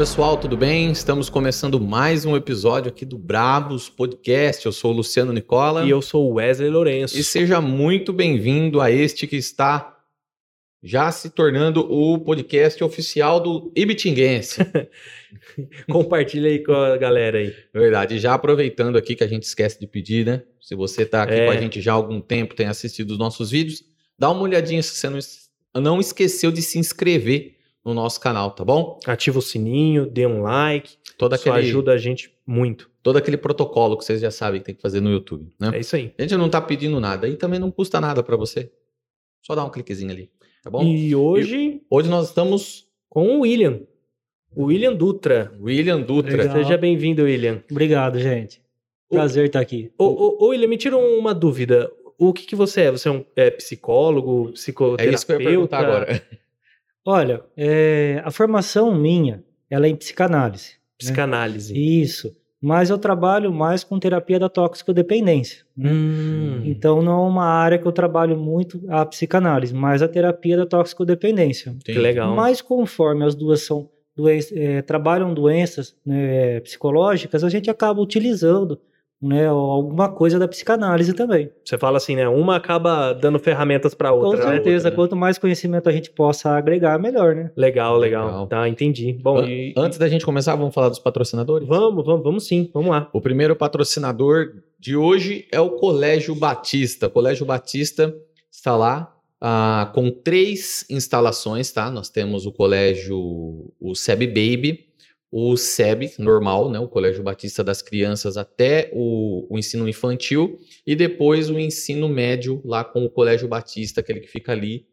[0.00, 0.90] pessoal, tudo bem?
[0.90, 4.64] Estamos começando mais um episódio aqui do Brabos Podcast.
[4.64, 5.84] Eu sou o Luciano Nicola.
[5.84, 7.18] E eu sou o Wesley Lourenço.
[7.18, 9.98] E seja muito bem-vindo a este que está
[10.82, 14.60] já se tornando o podcast oficial do Ibitinguense.
[15.86, 17.54] Compartilha aí com a galera aí.
[17.70, 18.18] Verdade.
[18.18, 20.42] Já aproveitando aqui que a gente esquece de pedir, né?
[20.62, 21.44] Se você está aqui É.
[21.44, 23.84] com a gente já há algum tempo, tem assistido os nossos vídeos,
[24.18, 25.18] dá uma olhadinha se você não,
[25.82, 28.98] não esqueceu de se inscrever no nosso canal, tá bom?
[29.06, 30.96] Ativa o sininho, dê um like.
[31.16, 32.90] Todo Isso aquele, ajuda a gente muito.
[33.02, 35.70] todo aquele protocolo que vocês já sabem que tem que fazer no YouTube, né?
[35.74, 36.12] É isso aí.
[36.18, 38.70] A gente não tá pedindo nada e também não custa nada para você.
[39.42, 40.30] Só dá um cliquezinho ali,
[40.62, 40.82] tá bom?
[40.82, 43.80] E hoje Hoje nós estamos com o William.
[44.54, 45.52] O William Dutra.
[45.60, 46.36] William Dutra.
[46.36, 46.56] Legal.
[46.56, 47.62] Seja bem-vindo, William.
[47.70, 48.60] Obrigado, gente.
[49.08, 49.92] O- Prazer estar aqui.
[49.98, 51.90] Ô, ô, ô, William, me tira uma dúvida.
[52.18, 52.90] O que, que você é?
[52.90, 55.14] Você é um é, psicólogo, É psicoterapeuta?
[55.14, 56.22] isso que eu ia perguntar agora.
[57.06, 60.72] Olha, é, a formação minha, ela é em psicanálise.
[60.98, 61.72] Psicanálise.
[61.76, 62.34] Isso.
[62.62, 65.64] Mas eu trabalho mais com terapia da toxicodependência.
[65.74, 65.90] né?
[65.90, 70.58] Hum, Então não é uma área que eu trabalho muito a psicanálise, mas a terapia
[70.58, 71.74] da toxicodependência.
[71.82, 72.34] que legal.
[72.36, 78.78] Mas conforme as duas são doen- é, trabalham doenças né, psicológicas, a gente acaba utilizando
[79.22, 81.50] né, alguma coisa da psicanálise também.
[81.62, 82.26] Você fala assim, né?
[82.28, 84.52] Uma acaba dando ferramentas para Com outra, né?
[84.52, 84.96] certeza, outra, né?
[84.96, 87.50] quanto mais conhecimento a gente possa agregar, melhor, né?
[87.56, 88.46] Legal, legal, Legal.
[88.46, 89.12] Tá, entendi.
[89.12, 89.74] Bom, An- e...
[89.76, 91.68] Antes da gente começar, vamos falar dos patrocinadores?
[91.68, 92.70] Vamos, vamos, vamos sim.
[92.72, 93.08] Vamos lá.
[93.12, 97.08] O primeiro patrocinador de hoje é o Colégio Batista.
[97.08, 98.14] O Colégio Batista
[98.50, 101.90] está lá ah, com três instalações, tá?
[101.90, 103.18] Nós temos o colégio,
[103.80, 104.86] o SEB Baby,
[105.30, 106.78] o SEB normal, né?
[106.78, 112.60] O Colégio Batista das Crianças até o, o ensino infantil e depois o ensino médio
[112.64, 114.86] lá com o Colégio Batista, aquele que fica ali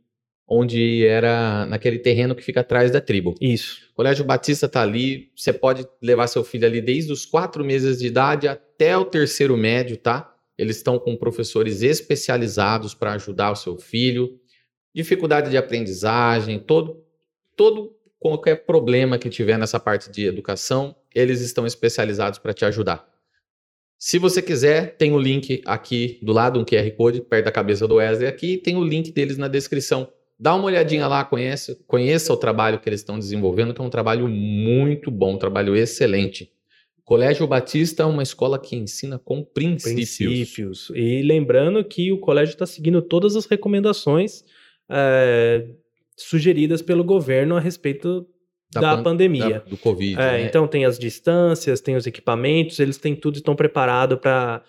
[0.48, 3.36] onde era naquele terreno que fica atrás da tribo.
[3.42, 3.90] Isso.
[3.92, 8.00] O Colégio Batista tá ali, você pode levar seu filho ali desde os quatro meses
[8.00, 10.34] de idade até o terceiro médio, tá?
[10.58, 14.40] Eles estão com professores especializados para ajudar o seu filho.
[14.96, 17.04] Dificuldade de aprendizagem, todo,
[17.56, 23.08] todo qualquer problema que tiver nessa parte de educação, eles estão especializados para te ajudar.
[24.00, 27.88] Se você quiser, tem o link aqui do lado, um QR Code, perto da cabeça
[27.88, 30.08] do Wesley aqui, tem o link deles na descrição.
[30.40, 33.90] Dá uma olhadinha lá, conheça, conheça o trabalho que eles estão desenvolvendo, que é um
[33.90, 36.52] trabalho muito bom, um trabalho excelente.
[37.04, 40.18] Colégio Batista é uma escola que ensina com princípios.
[40.18, 40.92] Princípios.
[40.94, 44.44] E lembrando que o colégio está seguindo todas as recomendações
[44.90, 45.66] é,
[46.18, 48.26] sugeridas pelo governo a respeito
[48.74, 49.50] da, pan- pandemia.
[49.50, 50.16] da- do Covid.
[50.20, 50.42] É, né?
[50.42, 54.62] Então tem as distâncias, tem os equipamentos, eles têm tudo, estão preparados para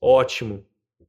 [0.00, 0.64] Ótimo.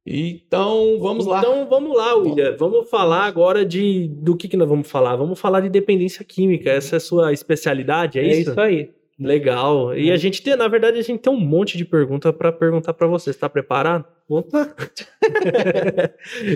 [0.05, 1.39] Então, vamos lá.
[1.39, 2.55] Então vamos lá, William.
[2.57, 5.15] Vamos falar agora de do que, que nós vamos falar?
[5.15, 6.71] Vamos falar de dependência química.
[6.71, 8.59] Essa é a sua especialidade, é, isso?
[8.59, 8.89] aí.
[9.21, 9.95] Legal.
[9.95, 12.93] E a gente tem, na verdade, a gente tem um monte de pergunta para perguntar
[12.93, 13.29] para você.
[13.29, 14.05] Está preparado?
[14.27, 14.73] Opa!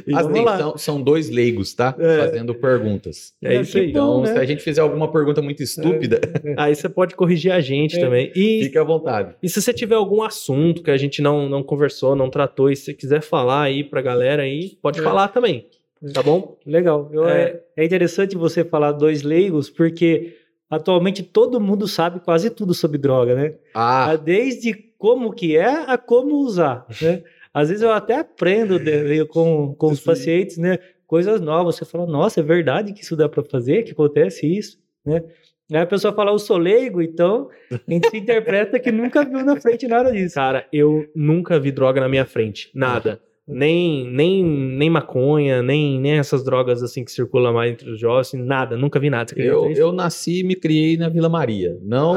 [0.08, 0.58] E As vamos lá.
[0.58, 1.96] são, são dois leigos, tá?
[2.00, 2.18] É.
[2.20, 3.34] Fazendo perguntas.
[3.44, 3.90] É isso aí.
[3.90, 4.34] Então, né?
[4.34, 6.20] se a gente fizer alguma pergunta muito estúpida,
[6.58, 8.00] Aí você pode corrigir a gente É.
[8.00, 8.32] também.
[8.36, 9.36] E, fique à vontade.
[9.44, 12.76] e se você tiver algum assunto que a gente não, não conversou, não tratou, e
[12.76, 15.04] se você quiser falar aí pra galera aí, pode É.
[15.04, 15.68] falar também.
[16.14, 16.58] Tá bom?
[16.66, 17.10] Legal.
[17.12, 17.42] Eu- É.
[17.42, 20.36] é, é interessante você falar dois leigos, porque
[20.70, 23.54] atualmente todo mundo sabe quase tudo sobre droga, né?
[23.74, 27.24] Ah, Desde como que é a como usar, né?
[27.54, 30.78] Às vezes eu até aprendo de- com, com os pacientes, né?
[31.08, 31.76] Coisas novas.
[31.76, 35.24] Você fala, nossa, é verdade que isso dá para fazer, que acontece isso, né?
[35.72, 39.44] Aí a pessoa fala, eu sou leigo, então a gente se interpreta que nunca viu
[39.44, 40.36] na frente nada disso.
[40.36, 42.70] Cara, eu nunca vi droga na minha frente.
[42.74, 43.20] Nada.
[43.48, 48.28] Nem, nem, nem maconha, nem, nem essas drogas assim que circulam mais entre os jovens,
[48.28, 49.34] assim, nada, nunca vi nada.
[49.38, 51.78] Eu, eu nasci e me criei na Vila Maria.
[51.82, 52.16] Não,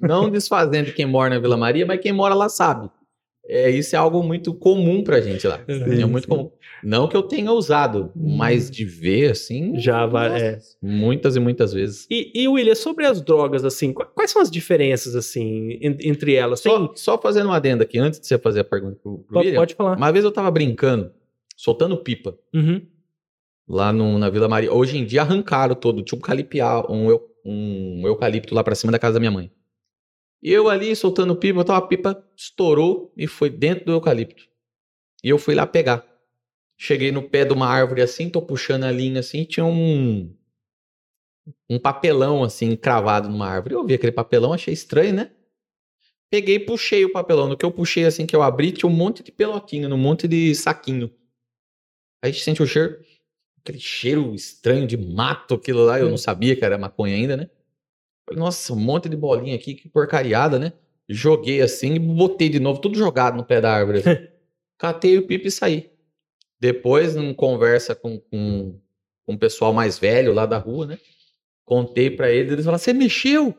[0.00, 2.90] não desfazendo quem mora na Vila Maria, mas quem mora lá sabe.
[3.46, 5.58] É, isso é algo muito comum pra gente lá.
[5.68, 6.28] Sim, é muito sim.
[6.30, 6.50] comum.
[6.82, 8.36] Não que eu tenha usado, Hum.
[8.36, 9.78] mas de ver assim.
[9.78, 10.28] Já vai.
[10.30, 10.58] nossa, é.
[10.82, 12.06] Muitas e muitas vezes.
[12.10, 16.34] E, e William, sobre as drogas, assim, qu- quais são as diferenças, assim, en- entre
[16.34, 16.60] elas?
[16.62, 19.34] Tem- Só, só fazendo uma adenda aqui, antes de você fazer a pergunta pro, pro
[19.34, 19.60] pode, William.
[19.60, 19.96] pode falar.
[19.98, 21.10] Uma vez eu tava brincando,
[21.56, 22.80] soltando pipa Uhum.
[23.68, 24.72] lá no- na Vila Maria.
[24.72, 26.18] Hoje em dia arrancaram todo, tinha
[26.88, 29.50] um, um eucalipto lá pra cima da casa da minha mãe.
[30.44, 34.46] E eu ali soltando pipa, então a pipa estourou e foi dentro do eucalipto.
[35.22, 36.06] E eu fui lá pegar.
[36.76, 40.30] Cheguei no pé de uma árvore assim, tô puxando a linha assim, e tinha um
[41.68, 43.74] um papelão assim cravado numa árvore.
[43.74, 45.30] Eu vi aquele papelão, achei estranho, né?
[46.30, 47.48] Peguei e puxei o papelão.
[47.48, 50.28] No que eu puxei assim que eu abri, tinha um monte de pelotinho, um monte
[50.28, 51.10] de saquinho.
[52.22, 52.98] Aí a gente sente o cheiro,
[53.60, 55.98] aquele cheiro estranho de mato, aquilo lá.
[55.98, 57.50] Eu não sabia que era maconha ainda, né?
[58.26, 60.72] Falei, Nossa, um monte de bolinha aqui, que porcariada, né?
[61.08, 63.98] Joguei assim e botei de novo, tudo jogado no pé da árvore.
[63.98, 64.26] assim.
[64.78, 65.90] Catei o pipo e saí.
[66.58, 68.78] Depois, numa conversa com, com,
[69.26, 70.98] com o pessoal mais velho lá da rua, né?
[71.64, 73.54] Contei pra eles, eles falaram: Você mexeu?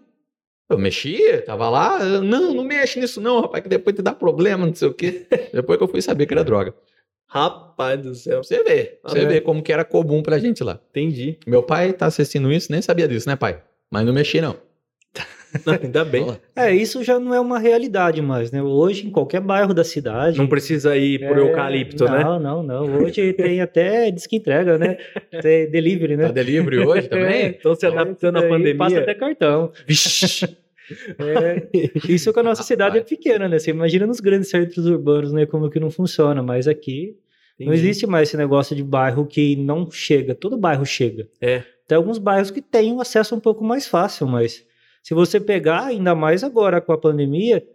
[0.67, 2.03] Eu mexi, tava lá.
[2.21, 5.27] Não, não mexe nisso, não, rapaz, que depois te dá problema, não sei o quê.
[5.53, 6.73] depois que eu fui saber que era droga.
[7.27, 8.43] Rapaz do céu.
[8.43, 9.25] Você pra você É.
[9.25, 10.79] ver como que era comum pra gente lá.
[10.89, 11.37] Entendi.
[11.45, 13.61] Meu pai tá assistindo isso, nem sabia disso, né, pai?
[13.95, 14.57] Mas não mexi, não.
[15.65, 16.27] Não, ainda bem.
[16.53, 18.61] É, isso já não é uma realidade mais, né?
[18.61, 20.37] Hoje, em qualquer bairro da cidade.
[20.37, 22.21] Não precisa ir por é, eucalipto, né?
[22.21, 22.97] Não, não, não.
[22.97, 24.97] Hoje tem até disque entrega, né?
[25.41, 26.31] Tem delivery, Tá né?
[26.33, 27.51] delivery hoje também?
[27.51, 28.75] Estão se adaptando à pandemia.
[28.75, 29.71] Passa até cartão.
[29.87, 30.57] Vixe.
[31.17, 31.69] É,
[32.09, 33.57] isso que a nossa cidade é pequena, né?
[33.57, 35.45] Você imagina nos grandes centros urbanos, né?
[35.45, 37.15] Como que não funciona, mas aqui
[37.57, 37.87] não Entendi.
[37.87, 40.35] existe mais esse negócio de bairro que não chega.
[40.35, 41.29] Todo bairro chega.
[41.39, 41.63] É.
[41.87, 44.65] Tem alguns bairros que têm um acesso um pouco mais fácil, mas
[45.03, 47.67] se você pegar, ainda mais agora com a pandemia,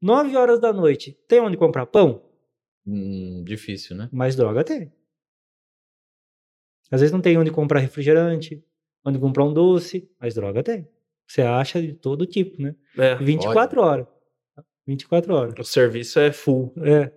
[0.00, 2.22] 9 horas da noite, tem onde comprar pão?
[2.86, 4.08] Hum, difícil, né?
[4.12, 4.92] Mas droga tem.
[6.90, 8.62] Às vezes não tem onde comprar refrigerante,
[9.04, 10.88] onde comprar um doce, mas droga tem.
[11.26, 12.74] Você acha de todo tipo, né?
[12.96, 14.06] É, 24 horas.
[14.86, 15.54] 24 horas.
[15.58, 16.72] o serviço é full.
[16.82, 17.12] É.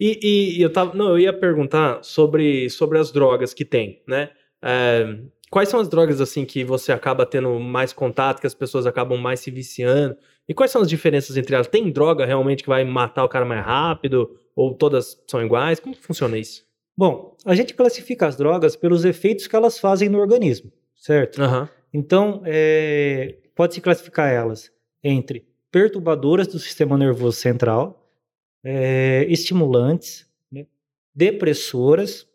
[0.00, 0.92] E, e- e eu tava.
[0.94, 4.30] Não, eu ia perguntar sobre, sobre as drogas que tem, né?
[4.60, 5.20] É,
[5.54, 9.16] quais são as drogas assim que você acaba tendo mais contato, que as pessoas acabam
[9.16, 10.16] mais se viciando?
[10.48, 11.68] E quais são as diferenças entre elas?
[11.68, 14.36] Tem droga realmente que vai matar o cara mais rápido?
[14.56, 15.78] Ou todas são iguais?
[15.78, 16.64] Como funciona isso?
[16.96, 21.40] Bom, a gente classifica as drogas pelos efeitos que elas fazem no organismo, certo?
[21.40, 21.68] Aham.
[21.92, 24.72] Então, é, pode-se classificar elas
[25.04, 28.10] entre perturbadoras do sistema nervoso central,
[28.64, 30.66] é, estimulantes, né,
[31.14, 32.26] depressoras,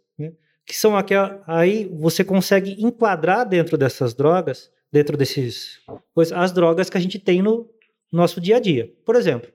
[0.69, 1.42] que são aquelas.
[1.48, 5.80] Aí você consegue enquadrar dentro dessas drogas, dentro desses.
[6.13, 7.68] coisas, as drogas que a gente tem no
[8.13, 8.94] nosso dia a dia.
[9.04, 9.51] Por exemplo,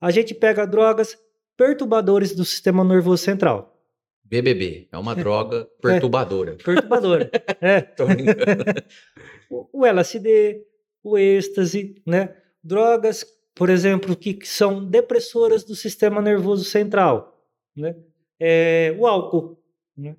[0.00, 1.18] a gente pega drogas
[1.58, 3.78] perturbadores do sistema nervoso central.
[4.24, 6.56] BBB é uma droga perturbadora.
[6.56, 7.30] Perturbadora.
[7.60, 7.82] é.
[7.92, 8.06] Tô
[9.50, 10.64] o o LSD,
[11.04, 12.34] o êxtase, né?
[12.64, 17.94] Drogas, por exemplo, que que são depressoras do sistema nervoso central, né?
[18.40, 19.62] É, o álcool,
[19.94, 20.16] né?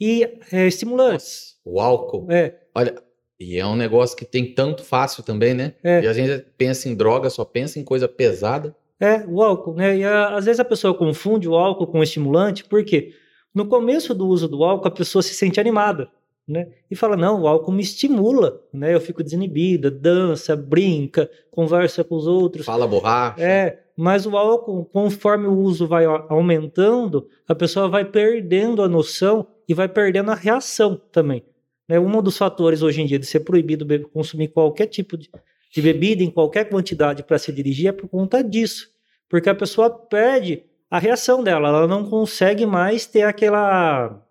[0.00, 1.56] E é, estimulantes.
[1.64, 2.26] Nossa, o álcool.
[2.30, 2.94] É, Olha,
[3.40, 5.74] e é um negócio que tem tanto fácil também, né?
[5.82, 6.02] É.
[6.02, 8.74] E a gente pensa em droga, só pensa em coisa pesada.
[9.00, 9.96] é, o álcool, né?
[9.98, 13.12] E a- às vezes a pessoa confunde o álcool com o estimulante, porque
[13.54, 16.08] no começo do uso do álcool a pessoa se sente animada,
[16.48, 16.66] né?
[16.90, 18.92] E fala, não, o álcool me estimula, né?
[18.94, 22.66] Eu fico desinibida, dança, brinca, conversa com os outros.
[22.66, 23.40] Fala borracha.
[23.40, 29.46] É, mas o álcool, conforme o uso vai aumentando, a pessoa vai perdendo a noção
[29.68, 31.44] e vai perdendo a reação também.
[31.88, 31.98] Né?
[31.98, 35.30] Um dos fatores hoje em dia de ser proibido consumir qualquer tipo de,
[35.74, 38.88] de bebida em qualquer quantidade para se dirigir é por conta disso.
[39.28, 44.22] Porque a pessoa perde a reação dela, ela não consegue mais ter aquela,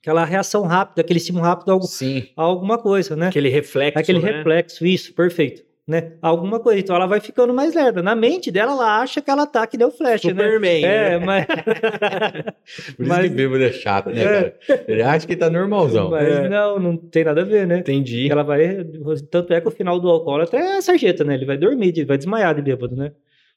[0.00, 2.26] aquela reação rápida, aquele estímulo rápido a, algo- Sim.
[2.34, 3.28] a alguma coisa, né?
[3.28, 3.98] Aquele reflexo.
[3.98, 4.32] Aquele né?
[4.32, 5.62] reflexo, isso, perfeito.
[5.86, 6.12] Né?
[6.22, 6.78] Alguma coisa.
[6.78, 8.02] Então ela vai ficando mais lerda.
[8.02, 10.30] Na mente dela, ela acha que ela tá que deu flash, né?
[10.30, 10.84] Superman.
[10.84, 11.24] É, né?
[11.26, 11.46] mas.
[12.96, 14.24] Por isso Mas- que bêbado é chato, né, É.
[14.24, 14.84] cara?
[14.86, 16.10] Ele acha que tá normalzão.
[16.10, 16.48] mas É.
[16.48, 17.78] não, não tem nada a ver, né?
[17.78, 18.30] Entendi.
[18.30, 18.84] Ela vai.
[19.30, 21.34] Tanto é que o final do alcoólatra é a sarjeta, né?
[21.34, 23.12] Ele vai dormir, ele vai desmaiar de bêbado, né?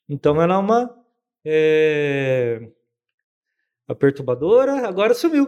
[0.09, 0.89] Então ela é uma.
[1.45, 2.59] é,
[3.87, 5.47] A perturbadora, agora sumiu.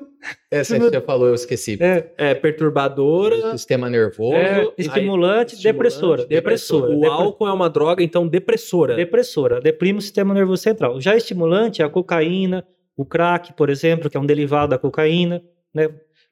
[0.51, 1.77] Essa que você falou, eu esqueci.
[1.81, 3.51] É, É perturbadora.
[3.57, 4.35] Sistema nervoso.
[4.35, 6.25] é, estimulante, Aí, estimulante, depressora.
[6.27, 6.91] Depressora.
[6.91, 8.95] O Depre- álcool é uma droga, então, depressora.
[8.95, 11.01] Depressora, deprime o sistema nervoso central.
[11.01, 12.63] Já estimulante é a cocaína,
[12.95, 15.41] o crack, por exemplo, que é um derivado da cocaína,
[15.73, 15.89] né?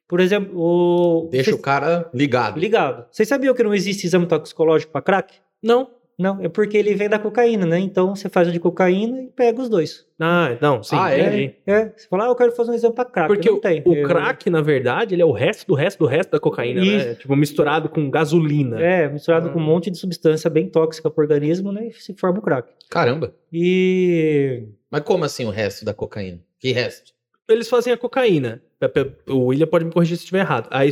[0.07, 1.27] Por exemplo, o...
[1.31, 2.59] Deixa o cara ligado.
[2.59, 3.07] ligado.
[3.11, 5.33] Vocês sabiam que não existe exame toxicológico para crack?
[5.63, 5.89] Não.
[6.17, 7.77] Não, é porque ele vem da cocaína, né?
[7.79, 10.05] Então você faz o de cocaína e pega os dois.
[10.19, 11.19] Ah, não, sim, Ah, é?
[11.27, 11.55] entendi.
[11.67, 13.27] É, você fala, ah, eu quero fazer um exame pra crack.
[13.27, 13.81] Porque não o, tem.
[13.85, 16.79] o Eu- crack, na verdade, ele é o resto do resto do resto da cocaína,
[16.81, 16.87] né?
[16.87, 17.15] Isso.
[17.15, 18.81] Tipo, misturado com gasolina.
[18.81, 19.51] É, misturado Ah.
[19.51, 21.87] com um monte de substância bem tóxica pro organismo, né?
[21.87, 22.71] E se forma o crack.
[22.89, 23.33] Caramba.
[23.51, 24.63] E.
[24.89, 26.39] Mas como assim o resto da cocaína?
[26.59, 27.13] Que resto?
[27.49, 28.61] Eles fazem a cocaína.
[29.27, 30.67] O William pode me corrigir se estiver errado.
[30.71, 30.89] Aí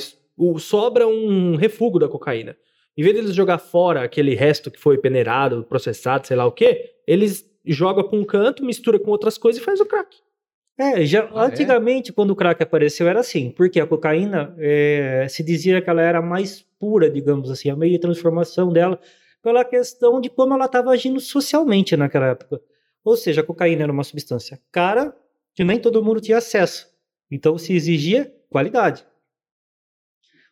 [0.59, 2.55] sobra um refúgio da cocaína.
[2.95, 6.91] Em vez deles jogar fora aquele resto que foi peneirado, processado, sei lá o quê,
[7.07, 10.17] eles jogam pra um canto, mistura com outras coisas e faz o crack.
[10.77, 11.47] É, já, Ah, é?
[11.47, 16.01] antigamente, quando o crack apareceu, era assim, porque a cocaína é, se dizia que ela
[16.01, 18.99] era mais pura, digamos assim, a meio de transformação dela,
[19.41, 22.61] pela questão de como ela estava agindo socialmente naquela época.
[23.03, 25.15] Ou seja, a cocaína era uma substância cara
[25.53, 26.87] que nem todo mundo tinha acesso.
[27.29, 29.05] Então se exigia qualidade.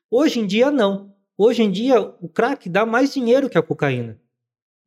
[0.09, 1.10] Hoje em dia, não.
[1.41, 4.19] Hoje em dia, o crack dá mais dinheiro que a cocaína.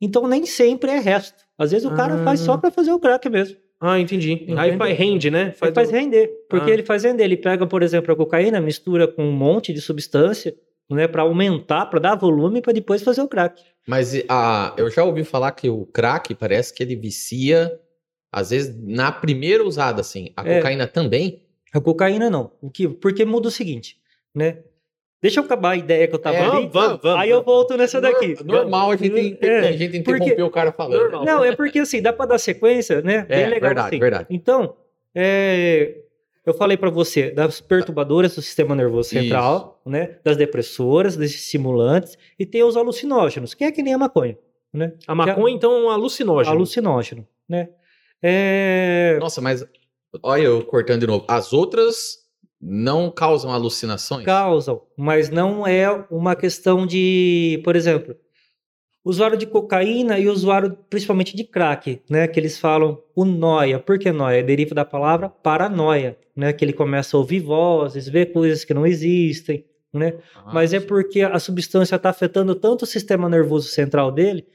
[0.00, 1.42] Então nem sempre é resto.
[1.58, 2.24] Às vezes o cara Ah.
[2.24, 3.56] faz só para fazer o crack mesmo.
[3.80, 4.46] Ah, entendi.
[4.56, 5.52] Aí faz rende, né?
[5.60, 6.74] Ele faz o- render, porque Ah.
[6.74, 7.24] ele faz render.
[7.24, 10.54] Ele pega, por exemplo, a cocaína, mistura com um monte de substância,
[10.88, 13.60] né, para aumentar, para dar volume, para depois fazer o crack.
[13.86, 17.78] Mas a, eu já ouvi falar que o crack parece que ele vicia,
[18.32, 20.32] às vezes, na primeira usada, assim.
[20.36, 20.56] A É.
[20.58, 21.42] cocaína também?
[21.72, 22.52] A cocaína não.
[22.62, 22.88] O que?
[22.88, 23.96] Porque muda o seguinte,
[24.34, 24.58] né?
[25.24, 26.50] Deixa eu acabar a ideia que eu tava É, ali.
[26.50, 27.18] Vamos, vamos, vamos.
[27.22, 28.36] aí eu volto nessa daqui.
[28.44, 31.00] Normal a gente, É, a gente porque- interromper o cara falando.
[31.00, 31.24] Normal.
[31.24, 33.24] Não, é porque assim, dá para dar sequência, né?
[33.30, 33.98] É, Bem legal verdade, assim.
[33.98, 34.26] verdade.
[34.28, 34.76] Então,
[35.14, 35.96] é,
[36.44, 40.18] eu falei para você das perturbadoras do sistema nervoso central, né?
[40.22, 44.36] Das depressoras, dos estimulantes e tem os alucinógenos, que é que nem a maconha,
[44.70, 44.92] né?
[45.06, 46.54] A maconha, então, é um alucinógeno.
[46.54, 47.70] alucinógeno, né?
[48.22, 49.64] É, Nossa, mas
[50.22, 51.24] olha eu cortando de novo.
[51.28, 52.23] As outras
[52.66, 54.24] não causam alucinações?
[54.24, 58.16] causam, mas não é uma questão de, por exemplo,
[59.04, 62.26] usuário de cocaína e usuário principalmente de crack, né?
[62.26, 63.78] Que eles falam o noia.
[63.78, 64.42] Por que noia?
[64.42, 66.52] Deriva da palavra paranoia, né?
[66.52, 70.14] Que ele começa a ouvir vozes, ver coisas que não existem, né?
[70.34, 74.46] Ah, Mas é porque a substância está afetando tanto o sistema nervoso central dele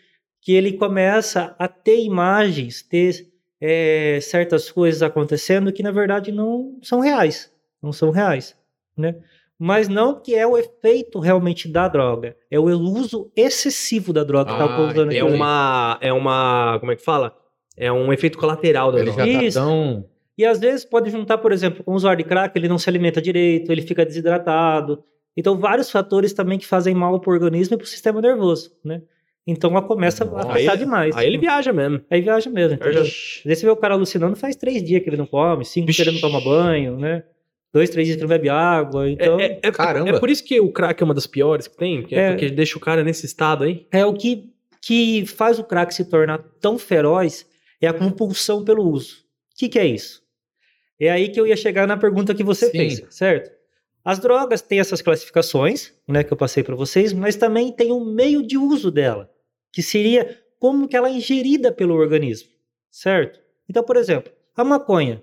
[0.42, 3.28] que ele começa a ter imagens, ter
[3.62, 8.56] é, certas coisas acontecendo que na verdade não são reais, não são reais,
[8.98, 9.16] né?
[9.58, 14.46] Mas não que é o efeito realmente da droga, é o uso excessivo da droga
[14.46, 15.36] que está Ah, causando É aquilo ali.
[15.36, 15.98] uma.
[16.02, 16.78] É uma.
[16.80, 17.36] Como é que fala?
[17.76, 19.26] É um efeito colateral da Ele droga.
[19.26, 19.60] já tá Isso.
[19.60, 20.06] tão...
[20.38, 22.90] E às vezes pode juntar, por exemplo, com o usuário de crack, ele não se
[22.90, 25.04] alimenta direito, ele fica desidratado.
[25.36, 28.72] Então, vários fatores também que fazem mal para o organismo e para o sistema nervoso,
[28.84, 29.02] né?
[29.46, 31.16] Então, ela começa a Aí- demais.
[31.18, 32.02] Aí ele viaja mesmo.
[32.10, 32.78] Aí viaja mesmo.
[32.82, 35.92] Às vezes você vê o cara alucinando, faz três dias que ele não come, cinco
[35.92, 37.24] que ele não toma banho, né?
[37.72, 39.10] Dois, três dias que ele não bebe água.
[39.10, 40.10] Então, É, é, é- é- Caramba.
[40.10, 42.32] é por isso que o crack é uma das piores que tem, porque, É.
[42.32, 43.86] porque deixa o cara nesse estado aí.
[44.08, 44.50] o que,
[44.82, 47.46] que faz o crack se tornar tão feroz
[47.82, 49.18] é a compulsão pelo uso.
[49.54, 50.22] O que, que é isso?
[51.00, 52.72] É aí que eu ia chegar na pergunta que você Sim.
[52.72, 53.52] fez, certo?
[54.04, 58.04] As drogas têm essas classificações, né, que eu passei para vocês, mas também tem um
[58.04, 59.30] meio de uso dela,
[59.72, 62.50] que seria como que ela é ingerida pelo organismo,
[62.90, 63.40] certo?
[63.70, 65.22] Então, por exemplo, a maconha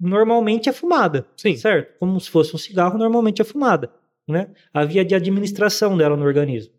[0.00, 1.56] normalmente é fumada, Sim.
[1.56, 1.98] certo?
[1.98, 3.90] Como se fosse um cigarro, normalmente é fumada,
[4.28, 4.48] né?
[4.72, 6.72] A via de administração dela no organismo.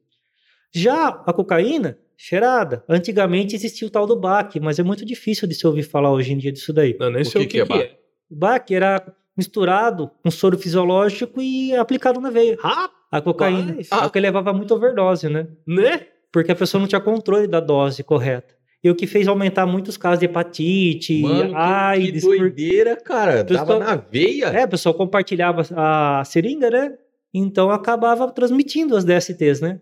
[0.73, 2.83] Já a cocaína, cheirada.
[2.89, 6.33] Antigamente existia o tal do BAC, mas é muito difícil de se ouvir falar hoje
[6.33, 6.95] em dia disso daí.
[6.99, 7.97] Não, nem O sei que o que que, é que ba- é.
[8.29, 12.57] O BAC era misturado com soro fisiológico e aplicado na veia.
[12.59, 13.67] Rapaz, A cocaína.
[13.71, 13.87] Rapaz.
[13.87, 15.47] Só que levava muito overdose, né?
[15.65, 16.07] né?
[16.31, 18.55] Porque a pessoa não tinha controle da dose correta.
[18.83, 22.23] E o que fez aumentar muitos casos de hepatite, Mano, AIDS.
[22.23, 23.43] que doideira, cara.
[23.43, 24.45] Pessoal- Tava na veia.
[24.47, 26.93] É, o pessoal compartilhava a seringa, né?
[27.33, 29.79] Então acabava transmitindo as DSTs, né?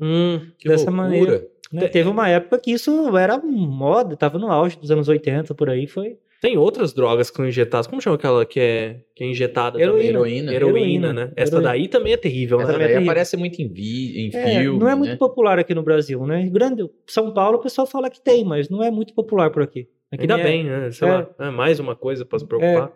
[0.00, 1.02] Hum, que dessa loucura.
[1.08, 1.46] maneira.
[1.72, 1.80] Né?
[1.82, 5.68] Te- Teve uma época que isso era moda, tava no auge dos anos 80, por
[5.68, 6.16] aí, foi.
[6.40, 7.86] Tem outras drogas que são injetadas.
[7.86, 9.96] Como chama aquela que é, que é injetada Heroína.
[9.98, 10.08] também?
[10.08, 10.54] Heroína.
[10.54, 11.12] Heroína, Heroína.
[11.12, 11.32] né?
[11.36, 11.68] Essa Heroína.
[11.70, 12.72] daí também é terrível, Essa né?
[12.74, 13.10] também é daí terrível.
[13.12, 15.16] aparece muito em, vi, em É, filme, não é muito né?
[15.16, 16.42] popular aqui no Brasil, né?
[16.42, 19.62] Em Grande São Paulo o pessoal fala que tem, mas não é muito popular por
[19.62, 19.88] aqui.
[20.12, 20.42] Aqui Ainda é.
[20.42, 20.90] bem, né?
[20.90, 21.10] Sei É.
[21.12, 22.92] lá, é mais uma coisa pra se preocupar.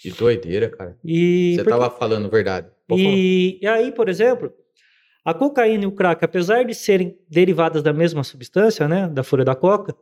[0.00, 0.96] Que doideira, cara.
[1.04, 2.66] E, Você porque- tava falando verdade.
[2.90, 4.52] E, e aí, por exemplo,
[5.24, 9.44] a cocaína e o crack, apesar de serem derivadas da mesma substância, né, da folha
[9.44, 9.94] da coca,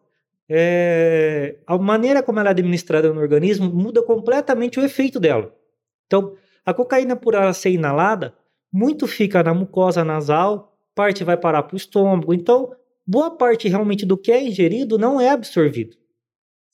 [0.48, 5.54] é, a maneira como ela é administrada no organismo muda completamente o efeito dela.
[6.06, 8.34] Então, a cocaína, por ela ser inalada,
[8.72, 12.34] muito fica na mucosa nasal, parte vai parar para o estômago.
[12.34, 12.74] Então,
[13.06, 15.96] boa parte realmente do que é ingerido não é absorvido,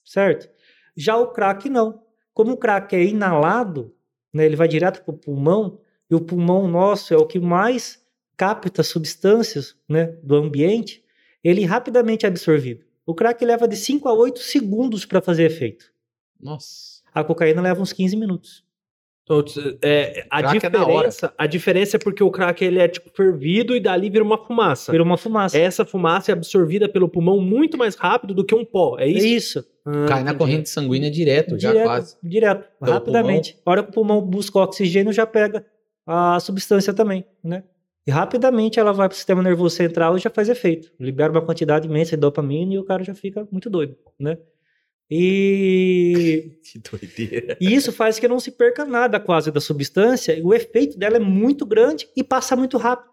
[0.05, 0.49] certo?
[0.97, 2.03] Já o crack não.
[2.33, 3.95] Como o crack é inalado,
[4.33, 8.05] né, ele vai direto para o pulmão, e o pulmão nosso é o que mais
[8.37, 11.05] capta substâncias né, do ambiente,
[11.45, 12.85] ele rapidamente é absorvido.
[13.11, 15.87] O crack leva de 5 a 8 segundos para fazer efeito.
[16.41, 17.01] Nossa.
[17.13, 18.65] A cocaína leva uns 15 minutos.
[19.25, 19.45] Então,
[19.83, 23.77] é, a, Crack é diferença, a diferença é porque o crack ele é tipo fervido
[23.77, 24.91] e dali vira uma fumaça.
[24.91, 25.57] Vira uma fumaça.
[25.59, 29.09] Essa fumaça é absorvida pelo pulmão muito mais rápido do que um pó, é É
[29.09, 29.27] isso?
[29.27, 29.65] isso.
[29.87, 30.39] Ah, Cai na entendi.
[30.39, 32.17] corrente sanguínea direto, já direto, quase.
[32.23, 33.57] direto, Pelo rapidamente.
[33.65, 35.65] A hora que o pulmão busca oxigênio, já pega
[36.07, 37.63] a substância também, né?
[38.11, 40.91] E rapidamente ela vai para o sistema nervoso central e já faz efeito.
[40.99, 44.37] Libera uma quantidade imensa de dopamina e o cara já fica muito doido, né?
[45.09, 47.57] E, Que doideira.
[47.61, 51.19] e isso faz que não se perca nada quase da substância e o efeito dela
[51.19, 53.11] é muito grande e passa muito rápido.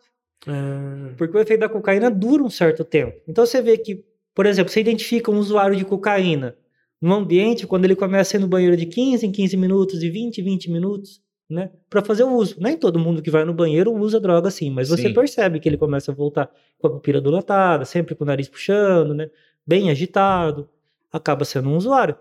[0.48, 3.22] Ah, Porque o efeito da cocaína dura um certo tempo.
[3.28, 6.56] Então você vê que, por exemplo, você identifica um usuário de cocaína
[7.00, 10.10] num ambiente quando ele começa a ir no banheiro de 15 em 15 minutos, de
[10.10, 11.70] 20 em 20 minutos, né?
[11.90, 12.56] Para fazer o uso.
[12.60, 15.14] Nem todo mundo que vai no banheiro usa droga assim, mas você Sim.
[15.14, 19.14] percebe que ele começa a voltar com a pupila dilatada, sempre com o nariz puxando,
[19.14, 19.30] né?
[19.66, 20.70] Bem agitado,
[21.12, 22.16] acaba sendo um usuário.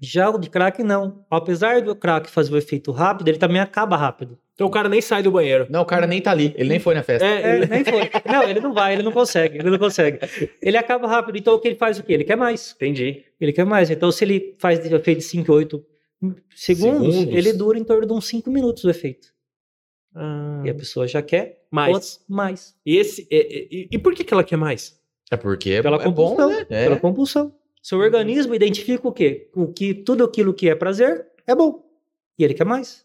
[0.00, 1.24] Já o de crack não.
[1.30, 4.36] Apesar do crack fazer o efeito rápido, ele também acaba rápido.
[4.54, 5.66] Então o cara nem sai do banheiro.
[5.70, 6.52] Não, o cara nem tá ali.
[6.56, 7.24] Ele nem foi na festa.
[7.24, 8.10] É, É, ele- nem foi.
[8.26, 10.18] Não, ele não vai, ele não consegue, ele não consegue.
[10.60, 12.14] Ele acaba rápido, então o que ele faz o quê?
[12.14, 12.72] Ele quer mais.
[12.74, 13.22] Entendi.
[13.40, 13.90] Ele quer mais.
[13.90, 15.84] Então, se ele faz de efeito de 5, 8
[16.54, 17.36] segundos, Segundos.
[17.36, 19.28] ele dura em torno de uns 5 minutos o efeito.
[20.14, 21.94] Ah, E a pessoa já quer mais.
[21.94, 22.74] outro- mais.
[22.84, 25.00] E, esse, e, e- e por que, que ela quer mais?
[25.30, 26.50] É porque é, Pela é bom, compulsão.
[26.50, 26.66] né?
[26.68, 26.84] É.
[26.84, 27.54] Pela compulsão.
[27.82, 29.48] Seu organismo identifica o quê?
[29.56, 31.82] O que tudo aquilo que é prazer é bom.
[32.38, 33.04] E ele quer mais.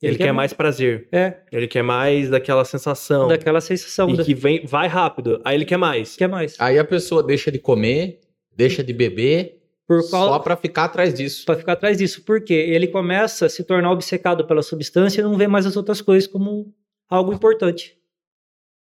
[0.00, 1.06] Ele, quer mais prazer.
[1.12, 3.28] É, Ele quer mais daquela sensação.
[3.28, 4.10] daquela sensação.
[4.10, 5.40] E da- que vem, vai rápido.
[5.44, 6.16] Aí ele quer mais.
[6.16, 6.56] Quer mais.
[6.58, 8.20] Aí a pessoa deixa de comer,
[8.56, 9.61] deixa de beber,
[10.00, 11.44] Por só causa, pra ficar atrás disso.
[11.44, 12.22] para ficar atrás disso.
[12.24, 16.00] Porque ele começa a se tornar obcecado pela substância e não vê mais as outras
[16.00, 16.74] coisas como
[17.08, 17.96] algo importante.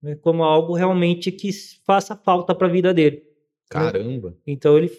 [0.01, 0.15] né?
[0.15, 1.49] Como algo realmente que
[1.85, 3.23] faça falta para a vida dele.
[3.69, 4.35] Caramba.
[4.45, 4.91] Então ele,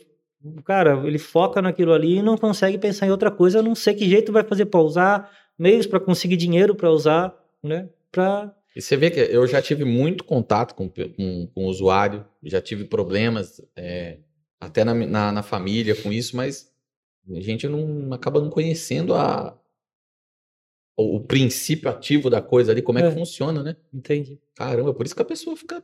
[0.65, 3.95] cara, ele foca naquilo ali e não consegue pensar em outra coisa, a não sei
[3.95, 7.89] que jeito vai fazer para usar, meios para conseguir dinheiro para usar, né?
[8.11, 12.25] Para E você vê que eu já tive muito contato com, com, com o usuário,
[12.43, 14.19] já tive problemas é,
[14.61, 16.73] até na, na, na família com isso, mas
[17.31, 19.59] a gente não acaba não conhecendo a,
[20.97, 23.09] o, o princípio ativo da coisa ali, como é, É.
[23.09, 23.77] que funciona, né?
[23.93, 24.41] entende?
[24.55, 25.83] Caramba, por isso que a pessoa fica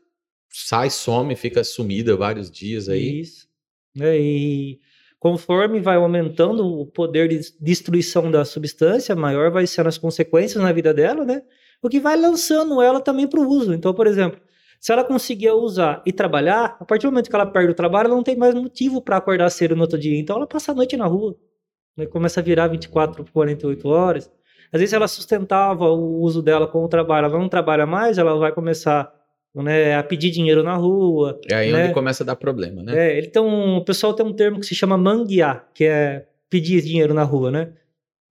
[0.48, 3.20] sai, some, fica sumida vários dias aí.
[3.20, 3.48] Isso.
[3.94, 4.18] Né?
[4.18, 4.80] E
[5.18, 10.72] conforme vai aumentando o poder de destruição da substância, maior vai sendo as consequências na
[10.72, 11.42] vida dela, né?
[11.82, 13.72] O que vai lançando ela também para o uso.
[13.72, 14.40] Então, por exemplo,
[14.82, 18.08] se ela conseguir usar e trabalhar, a partir do momento que ela perde o trabalho,
[18.08, 20.18] ela não tem mais motivo para acordar cedo no outro dia.
[20.18, 21.36] Então, ela passa a noite na rua.
[21.96, 22.04] Né?
[22.04, 24.28] Começa a virar 24, 48 horas.
[24.72, 28.36] Às vezes, ela sustentava o uso dela com o trabalho, ela não trabalha mais, ela
[28.36, 29.14] vai começar
[29.54, 31.84] né, a pedir dinheiro na rua, É aí né?
[31.84, 33.20] onde começa a dar problema, né?
[33.20, 37.14] é, um, o pessoal tem um termo que se chama manguear, que é pedir dinheiro
[37.14, 37.72] na rua, né?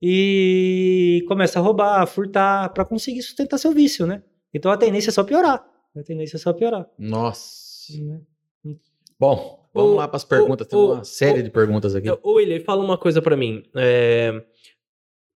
[0.01, 4.21] E começa a roubar, a furtar, para conseguir sustentar seu vício, né?
[4.53, 5.70] Então a tendência é só piorar.
[5.95, 6.87] A tendência é só piorar.
[6.97, 7.93] Nossa.
[7.99, 8.21] né?
[9.19, 10.67] Bom, vamos Ô, lá para as perguntas.
[10.67, 12.09] Tem ô, uma série ô, de perguntas aqui.
[12.09, 13.63] Ô, William, fala uma coisa pra mim.
[13.75, 14.41] É,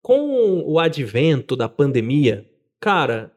[0.01, 2.45] com o advento da pandemia,
[2.79, 3.31] cara,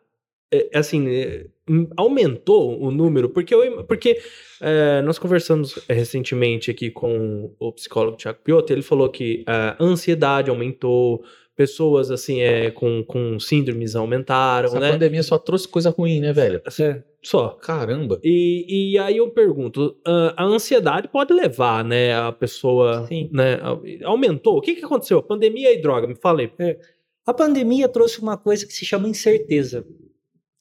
[0.52, 4.18] é, assim, é, hum, aumentou o número, porque, eu, porque
[4.60, 10.50] é, nós conversamos recentemente aqui com o psicólogo Tiago Piotr, ele falou que a ansiedade
[10.50, 11.22] aumentou,
[11.54, 14.92] pessoas assim é, com, com síndromes aumentaram, Essa né?
[14.92, 16.62] pandemia só trouxe coisa ruim, né, velho?
[16.80, 17.02] É.
[17.22, 17.50] Só.
[17.50, 18.20] Caramba.
[18.22, 19.96] E, e aí eu pergunto,
[20.36, 23.28] a ansiedade pode levar, né, a pessoa, Sim.
[23.32, 23.58] né,
[24.04, 24.56] aumentou?
[24.56, 25.22] O que que aconteceu?
[25.22, 26.52] Pandemia e droga, me falei.
[27.26, 29.84] A pandemia trouxe uma coisa que se chama incerteza.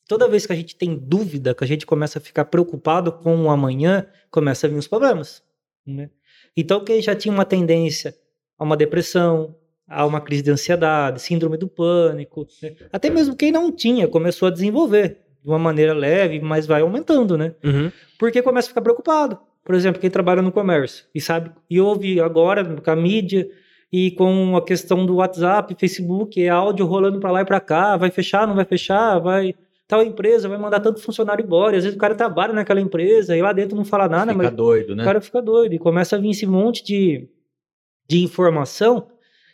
[0.08, 3.44] Toda vez que a gente tem dúvida, que a gente começa a ficar preocupado com
[3.44, 5.44] o amanhã, começa a vir os problemas.
[5.86, 6.10] né?
[6.56, 8.16] Então, quem já tinha uma tendência
[8.58, 9.56] a uma depressão,
[9.88, 12.76] a uma crise de ansiedade, síndrome do pânico, né?
[12.92, 17.38] até mesmo quem não tinha começou a desenvolver de uma maneira leve, mas vai aumentando,
[17.38, 17.54] né?
[17.64, 17.92] Uhum.
[18.20, 19.38] porque começa a ficar preocupado.
[19.64, 23.48] Por exemplo, quem trabalha no comércio e sabe, e ouve agora com a mídia
[23.92, 27.98] e com a questão do WhatsApp, Facebook, é áudio rolando para lá e para cá,
[27.98, 29.54] vai fechar, não vai fechar, vai
[29.88, 33.38] tal empresa vai mandar tanto funcionário embora, e às vezes o cara trabalha naquela empresa
[33.38, 35.02] e lá dentro não fala nada, Fica mas doido, né?
[35.02, 37.30] o cara fica doido e começa a vir esse monte de,
[38.08, 39.08] de informação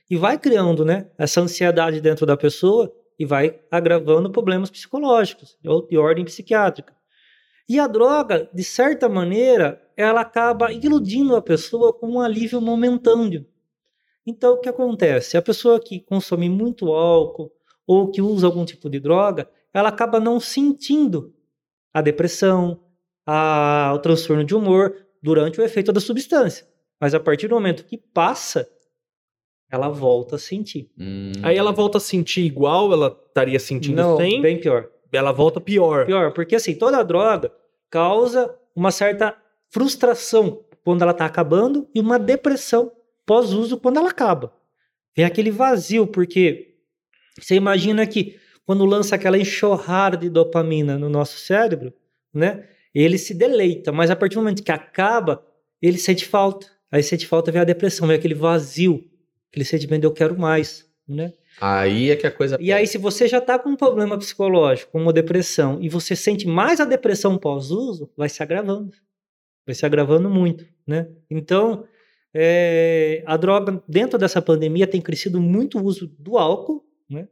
[0.10, 5.88] e vai criando, né, essa ansiedade dentro da pessoa e vai agravando problemas psicológicos ou
[5.88, 6.96] de ordem psiquiátrica.
[7.68, 13.46] E a droga, de certa maneira, ela acaba iludindo a pessoa com um alívio momentâneo.
[14.26, 15.38] Então, o que acontece?
[15.38, 17.52] A pessoa que consome muito álcool
[17.86, 21.34] ou que usa algum tipo de droga, ela acaba não sentindo
[21.94, 22.82] a depressão,
[23.26, 26.68] a, o transtorno de humor durante o efeito da substância.
[27.00, 28.68] Mas a partir do momento que passa,
[29.74, 30.92] ela volta a sentir.
[31.00, 31.32] Hum.
[31.42, 34.88] Aí ela volta a sentir igual ela estaria sentindo Não, sem, bem pior.
[35.12, 36.06] ela volta pior.
[36.06, 37.52] Pior, porque assim, toda droga
[37.90, 39.36] causa uma certa
[39.72, 42.92] frustração quando ela está acabando e uma depressão
[43.26, 44.54] pós-uso quando ela acaba.
[45.16, 46.76] Vem aquele vazio, porque
[47.40, 51.92] você imagina que quando lança aquela enxurrada de dopamina no nosso cérebro,
[52.32, 52.68] né?
[52.94, 55.44] Ele se deleita, mas a partir do momento que acaba,
[55.82, 56.68] ele sente falta.
[56.92, 59.04] Aí sente falta, vem a depressão, vem aquele vazio,
[59.54, 61.32] aquele sentimento eu quero mais, né?
[61.62, 62.58] Aí é que a coisa.
[62.60, 66.16] E aí, se você já está com um problema psicológico, como uma depressão, e você
[66.16, 68.92] sente mais a depressão pós-uso, vai se agravando.
[69.64, 71.08] Vai se agravando muito, né?
[71.30, 71.86] Então,
[72.34, 77.28] é, a droga, dentro dessa pandemia, tem crescido muito o uso do álcool, né?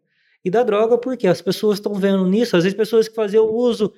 [0.46, 3.56] E da droga, porque as pessoas estão vendo nisso, às vezes pessoas que faziam o
[3.56, 3.92] uso,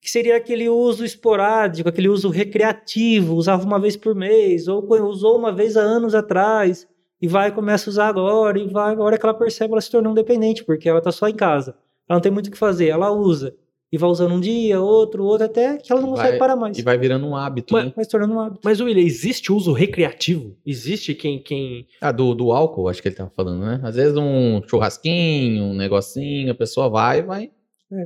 [0.00, 5.36] que seria aquele uso esporádico, aquele uso recreativo, usava uma vez por mês, ou usou
[5.36, 6.88] uma vez há anos atrás,
[7.20, 9.90] e vai e começa a usar agora, e vai, agora que ela percebe, ela se
[9.90, 11.70] tornou dependente, porque ela está só em casa.
[12.08, 13.54] Ela não tem muito o que fazer, ela usa.
[13.90, 16.76] E vai usando um dia, outro, outro, até que ela não Vai- consegue parar mais.
[16.78, 17.92] E vai virando um hábito, Mas- né?
[17.96, 18.60] Vai se tornando um hábito.
[18.62, 20.54] Mas, William, existe uso recreativo?
[20.66, 21.38] Existe quem.
[21.42, 21.86] quem...
[21.98, 23.80] Ah, do, do álcool, acho que ele tava falando, né?
[23.82, 27.50] Às vezes um churrasquinho, um negocinho, a pessoa vai e vai.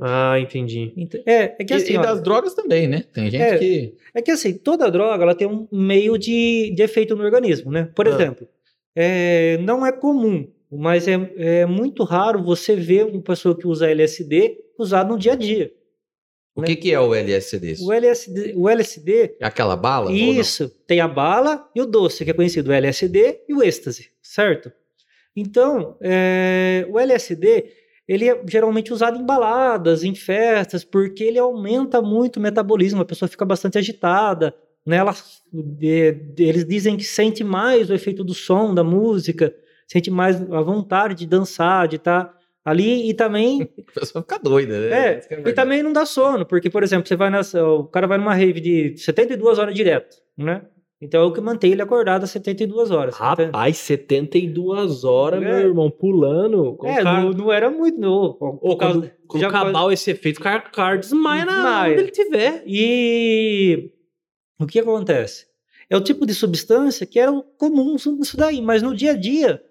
[0.01, 0.93] Ah, entendi.
[0.95, 3.03] Então, É, é que E- assim, e, ó, das drogas também, né?
[3.13, 3.57] Tem gente É.
[3.57, 3.93] que.
[4.15, 7.89] É que assim, toda droga ela tem um meio de, de efeito no organismo, né?
[7.93, 8.11] Por Ah.
[8.11, 8.47] exemplo,
[8.95, 13.89] é, não é comum, mas é, é muito raro você ver uma pessoa que usa
[13.89, 15.71] LSD usado no dia a dia.
[16.55, 17.77] O que, que é o LSD?
[17.81, 20.11] O LSD, o LSD É aquela bala?
[20.11, 24.11] isso, tem a bala e o doce, que é conhecido o LSD e o êxtase,
[24.21, 24.71] certo?
[25.35, 27.65] Então, é, o LSD,
[28.07, 33.05] ele é geralmente usado em baladas, em festas, porque ele aumenta muito o metabolismo, a
[33.05, 34.53] pessoa fica bastante agitada,
[34.85, 34.97] né?
[34.97, 35.13] Ela,
[36.37, 39.53] eles dizem que sente mais o efeito do som, da música,
[39.87, 42.33] sente mais a vontade de dançar, de estar
[42.65, 43.61] ali e também
[43.95, 44.89] A pessoa fica doida, né?
[45.15, 47.85] é, Isso que e também não dá sono, porque, por exemplo, você vai nessa, o
[47.85, 50.61] cara vai numa rave de 72 horas direto, né?
[51.01, 53.13] Então é o que mantém ele acordado às 72 horas.
[53.15, 55.45] Então, Rapaz, 72 horas, É.
[55.45, 56.55] meu irmão, pulando.
[56.63, 57.03] É, o cara...
[57.21, 57.99] não, não era muito.
[57.99, 62.09] Não, Ô, causa- quando, acabar esse efeito, o cara, o cara desmaia na onde ele
[62.11, 62.63] tiver.
[62.65, 63.91] E
[64.59, 65.47] o que acontece?
[65.89, 69.15] É o tipo de substância que era o comum isso daí, mas no dia a
[69.15, 69.61] dia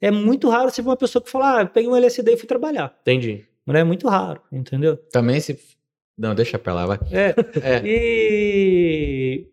[0.00, 2.36] é muito raro você ver uma pessoa que fala, ah, eu peguei um LSD e
[2.36, 2.96] fui trabalhar.
[3.02, 3.44] Entendi.
[3.66, 4.96] Não é muito raro, entendeu?
[5.12, 5.58] Também se.
[6.16, 6.98] Não, deixa pra lá, vai.
[7.12, 7.82] É, É.
[7.84, 9.46] E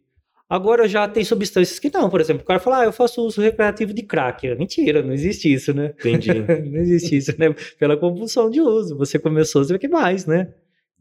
[0.49, 3.41] agora já tem substâncias que não, por exemplo, o cara fala, ah, eu faço uso
[3.41, 4.55] recreativo de crack.
[4.55, 5.93] Mentira, não existe isso, né?
[5.99, 6.33] Entendi.
[6.71, 7.53] não existe isso, né?
[7.77, 8.97] Pela compulsão de uso.
[8.97, 10.53] Você começou, você quer mais, né?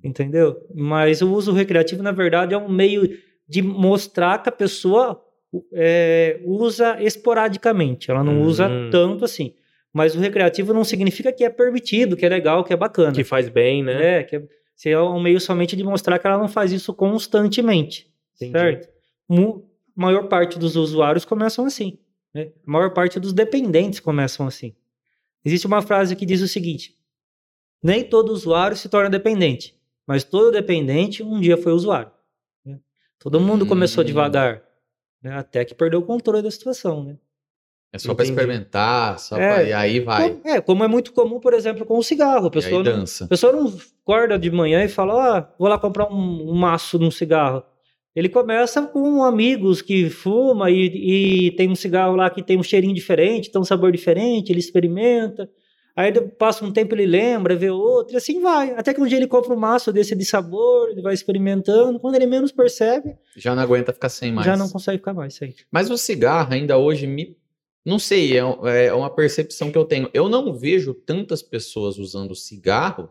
[0.03, 0.65] Entendeu?
[0.75, 3.09] Mas o uso recreativo, na verdade, é um meio
[3.49, 5.23] de mostrar que a pessoa
[5.73, 8.11] é, usa esporadicamente.
[8.11, 8.91] Ela não usa Hum.
[8.91, 9.55] tanto assim.
[9.93, 13.13] Mas o recreativo não significa que é permitido, que é legal, que é bacana.
[13.13, 14.19] que faz bem, né?
[14.19, 18.07] É, que é, é um meio somente de mostrar que ela não faz isso constantemente,
[18.35, 18.53] Entendi.
[18.53, 18.89] certo?
[19.29, 19.65] Mu-
[19.97, 21.99] A maior parte dos usuários começam assim,
[22.35, 22.49] né?
[22.67, 24.75] A maior parte dos dependentes começam assim.
[25.43, 26.95] Existe uma frase que diz o seguinte:
[27.83, 29.75] nem todo usuário se torna dependente,
[30.07, 32.11] mas todo dependente um dia foi usuário.
[33.19, 34.07] Todo mundo começou Hum.
[34.07, 34.63] devagar,
[35.23, 35.33] né?
[35.37, 37.17] até que perdeu o controle da situação, né?
[37.93, 38.31] É só Entendi.
[38.31, 39.55] experimentar, só É.
[39.55, 39.63] pra...
[39.63, 40.29] e aí vai.
[40.31, 42.45] Como, é, como é muito comum, por exemplo, com o cigarro.
[42.45, 43.05] A aí pessoa não.
[43.23, 46.99] A pessoa não acorda de manhã e fala, ah, vou lá comprar um, um maço
[46.99, 47.63] de um cigarro.
[48.15, 52.63] Ele começa com amigos que fuma e, e tem um cigarro lá que tem um
[52.63, 55.49] cheirinho diferente, tem um sabor diferente, ele experimenta.
[55.97, 58.73] Aí passa um tempo ele lembra, vê outro, e assim vai.
[58.73, 61.99] Até que um dia ele compra um maço desse de sabor, ele vai experimentando.
[61.99, 64.47] Quando ele menos percebe, Já não aguenta ficar sem mais.
[64.47, 65.41] já não consegue ficar mais.
[65.41, 65.55] Aí.
[65.73, 67.35] Mas o cigarro ainda hoje me.
[67.83, 70.11] Não sei, é, é uma percepção que eu tenho.
[70.13, 73.09] Eu não vejo tantas pessoas usando cigarro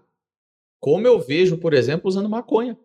[0.80, 2.78] como eu vejo, por exemplo, usando maconha.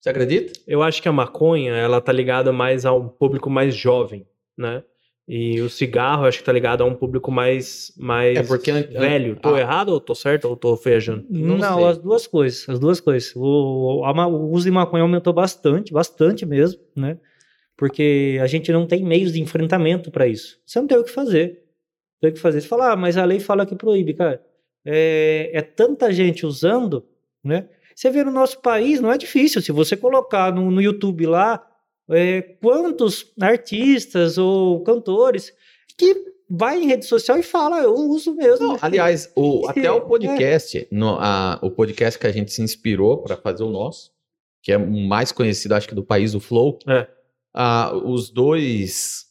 [0.00, 0.52] Você acredita?
[0.66, 4.26] Eu acho que a maconha, ela tá ligada mais a um público mais jovem,
[4.56, 4.84] né?
[5.28, 9.36] E o cigarro, acho que tá ligado a um público mais, mais É porque velho.
[9.36, 9.60] Tô ah.
[9.60, 11.26] errado ou tô certo ou tô viajando?
[11.28, 11.84] Não Não, sei.
[11.84, 13.34] as duas coisas, as duas coisas.
[13.36, 17.18] O, a o uso de maconha aumentou bastante, bastante mesmo, né?
[17.76, 20.58] Porque a gente não tem meios de enfrentamento para isso.
[20.64, 21.62] Você não tem o que fazer.
[22.14, 22.62] Não tem o que fazer.
[22.62, 24.42] Você fala, ah, mas a lei fala que proíbe, cara.
[24.82, 27.04] É, é tanta gente usando,
[27.44, 27.68] né?
[27.94, 29.60] Você vê no nosso país, não é difícil.
[29.60, 31.67] Se você colocar no, no YouTube lá,
[32.10, 35.52] é, quantos artistas ou cantores
[35.96, 38.68] que vai em rede social e fala, eu uso mesmo.
[38.68, 43.18] Não, aliás, o- até o podcast, no- a- o podcast que a gente se inspirou
[43.18, 44.10] para fazer o nosso,
[44.62, 46.78] que é o mais conhecido, acho que do país, o Flow.
[46.88, 47.06] É.
[47.54, 49.26] Ah, os dois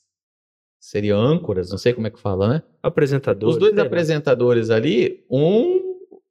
[0.79, 2.63] seria âncoras, não sei como é que fala, né?
[2.83, 3.49] Apresentador.
[3.49, 3.83] Os dois lá.
[3.83, 5.86] apresentadores ali, um.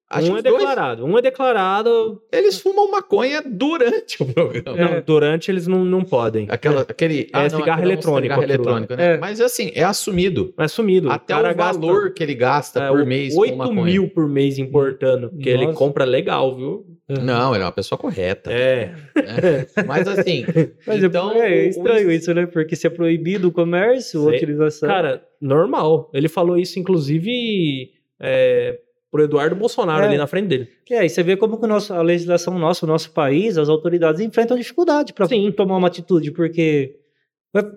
[0.08, 1.04] Acho Um que é os dois, declarado.
[1.04, 2.22] Um é declarado.
[2.32, 4.76] eles fumam maconha durante o programa.
[4.76, 6.46] Não, durante eles não, não podem.
[6.48, 8.70] Aquela, aquele, É cigarro aquele eletrônico Cigarro aquilo lá.
[8.70, 9.14] eletrônico, né?
[9.14, 9.18] É.
[9.18, 10.54] Mas assim, é assumido.
[10.56, 11.10] Mas sumido.
[11.10, 13.82] Até cara o valor que ele gasta é, por o- mês com 8 maconha.
[13.84, 15.30] mil por mês importando.
[15.30, 16.86] Porque ele compra legal, viu?
[17.08, 18.50] Não, ele é uma pessoa correta.
[18.52, 18.92] É.
[19.16, 19.66] né?
[19.86, 20.44] Mas assim,
[20.86, 22.46] Mas então, é, é o- estranho isso, né?
[22.46, 24.88] Porque se é proibido o comércio, a utilização.
[24.88, 26.10] Cara, normal.
[26.14, 27.90] Ele falou isso, inclusive,
[28.20, 28.78] é,
[29.16, 30.08] pro Eduardo Bolsonaro É.
[30.08, 30.68] ali na frente dele.
[30.90, 34.20] É, e você vê como que nosso, a legislação nossa, o nosso país, as autoridades
[34.20, 35.26] enfrentam dificuldade para
[35.56, 36.98] tomar uma atitude, porque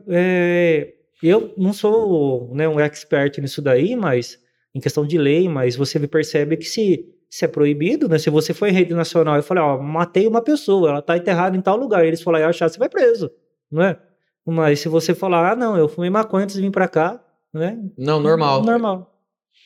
[0.10, 4.38] é, eu não sou né, um expert nisso daí, mas
[4.75, 8.19] em questão de lei, mas você percebe que se, se é proibido, né?
[8.19, 11.56] Se você for em rede nacional e falar, ó, matei uma pessoa, ela tá enterrada
[11.56, 13.32] em tal lugar, e eles falarem, achar, você vai preso,
[13.71, 13.97] não é?
[14.45, 17.23] Mas se você falar, ah, não, eu fumei maconha antes de vir para cá,
[17.54, 17.80] né?
[17.97, 18.63] não, normal.
[18.63, 19.09] Normal.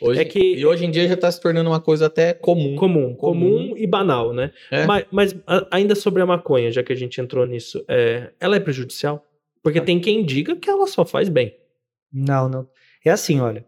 [0.03, 2.75] Hoje, É que- E hoje em dia já está se tornando uma coisa até comum.
[2.75, 3.77] Comum, comum, Comum.
[3.77, 4.51] e banal, né?
[4.71, 4.85] É.
[4.85, 8.55] Mas, mas, a- ainda sobre a maconha, já que a gente entrou nisso, é, ela
[8.55, 9.25] é prejudicial?
[9.61, 11.55] Porque tem quem diga que ela só faz bem.
[12.11, 12.67] Não, não.
[13.05, 13.65] É assim, olha.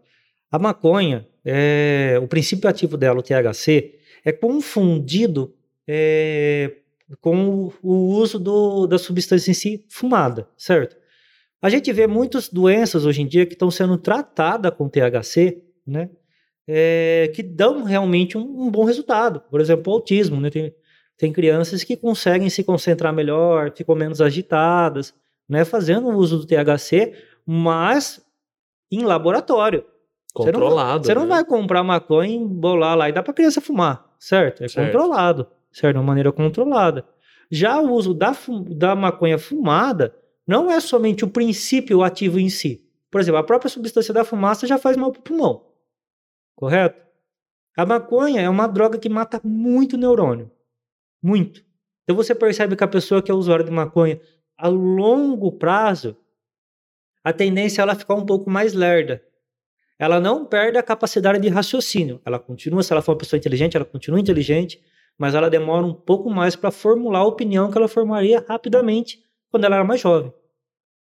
[0.50, 3.94] A maconha, é, o princípio ativo dela, o THC,
[4.24, 5.54] é confundido
[5.88, 6.72] é,
[7.20, 10.96] com o, o uso do- da substância em si fumada, certo?
[11.62, 16.10] A gente vê muitas doenças hoje em dia que estão sendo tratadas com THC, né?
[16.68, 19.40] É, que dão realmente um, um bom resultado.
[19.50, 20.50] Por exemplo, o autismo, né?
[20.50, 20.74] Tem,
[21.16, 25.14] tem crianças que conseguem se concentrar melhor, ficam menos agitadas,
[25.48, 25.64] né?
[25.64, 27.14] Fazendo o uso do THC,
[27.46, 28.20] mas
[28.90, 29.84] em laboratório.
[30.36, 31.06] Você não- Controlado.
[31.06, 31.28] Você não né?
[31.28, 34.62] vai comprar maconha e bolar lá e dá para criança fumar, certo?
[34.62, 34.86] É Certo.
[34.92, 35.94] controlado, certo?
[35.94, 37.04] De uma maneira controlada.
[37.50, 38.36] Já o uso da,
[38.68, 40.14] da maconha fumada
[40.46, 42.84] não é somente o princípio ativo em si.
[43.10, 45.62] Por exemplo, a própria substância da fumaça já faz mal para o pulmão,
[46.56, 47.06] correto?
[47.76, 50.50] A maconha é uma droga que mata muito neurônio,
[51.22, 51.64] muito.
[52.02, 54.20] Então você percebe que a pessoa que é usuária de maconha
[54.56, 56.16] a longo prazo,
[57.22, 59.22] a tendência é ela ficar um pouco mais lerda
[59.98, 62.20] ela não perde a capacidade de raciocínio.
[62.24, 64.80] Ela continua, se ela for uma pessoa inteligente, ela continua inteligente,
[65.18, 69.64] mas ela demora um pouco mais para formular a opinião que ela formaria rapidamente quando
[69.64, 70.32] ela era mais jovem.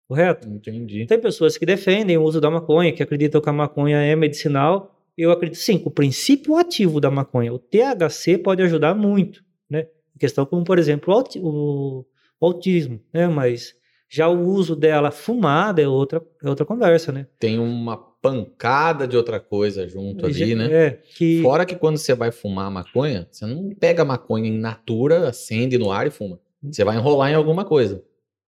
[0.06, 0.48] Correto?
[0.48, 1.06] Entendi.
[1.06, 4.97] Tem pessoas que defendem o uso da maconha, que acreditam que a maconha é medicinal.
[5.18, 9.86] Eu acredito sim, que o princípio ativo da maconha, o THC, pode ajudar muito, né?
[10.14, 12.06] Em questão como, por exemplo, o, auti- o-
[12.40, 13.26] o autismo, né?
[13.26, 13.74] Mas
[14.08, 17.26] já o uso dela fumada é outra, é outra conversa, né?
[17.38, 20.72] Tem uma pancada de outra coisa junto ali, né?
[20.72, 21.40] É, que...
[21.42, 25.76] Fora que quando você vai fumar maconha, você não pega a maconha em natura, acende
[25.78, 26.38] no ar e fuma.
[26.62, 28.02] Você vai enrolar em alguma coisa.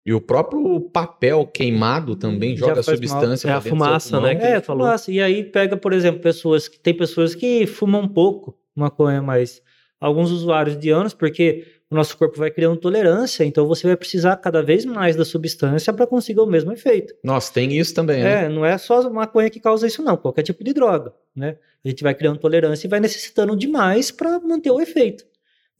[0.06, 3.08] E o próprio papel queimado também Já joga faz mal.
[3.08, 4.84] substância É a fumaça, né, que É, falou.
[4.84, 5.10] fumaça.
[5.10, 9.62] E aí pega, por exemplo, pessoas que tem pessoas que fumam um pouco maconha, mas
[9.98, 14.36] alguns usuários de anos, porque o nosso corpo vai criando tolerância, então você vai precisar
[14.36, 17.14] cada vez mais da substância para conseguir o mesmo efeito.
[17.24, 18.44] Nossa, tem isso também, né?
[18.44, 21.56] É, não é só maconha que causa isso não, qualquer tipo de droga, né?
[21.84, 25.24] A gente vai criando tolerância e vai necessitando demais para manter o efeito.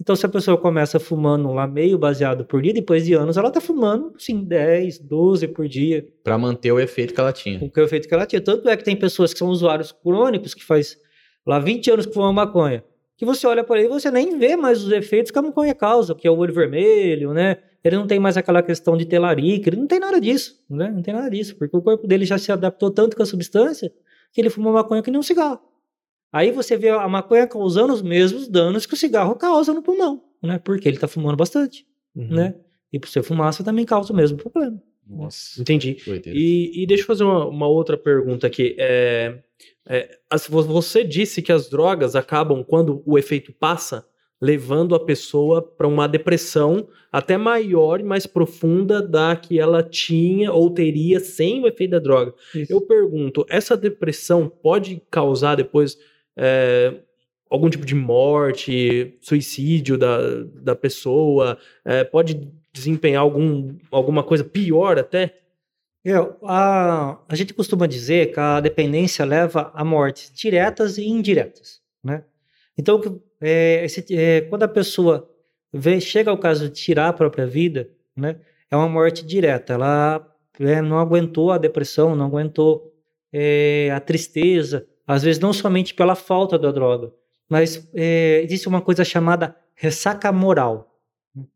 [0.04, 3.50] Então, se a pessoa começa fumando lá meio baseado por dia, depois de anos ela
[3.50, 7.58] tá fumando, sim, 10, 12 por dia, Pra manter o efeito que ela tinha.
[7.64, 8.42] o que o efeito que ela tinha.
[8.42, 10.98] Tanto é que tem pessoas que são usuários crônicos, que faz
[11.46, 12.84] lá 20 anos que fumam maconha,
[13.16, 15.74] que você olha para ele e você nem vê mais os efeitos que a maconha
[15.74, 17.56] causa, que é o olho vermelho, né?
[17.82, 20.92] Ele não tem mais aquela questão de ter larica, ele não tem nada disso, né?
[20.94, 23.90] Não tem nada disso, porque o corpo dele já se adaptou tanto com a substância
[24.34, 25.60] que ele fuma maconha que nem um cigarro.
[26.34, 30.20] Aí você vê a maconha causando os mesmos danos que o cigarro causa no pulmão,
[30.42, 30.58] né?
[30.58, 32.26] Porque ele tá fumando bastante, Uhum.
[32.28, 32.56] né?
[32.92, 34.82] E por ser fumaça também causa o mesmo problema.
[35.08, 35.60] Nossa.
[35.60, 35.96] Entendi.
[36.26, 38.74] E, e deixa eu fazer uma, uma outra pergunta aqui.
[38.76, 39.38] É,
[39.88, 40.18] é,
[40.48, 44.04] você disse que as drogas acabam, quando o efeito passa,
[44.42, 50.52] levando a pessoa para uma depressão até maior e mais profunda da que ela tinha
[50.52, 52.34] ou teria sem o efeito da droga.
[52.68, 55.96] Eu pergunto, essa depressão pode causar depois
[56.36, 56.94] é,
[57.50, 60.18] algum tipo de morte, suicídio da,
[60.62, 61.58] da pessoa?
[61.84, 65.34] É, pode desempenhar algum, alguma coisa pior até?
[66.04, 71.80] É, a, a gente costuma dizer que a dependência leva a mortes diretas e indiretas,
[72.02, 72.24] né?
[72.76, 73.00] Então,
[73.40, 75.30] é, esse- é, quando a pessoa
[75.72, 78.36] vê, chega ao caso de tirar a própria vida, né?
[78.70, 79.74] É uma morte direta.
[79.74, 80.26] Ela
[80.60, 82.92] é, não aguentou a depressão, não aguentou
[83.32, 87.12] é, a tristeza, às vezes não somente pela falta da droga,
[87.48, 90.90] mas é, existe uma coisa chamada ressaca moral.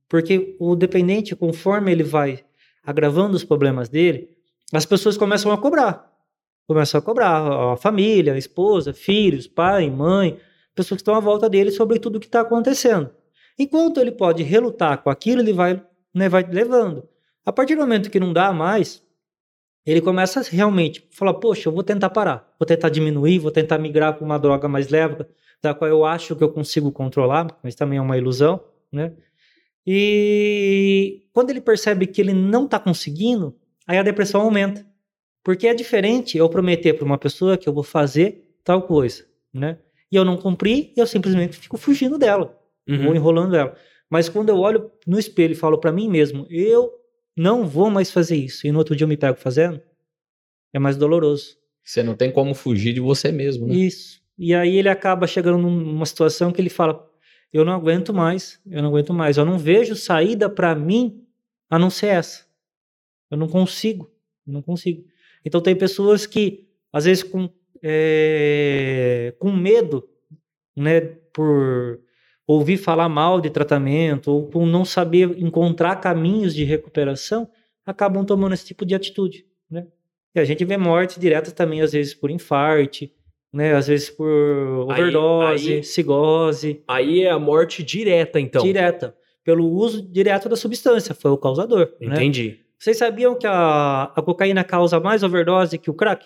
[0.09, 2.45] Porque o dependente, conforme ele vai
[2.85, 4.31] agravando os problemas dele,
[4.73, 6.11] as pessoas começam a cobrar.
[6.67, 10.39] Começam a cobrar a família, a esposa, filhos, pai, mãe,
[10.75, 13.11] pessoas que estão à volta dele sobre tudo o que está acontecendo.
[13.59, 15.83] Enquanto ele pode relutar com aquilo, ele vai,
[16.15, 17.09] né, vai levando.
[17.45, 19.03] A partir do momento que não dá mais,
[19.87, 23.79] ele começa a realmente falar: Poxa, eu vou tentar parar, vou tentar diminuir, vou tentar
[23.79, 25.25] migrar para uma droga mais leve,
[25.63, 28.61] da qual eu acho que eu consigo controlar, mas também é uma ilusão,
[28.93, 29.13] né?
[29.87, 34.87] E quando ele percebe que ele não está conseguindo, aí a depressão aumenta.
[35.43, 39.79] Porque é diferente eu prometer para uma pessoa que eu vou fazer tal coisa, né?
[40.13, 42.55] E eu não cumpri, eu simplesmente fico fugindo dela,
[42.87, 43.09] uhum.
[43.09, 43.75] ou enrolando ela.
[44.11, 46.93] Mas quando eu olho no espelho e falo para mim mesmo, eu
[47.39, 49.81] não vou mais fazer isso, e no outro dia eu me pego fazendo,
[50.73, 51.57] é mais doloroso.
[51.83, 53.75] Você não tem como fugir de você mesmo, né?
[53.75, 54.21] Isso.
[54.37, 57.09] E aí ele acaba chegando numa situação que ele fala:
[57.53, 61.25] eu não aguento mais, eu não aguento mais, eu não vejo saída para mim
[61.71, 62.47] a não ser essa.
[63.31, 64.11] Eu não consigo,
[64.47, 65.05] eu não consigo.
[65.45, 67.49] Então tem pessoas que, às vezes, com,
[67.83, 70.09] é, com medo,
[70.77, 71.01] né,
[71.33, 72.01] por
[72.49, 77.47] ouvir falar mal de tratamento ou por não saber encontrar caminhos de recuperação,
[77.85, 79.87] acabam tomando esse tipo de atitude, né?
[80.35, 83.13] E a gente vê mortes diretas também, às vezes, por infarte,
[83.53, 83.75] né?
[83.75, 86.83] Às vezes por overdose, aí, aí, cigose.
[86.89, 88.63] Aí é a morte direta, então.
[88.63, 89.15] Direta.
[89.45, 91.93] Pelo uso direto da substância, foi o causador.
[92.01, 92.15] Né?
[92.15, 92.49] Entendi.
[92.49, 92.57] Né?
[92.79, 96.25] Vocês sabiam que a, a cocaína causa mais overdose que o crack?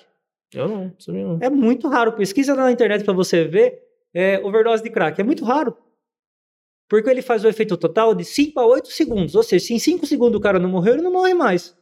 [0.54, 1.38] Eu não, sabia não.
[1.40, 2.12] É muito raro.
[2.12, 3.80] Pesquisa na internet para você ver
[4.12, 5.20] é, overdose de crack.
[5.20, 5.76] É muito raro.
[6.92, 9.35] Porque ele faz o efeito total de 5 a 8 segundos.
[9.35, 11.74] Ou seja, se em 5 segundos o cara não morreu, ele não morre mais.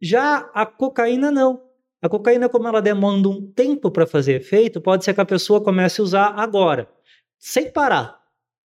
[0.00, 1.60] Já a cocaína não.
[2.00, 5.60] A cocaína, como ela demanda um tempo para fazer efeito, pode ser que a pessoa
[5.60, 6.88] comece a usar agora,
[7.36, 8.16] sem parar,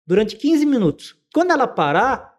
[0.07, 1.17] durante 15 minutos.
[1.33, 2.37] Quando ela parar,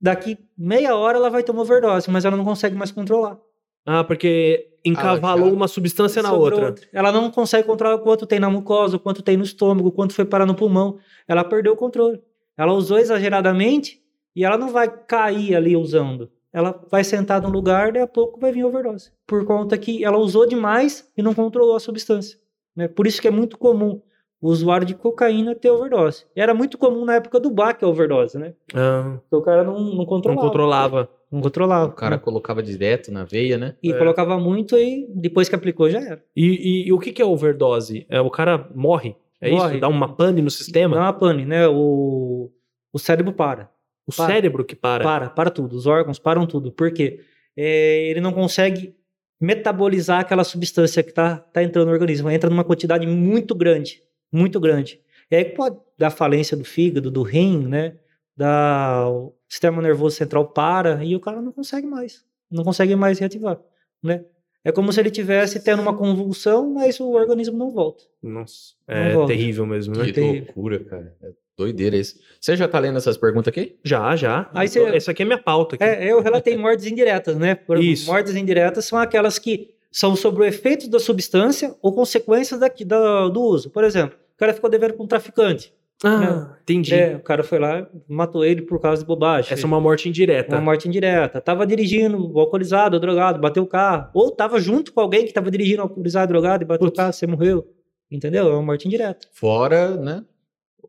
[0.00, 3.38] daqui meia hora ela vai ter uma overdose, mas ela não consegue mais controlar.
[3.86, 6.66] Ah, porque encavalou ah, uma substância na outra.
[6.66, 6.88] outra.
[6.92, 10.44] Ela não consegue controlar quanto tem na mucosa, quanto tem no estômago, quanto foi parar
[10.44, 10.98] no pulmão.
[11.28, 12.20] Ela perdeu o controle.
[12.62, 14.00] Ela usou exageradamente
[14.34, 18.38] e ela não vai cair ali usando ela vai sentar num lugar, daí a pouco
[18.38, 19.10] vai vir overdose.
[19.26, 22.38] Por conta que ela usou demais e não controlou a substância.
[22.76, 22.88] Né?
[22.88, 24.02] Por isso que é muito comum
[24.40, 26.26] o usuário de cocaína ter overdose.
[26.36, 28.54] Era muito comum na época do BAC a overdose, né?
[28.74, 29.18] Ah.
[29.22, 30.42] Porque o cara não, não controlava.
[30.42, 31.08] Não controlava.
[31.30, 31.86] Não controlava.
[31.86, 32.22] O cara né?
[32.22, 33.76] colocava direto na veia, né?
[33.82, 33.96] E é.
[33.96, 36.22] colocava muito e depois que aplicou já era.
[36.36, 38.04] E, e, e, o que, que é overdose?
[38.10, 39.16] É, o cara morre?
[39.42, 39.72] É morre.
[39.72, 39.80] isso?
[39.80, 40.94] Dá uma pane no sistema?
[40.94, 41.66] Dá uma pane, né?
[41.66, 42.50] O,
[42.92, 43.68] o cérebro para.
[44.06, 45.02] O para, cérebro que para.
[45.02, 45.74] Para, para tudo.
[45.76, 46.70] Os órgãos param tudo.
[46.70, 47.20] Por quê?
[47.56, 48.94] É, ele não consegue
[49.40, 52.30] metabolizar aquela substância que está tá entrando no organismo.
[52.30, 54.00] Entra numa quantidade muito grande.
[54.30, 55.00] Muito grande.
[55.28, 57.96] E aí pode dar falência do fígado, do rim, né?
[58.36, 62.24] Da, o sistema nervoso central para e o cara não consegue mais.
[62.48, 63.58] Não consegue mais reativar,
[64.02, 64.24] né?
[64.64, 68.04] É como se ele tivesse tendo uma convulsão, mas o organismo não volta.
[68.22, 69.32] Nossa, é volta.
[69.32, 70.12] terrível mesmo, né?
[70.12, 71.16] Que loucura, cara.
[71.22, 72.18] É Doideira isso.
[72.40, 73.76] Você já tá lendo essas perguntas aqui?
[73.84, 74.50] Já, já.
[74.54, 74.80] Aí você...
[74.80, 75.76] Essa aqui é minha pauta.
[75.76, 75.84] Aqui.
[75.84, 77.54] É, eu relatei mortes indiretas, né?
[77.54, 78.06] Por, isso.
[78.06, 83.28] Mortes indiretas são aquelas que são sobre o efeito da substância ou consequências daqui, da,
[83.28, 83.68] do uso.
[83.68, 85.72] Por exemplo, o cara ficou devendo com um traficante.
[86.04, 86.56] Ah, né?
[86.62, 86.94] entendi.
[86.94, 89.52] É, o cara foi lá matou ele por causa de bobagem.
[89.52, 90.56] Essa é uma morte indireta.
[90.56, 91.40] Uma morte indireta.
[91.40, 94.10] Tava dirigindo alcoolizado, drogado, bateu o carro.
[94.14, 96.98] Ou tava junto com alguém que tava dirigindo alcoolizado, drogado e bateu Putz.
[96.98, 97.66] o carro, você morreu.
[98.10, 98.48] Entendeu?
[98.48, 99.28] É uma morte indireta.
[99.32, 100.24] Fora, né?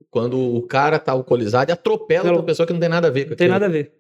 [0.10, 3.26] Quando o cara tá alcoolizado e atropela outra pessoa que não tem nada a ver
[3.26, 3.94] com Não tem nada a ver.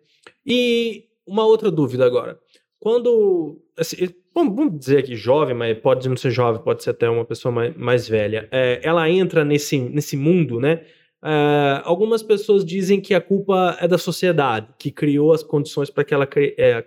[0.45, 2.37] E uma outra dúvida agora.
[2.79, 3.61] Quando.
[3.77, 7.51] Assim, vamos dizer aqui jovem, mas pode não ser jovem, pode ser até uma pessoa
[7.51, 8.47] mais, mais velha.
[8.51, 10.81] É, ela entra nesse, nesse mundo, né?
[11.23, 16.03] É, algumas pessoas dizem que a culpa é da sociedade, que criou as condições para
[16.03, 16.85] que ela é,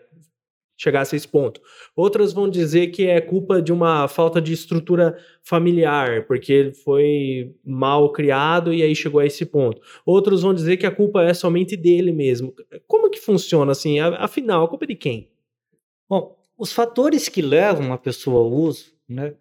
[0.76, 1.60] chegasse a esse ponto.
[1.94, 7.54] Outras vão dizer que é culpa de uma falta de estrutura familiar, porque ele foi
[7.64, 9.80] mal criado e aí chegou a esse ponto.
[10.04, 12.54] Outros vão dizer que a culpa é somente dele mesmo.
[12.86, 13.98] Como que funciona assim?
[14.00, 15.30] Afinal, a culpa é de quem?
[16.08, 19.34] Bom, os fatores que levam a pessoa ao uso, né,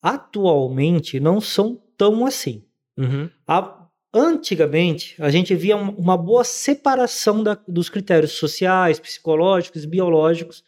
[0.00, 2.64] atualmente não são tão assim.
[2.98, 3.30] Uhum.
[3.46, 3.81] A,
[4.12, 10.62] antigamente, a gente via uma boa separação da, dos critérios sociais, psicológicos, biológicos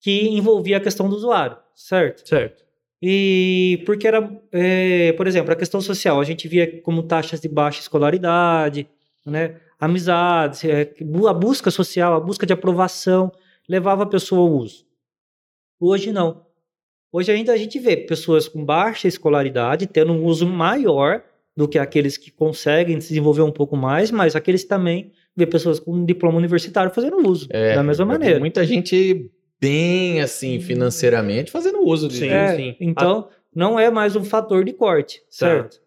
[0.00, 2.26] que envolvia a questão do usuário, certo?
[2.28, 2.64] Certo.
[3.00, 7.48] E porque era, é, por exemplo, a questão social, a gente via como taxas de
[7.48, 8.88] baixa escolaridade,
[9.24, 10.92] né, amizades, é,
[11.28, 13.30] a busca social, a busca de aprovação
[13.68, 14.84] levava a pessoa ao uso.
[15.78, 16.44] Hoje não.
[17.12, 21.22] Hoje ainda a gente vê pessoas com baixa escolaridade tendo um uso maior
[21.58, 25.80] do que aqueles que conseguem se desenvolver um pouco mais, mas aqueles também vê pessoas
[25.80, 28.38] com diploma universitário fazendo uso É, da mesma maneira.
[28.38, 29.28] Muita gente
[29.60, 32.76] bem assim financeiramente fazendo uso de Sim, É, sim.
[32.78, 35.80] Então, não é mais um fator de corte, certo?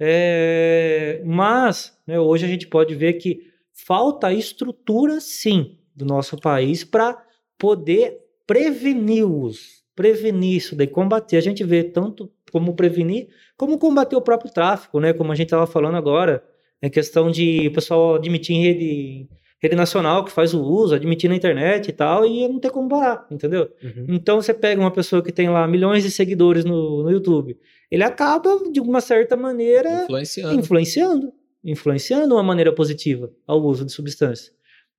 [0.00, 3.42] É, mas, né, hoje a gente pode ver que
[3.74, 7.22] falta estrutura, sim, do nosso país para
[7.58, 8.16] poder
[8.46, 9.60] prevenir o uso,
[9.94, 11.36] prevenir isso daí, combater.
[11.36, 15.12] A gente vê tanto como prevenir, como combater o próprio tráfico, né?
[15.12, 16.42] Como a gente estava falando agora,
[16.80, 19.28] é questão de o pessoal admitir em rede,
[19.60, 22.88] rede nacional que faz o uso, admitir na internet e tal, e não ter como
[22.88, 23.68] parar, entendeu?
[23.82, 24.06] Uhum.
[24.08, 27.58] Então você pega uma pessoa que tem lá milhões de seguidores no, no YouTube,
[27.90, 30.54] ele acaba, de uma certa maneira, influenciando.
[30.54, 31.32] influenciando,
[31.64, 34.52] influenciando uma maneira positiva ao uso de substância.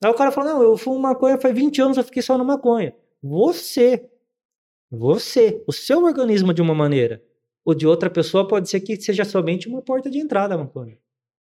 [0.03, 2.43] Aí o cara fala, não, eu fumo maconha faz 20 anos, eu fiquei só na
[2.43, 2.93] maconha.
[3.21, 4.09] Você,
[4.89, 7.21] você, o seu organismo de uma maneira,
[7.69, 10.97] ou de outra pessoa pode ser que seja somente uma porta de entrada à maconha.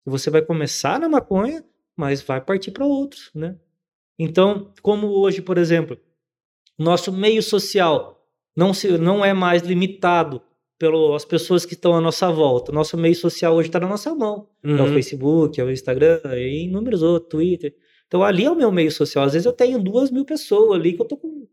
[0.06, 1.64] Você vai começar na maconha,
[1.98, 3.56] mas vai partir para outros, né?
[4.20, 5.98] Então, como hoje, por exemplo,
[6.78, 8.24] nosso meio social
[8.56, 10.42] não, se, não é mais limitado
[10.78, 12.72] pelas pessoas que estão à nossa volta.
[12.72, 14.48] Nosso meio social hoje está na nossa mão.
[14.64, 14.94] É o Uhum.
[14.94, 17.76] Facebook, é o Instagram, e inúmeros outros, Twitter.
[18.08, 19.26] Então ali é o meu meio social.
[19.26, 21.48] Às vezes eu tenho duas mil pessoas ali que eu tô, com,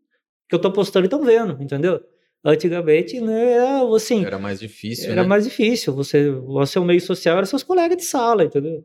[0.48, 2.00] que eu tô postando e estão vendo, entendeu?
[2.44, 5.28] Antigamente, né, era, assim, Era mais difícil, era né?
[5.28, 5.92] mais difícil.
[5.94, 8.84] Você, o seu meio social era seus colegas de sala, entendeu?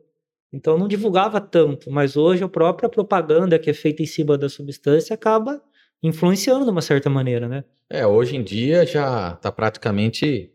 [0.52, 4.48] Então não divulgava tanto, mas hoje a própria propaganda que é feita em cima da
[4.48, 5.62] substância acaba
[6.02, 7.64] influenciando de uma certa maneira, né?
[7.90, 10.50] É, hoje em dia já tá praticamente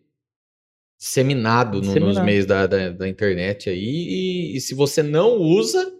[1.00, 3.80] disseminado, no- nos meios da, da, da internet aí,
[4.52, 5.93] e, e se você não usa,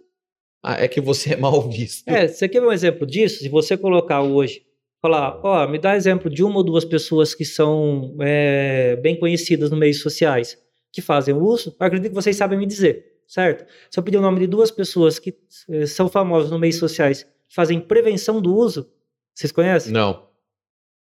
[0.62, 2.06] ah, é que você é mal visto.
[2.08, 3.38] É, você quer um exemplo disso?
[3.40, 4.62] Se você colocar hoje,
[5.00, 9.70] falar, ó, me dá exemplo de uma ou duas pessoas que são é, bem conhecidas
[9.70, 10.58] no meios sociais,
[10.92, 13.64] que fazem o uso, eu acredito que vocês sabem me dizer, certo?
[13.90, 15.34] Se eu pedir o nome de duas pessoas que
[15.70, 18.90] eh, são famosas no meios sociais, que fazem prevenção do uso,
[19.34, 19.92] vocês conhecem?
[19.92, 20.28] Não.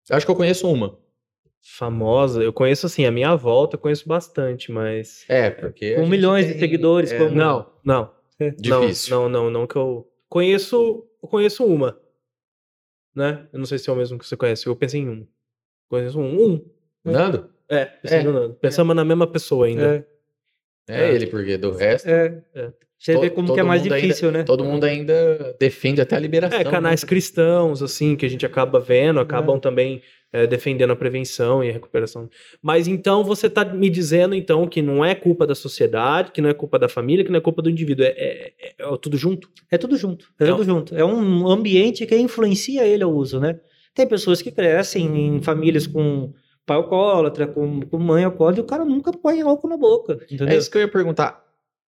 [0.09, 0.97] Acho que eu conheço uma.
[1.61, 5.25] Famosa, eu conheço assim, a minha volta eu conheço bastante, mas.
[5.27, 5.95] É, porque.
[5.95, 8.11] Com milhões de tem- seguidores, é, como- Não, não.
[8.59, 9.15] Difícil.
[9.15, 10.07] Não, não, não, não que eu.
[10.29, 11.05] Conheço.
[11.21, 11.97] Eu conheço uma.
[13.15, 13.47] Né?
[13.53, 14.67] Eu não sei se é o mesmo que você conhece.
[14.67, 15.27] Eu pensei em um.
[15.89, 16.43] Conheço um.
[16.53, 16.65] Um.
[17.03, 17.49] Nando?
[17.69, 18.23] É, pensei É.
[18.23, 18.53] no Nando.
[18.55, 20.05] Pensamos na mesma pessoa ainda.
[20.89, 21.15] É, É, É.
[21.15, 22.43] ele, porque do resto, é.
[22.53, 22.71] É.
[22.99, 24.43] Você vê como que é mais mundo ainda- difícil, né?
[24.43, 26.59] todo mundo ainda defende até a liberação.
[26.59, 27.09] É, canais né?
[27.09, 30.01] cristãos, assim, que a gente acaba vendo, acabam também
[30.35, 32.29] é, defendendo a prevenção e a recuperação.
[32.61, 36.49] Mas então você tá me dizendo, então, que não é culpa da sociedade, que não
[36.49, 38.05] é culpa da família, que não é culpa do indivíduo.
[38.05, 39.49] É, é- é- é tudo junto?
[39.71, 40.25] É tudo junto.
[40.39, 40.95] É Então- tudo junto.
[40.95, 43.59] É um ambiente que influencia ele ao uso, né?
[43.93, 46.33] Tem pessoas que crescem em famílias com
[46.65, 50.49] pai alcoólatra, com, com mãe alcoólatra, e o cara nunca põe álcool na boca, entendeu?
[50.49, 51.41] É isso que eu ia perguntar.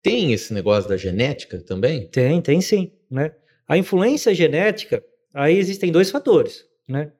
[0.02, 2.08] Tem esse negócio da genética também?
[2.08, 3.34] Tem, tem sim, né?
[3.68, 7.12] A influência genética, aí existem dois fatores, né?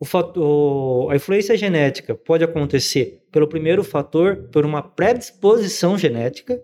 [0.00, 6.62] O fator, a influência genética pode acontecer pelo primeiro fator, por uma predisposição genética,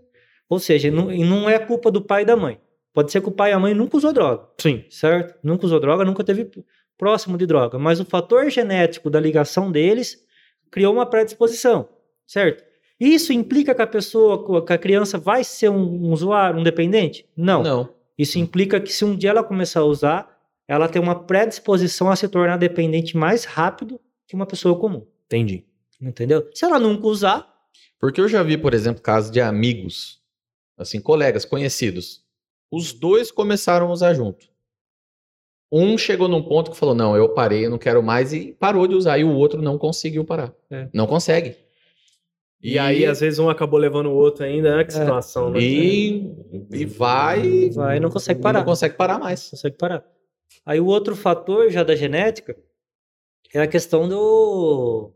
[0.49, 2.61] ou seja, não, não é culpa do pai e da mãe.
[2.93, 4.85] Pode ser que o pai e a mãe nunca usou droga, Sim.
[4.89, 5.35] certo?
[5.43, 6.49] Nunca usou droga, nunca teve
[6.97, 10.17] próximo de droga, mas o fator genético da ligação deles
[10.71, 11.89] criou uma predisposição,
[12.25, 12.63] certo?
[12.99, 17.29] Isso implica que a pessoa, que a criança vai ser um, um usuário, um dependente?
[17.37, 17.63] Não.
[17.65, 17.89] Não.
[18.17, 20.34] Isso implica que se um dia ela começar a usar,
[20.67, 25.65] ela tem uma predisposição a se tornar dependente mais rápido que uma pessoa comum, Entendi.
[26.01, 26.49] entendeu?
[26.55, 27.53] Se ela nunca usar,
[28.01, 30.21] Porque eu já vi, por exemplo, casos de amigos,
[30.77, 32.23] assim, colegas, conhecidos.
[32.71, 34.47] Os dois começaram a usar junto.
[35.73, 38.87] Um chegou num ponto que falou: Não, eu parei, eu não quero mais, e parou
[38.87, 39.19] de usar.
[39.19, 40.53] E o outro não conseguiu parar.
[40.71, 40.89] É.
[40.93, 41.57] Não consegue.
[42.63, 44.85] E, aí, às vezes, um acabou levando o outro ainda, né?
[44.85, 45.01] Que É.
[45.01, 45.61] situação, né?
[45.61, 46.33] E,
[46.73, 47.71] e vai.
[47.71, 48.61] vai e não consegue e parar.
[48.61, 49.51] Não consegue parar mais.
[49.51, 50.05] consegue parar.
[50.65, 52.57] Aí o outro fator já da genética
[53.53, 55.13] é a questão do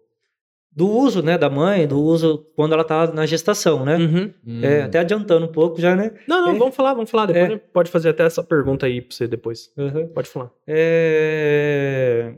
[0.70, 3.96] do uso, né, da mãe, do uso quando ela tá na gestação, né?
[3.96, 4.34] Uhum.
[4.62, 4.84] É, Hum.
[4.84, 6.12] até adiantando um pouco já, né?
[6.28, 6.58] Não, não, É.
[6.58, 7.26] vamos falar, vamos falar.
[7.26, 7.56] Depois É.
[7.58, 9.72] pode fazer até essa pergunta aí pra você depois.
[9.76, 10.06] Uhum.
[10.08, 10.52] Pode falar.
[10.68, 12.36] É,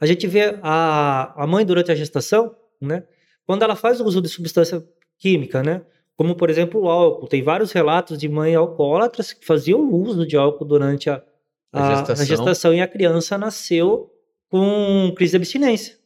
[0.00, 3.04] A gente vê a, a mãe durante a gestação, né?
[3.46, 4.84] Quando ela faz o uso de substância
[5.18, 5.82] química, né?
[6.22, 7.26] Como, por exemplo, o álcool.
[7.26, 11.20] Tem vários relatos de mães alcoólatras que faziam uso de álcool durante a,
[11.72, 12.24] A a, a gestação.
[12.26, 12.74] gestação.
[12.74, 14.08] e a criança nasceu
[14.48, 15.96] com crise de abstinência.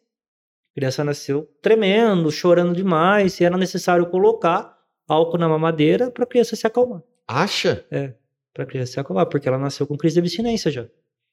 [0.73, 4.75] A criança nasceu tremendo, chorando demais, e era necessário colocar
[5.07, 7.03] álcool na mamadeira para a criança se acalmar.
[7.29, 7.85] Acha?
[8.55, 10.87] Para a criança se acalmar, porque ela nasceu com crise de abstinência já.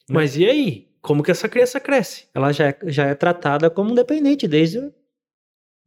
[0.10, 0.90] Mas e aí?
[1.02, 2.28] Como que essa criança cresce?
[2.36, 4.92] ela já é, já é tratada como um dependente desde,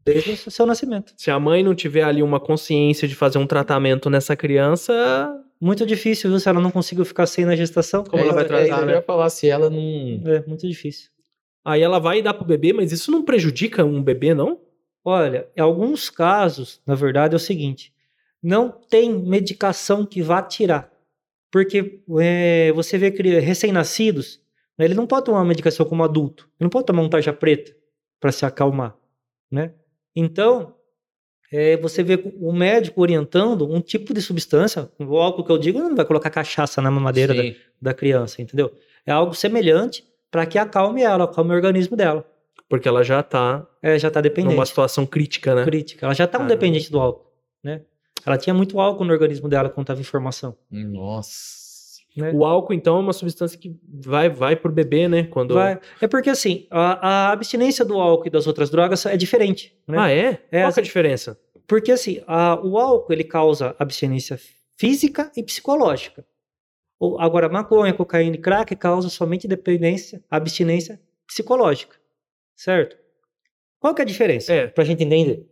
[0.06, 1.12] desde o seu nascimento.
[1.16, 4.92] Se a mãe não tiver ali uma consciência de fazer um tratamento nessa criança,
[5.60, 6.38] Muito difícil, viu?
[6.38, 8.92] Se ela não conseguiu ficar sem na gestação, Como ela vai é, tratar, que né?
[8.92, 10.22] Eu ia falar, se ela não...
[10.26, 11.10] É muito difícil.
[11.64, 14.60] aí ela vai dar pro bebê, mas isso não prejudica um bebê, não?
[15.04, 17.92] Olha, em alguns casos, na verdade, é o seguinte:
[18.42, 20.92] não tem medicação que vá tirar.
[21.50, 23.08] Porque é, você vê
[23.40, 24.40] recém-nascidos,
[24.76, 26.44] né, ele não pode tomar uma medicação como adulto.
[26.60, 27.74] Ele não pode tomar um tarja preta
[28.20, 28.96] para se acalmar.
[29.50, 29.72] Né?
[30.16, 30.74] Então,
[31.52, 35.78] é, você vê o médico orientando um tipo de substância, o álcool que eu digo,
[35.78, 37.42] não vai colocar cachaça na mamadeira da,
[37.80, 38.72] da criança, entendeu?
[39.04, 42.26] É algo semelhante para que acalme ela, acalme o organismo dela.
[42.68, 45.64] Porque ela já tá É, já está dependente numa situação crítica, né?
[45.64, 46.04] crítica.
[46.04, 46.60] Ela já estava Caramba.
[46.60, 47.30] dependente do álcool,
[47.62, 47.82] né?
[48.24, 50.56] Ela tinha muito álcool no organismo dela quando estava em formação.
[50.68, 51.65] Nossa.
[52.16, 52.32] Né?
[52.32, 55.24] O álcool, então, é uma substância que vai, vai pro bebê, né?
[55.24, 55.54] Quando...
[55.54, 59.76] Vai- É porque assim, a, a abstinência do álcool e das outras drogas é diferente,
[59.86, 59.96] né?
[59.98, 60.16] Ah, é?
[60.16, 61.40] É, Qual que é essa- a diferença?
[61.66, 64.38] Porque assim, a- o álcool ele causa abstinência
[64.76, 66.24] física e psicológica.
[66.98, 71.96] O- Agora, maconha, cocaína e crack causa somente dependência, abstinência psicológica,
[72.54, 72.96] certo?
[73.78, 74.52] Qual que é a diferença?
[74.52, 74.66] É.
[74.68, 75.46] Pra gente entender.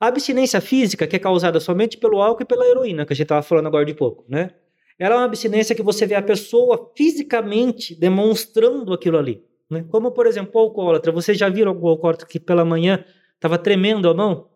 [0.00, 3.24] A abstinência física, que é causada somente pelo álcool e pela heroína, que a gente
[3.24, 4.52] estava falando agora de pouco, né?
[4.98, 9.44] Ela é uma abstinência que você vê a pessoa fisicamente demonstrando aquilo ali.
[9.70, 9.84] Né?
[9.88, 11.12] Como, por exemplo, o alcoólatra.
[11.12, 14.48] Você já viram algum alcoólatra que pela manhã estava tremendo a mão?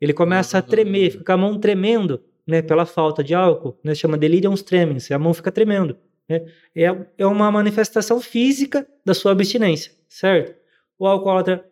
[0.00, 2.60] Ele começa a tremer, fica a mão tremendo, né?
[2.60, 3.94] Pela falta de álcool, né?
[3.94, 5.96] Chama delirium tremens, a mão fica tremendo.
[6.28, 6.46] Né?
[6.74, 10.54] É, é uma manifestação física da sua abstinência, certo?
[10.98, 11.64] O alcoólatra,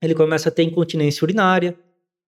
[0.00, 1.76] ele começa a ter incontinência urinária,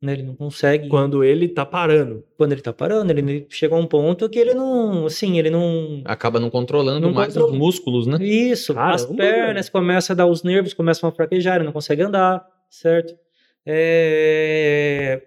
[0.01, 0.13] né?
[0.13, 2.25] Ele não consegue Quando ele tá parando.
[2.37, 6.03] quando ele tá parando, ele chega a um ponto que ele não, assim, ele não
[6.05, 7.53] Acaba não controlando Não mais controla.
[7.53, 8.19] os músculos, né?
[8.25, 12.03] isso, as Caramba, pernas começam a dar, os nervos começam a fraquejar, ele não consegue
[12.03, 13.15] andar, certo?
[13.67, 15.23] É,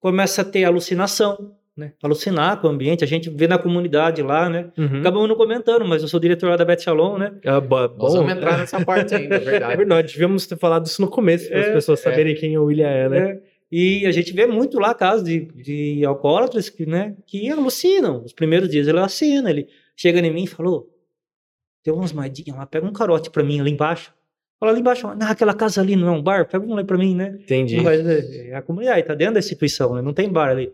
[0.00, 1.92] Começa a ter alucinação, né?
[2.02, 4.66] Alucinar com o ambiente, a gente vê na comunidade lá, né?
[4.76, 5.00] Uhum.
[5.00, 7.32] Acabamos não comentando, mas eu sou diretor lá da Beth Shalom, né?
[7.42, 9.76] É, bo- Nós bom, vamos entrar nessa parte ainda, é É verdade.
[9.78, 12.02] verdade, devíamos ter falado isso no começo, para as É, pessoas é.
[12.02, 13.18] saberem quem o William é, né?
[13.30, 13.40] É,
[13.76, 18.22] E a gente vê muito lá casos de, de alcoólatras que, né, que alucinam.
[18.22, 19.66] Os primeiros dias ele alucina, ele
[19.96, 20.88] chega em mim e falou:
[21.82, 24.14] tem umas moedinhas lá, pega um carote pra mim ali embaixo.
[24.60, 26.48] Fala ali embaixo, ah, aquela casa ali não é um bar?
[26.48, 27.36] Pega um lá pra mim, né?
[27.40, 27.80] Entendi.
[27.80, 30.00] Mas é, é a comunidade, tá dentro da instituição, né?
[30.00, 30.72] Não tem bar ali.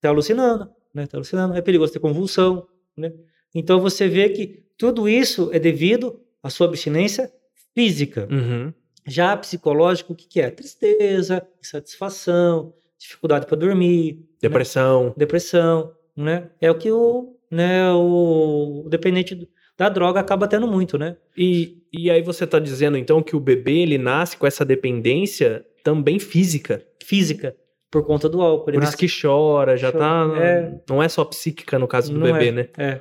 [0.00, 1.08] Tá alucinando, né?
[1.08, 3.12] Tá alucinando, é perigoso ter convulsão, né?
[3.52, 7.32] Então você vê que tudo isso é devido à sua abstinência
[7.74, 8.28] física.
[8.30, 8.72] Uhum.
[9.08, 10.50] Já psicológico, o que, que é?
[10.50, 14.22] Tristeza, insatisfação, dificuldade para dormir, né?
[14.42, 15.14] Depressão.
[15.16, 16.48] depressão, né?
[16.60, 21.16] É o que o, né, o dependente da droga acaba tendo muito, né?
[21.36, 25.64] E, e aí você tá dizendo, então, que o bebê, ele nasce com essa dependência
[25.84, 26.84] também física.
[27.02, 27.56] Física,
[27.90, 28.64] por conta do álcool.
[28.64, 30.26] Por isso nasce- que chora, já tá...
[30.26, 30.80] Chora, é.
[30.88, 32.68] Não é só psíquica no caso do Não bebê, é, né?
[32.76, 33.00] É.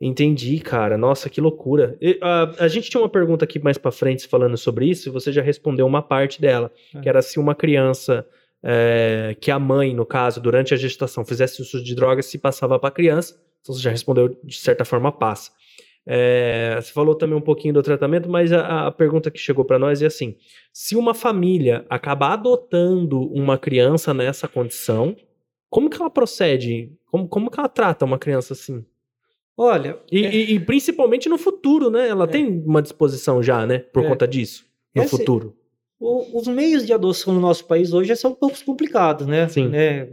[0.00, 0.98] Entendi, cara.
[0.98, 1.96] Nossa, que loucura.
[2.00, 5.12] E, a, a gente tinha uma pergunta aqui mais pra frente falando sobre isso, e
[5.12, 7.00] você já respondeu uma parte dela, É.
[7.00, 8.26] que era se uma criança
[8.62, 12.78] é, que a mãe, no caso, durante a gestação, fizesse uso de drogas, se passava
[12.78, 13.40] pra criança.
[13.62, 15.50] Então você já respondeu, de certa forma, passa.
[16.08, 19.78] É, você falou também um pouquinho do tratamento, mas a, a pergunta que chegou pra
[19.78, 20.36] nós é assim:
[20.72, 25.16] se uma família acabar adotando uma criança nessa condição,
[25.68, 26.92] como que ela procede?
[27.10, 28.84] Como, como que ela trata uma criança assim?
[29.56, 32.08] Olha, E, é, e- e principalmente no futuro, né?
[32.08, 32.26] Ela É.
[32.28, 33.78] tem uma disposição já, né?
[33.78, 34.08] Por É.
[34.08, 34.64] conta disso.
[34.94, 35.54] No Esse- futuro.
[35.98, 39.48] o- os meios de adoção no nosso país hoje são um pouco complicados, né?
[39.48, 39.70] Sim.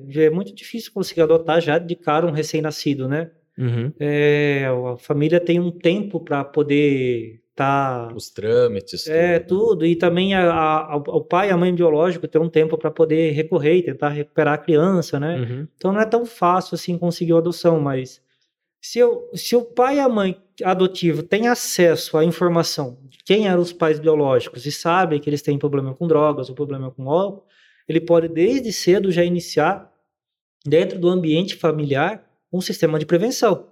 [0.08, 3.32] Já é muito difícil conseguir adotar já de cara um recém-nascido, né?
[3.58, 3.91] Uhum.
[4.00, 9.06] É, a família tem um tempo para poder estar Os trâmites.
[9.08, 9.68] É, tudo.
[9.68, 9.86] tudo.
[9.86, 13.32] E também a, a- o pai e a mãe biológico ter um tempo para poder
[13.32, 15.38] recorrer e tentar recuperar a criança, né?
[15.38, 15.68] Uhum.
[15.78, 18.22] Então não é tão fácil assim conseguir a adoção, mas
[18.84, 23.48] se, eu, se o pai e a mãe adotivo têm acesso à informação de quem
[23.48, 27.10] eram os pais biológicos e sabem que eles têm problema com drogas ou problema com
[27.10, 27.48] álcool,
[27.88, 29.90] ele pode desde cedo já iniciar
[30.66, 33.70] dentro do ambiente familiar um sistema de prevenção,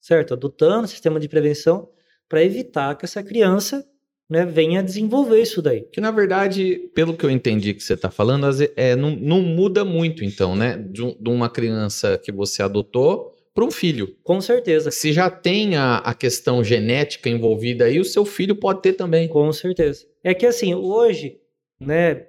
[0.00, 0.32] certo?
[0.32, 1.90] Adotando um sistema de prevenção
[2.26, 3.86] para evitar que essa criança
[4.30, 5.82] né, venha desenvolver isso daí.
[5.92, 9.84] Que na verdade, pelo que eu entendi que você está falando, é, não, não muda
[9.84, 10.78] muito, então, né?
[10.78, 14.16] De, de uma criança que você adotou para um filho.
[14.22, 14.90] Com certeza.
[14.90, 19.28] Se já tem a, a questão genética envolvida aí, o seu filho pode ter também.
[19.28, 20.06] Com certeza.
[20.24, 21.38] É que assim, hoje,
[21.80, 22.26] né,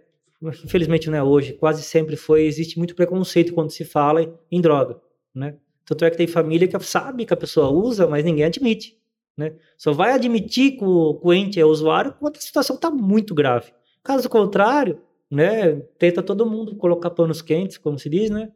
[0.63, 4.99] infelizmente não é hoje, quase sempre foi, existe muito preconceito quando se fala em droga,
[5.33, 5.55] né?
[5.85, 8.97] Tanto é que tem família que sabe que a pessoa usa, mas ninguém admite,
[9.37, 9.53] né?
[9.77, 13.33] Só vai admitir que o, que o ente é usuário quando a situação está muito
[13.33, 13.71] grave.
[14.03, 14.99] Caso contrário,
[15.29, 15.75] né?
[15.97, 18.51] Tenta todo mundo colocar panos quentes, como se diz, né?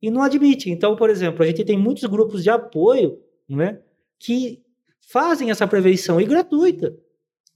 [0.00, 0.70] E não admite.
[0.70, 3.18] Então, por exemplo, a gente tem muitos grupos de apoio,
[3.48, 3.80] né?
[4.18, 4.62] Que
[5.00, 6.96] fazem essa prevenção e gratuita.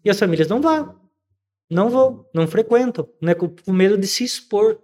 [0.05, 0.99] E as famílias não vão.
[1.69, 3.35] Não vão, não frequentam, né?
[3.35, 4.81] Com, com medo de se expor,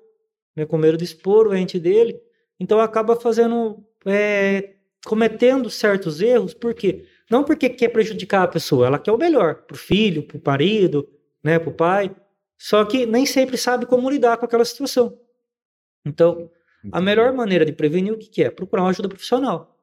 [0.55, 0.67] né?
[0.67, 2.21] Com medo de expor o ente dele.
[2.61, 7.07] Então acaba fazendo, é, cometendo certos erros, por quê?
[7.31, 10.43] Não porque quer prejudicar a pessoa, ela quer o melhor para o filho, para o
[10.45, 11.09] marido,
[11.43, 12.15] né, para o pai.
[12.59, 15.19] Só que nem sempre sabe como lidar com aquela situação.
[16.05, 16.51] Então,
[16.93, 18.51] a melhor maneira de prevenir o que, que é?
[18.51, 19.77] Procurar uma ajuda profissional.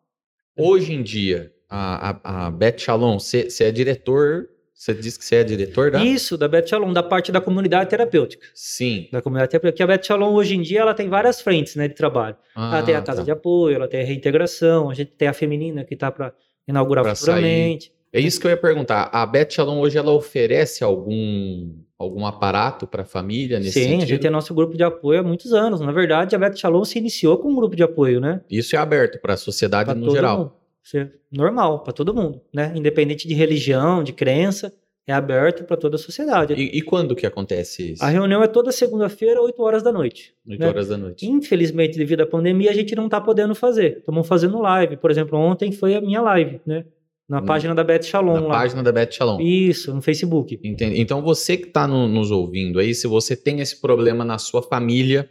[0.57, 4.49] Hoje em dia, a, a, a Beth Shalom, você é diretor
[4.83, 6.03] você disse que você é diretor da?
[6.03, 8.45] Isso, da Beth Shalom, da parte da comunidade terapêutica.
[8.53, 9.07] Sim.
[9.11, 9.85] Da comunidade terapêutica.
[9.85, 12.35] Porque a Beth Shalom, hoje em dia, ela tem várias frentes né, de trabalho.
[12.53, 13.23] Ah, ela tem a casa tá.
[13.23, 16.33] de apoio, ela tem a reintegração, a gente tem a feminina que está para
[16.67, 17.85] inaugurar pra futuramente.
[17.85, 17.93] Sair.
[18.11, 19.09] É isso que eu ia perguntar.
[19.13, 21.73] A Beth Shalom hoje ela oferece algum,
[22.03, 24.03] algum aparato para a família nesse Sim, sentido?
[24.03, 25.81] a gente tem nosso grupo de apoio há muitos anos.
[25.81, 28.41] Na verdade, a Beth Shalom se iniciou com um grupo de apoio, né?
[28.49, 30.37] Isso é aberto para a sociedade pra no geral.
[30.37, 30.53] Mundo.
[30.93, 32.73] É normal, para todo mundo, né?
[32.75, 34.73] Independente de religião, de crença,
[35.05, 36.53] é aberto para toda a sociedade.
[36.53, 38.03] E, e, quando que acontece isso?
[38.03, 40.33] A reunião é toda segunda-feira, 8 horas da noite.
[40.47, 40.67] 8 né?
[40.67, 41.25] horas da noite.
[41.25, 43.97] Infelizmente, devido à pandemia, a gente não está podendo fazer.
[43.97, 44.97] Estamos fazendo live.
[44.97, 46.85] Por exemplo, ontem foi a minha live, né?
[47.27, 48.33] Na página da Beth Shalom.
[48.33, 48.59] Na lá.
[48.59, 49.39] página da Beth Shalom.
[49.39, 50.59] Isso, no Facebook.
[50.63, 50.99] Entendi.
[50.99, 54.61] Então, você que está no, nos ouvindo aí, se você tem esse problema na sua
[54.61, 55.29] família,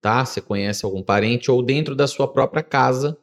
[0.00, 0.24] tá?
[0.24, 3.18] Você conhece algum parente ou dentro da sua própria casa,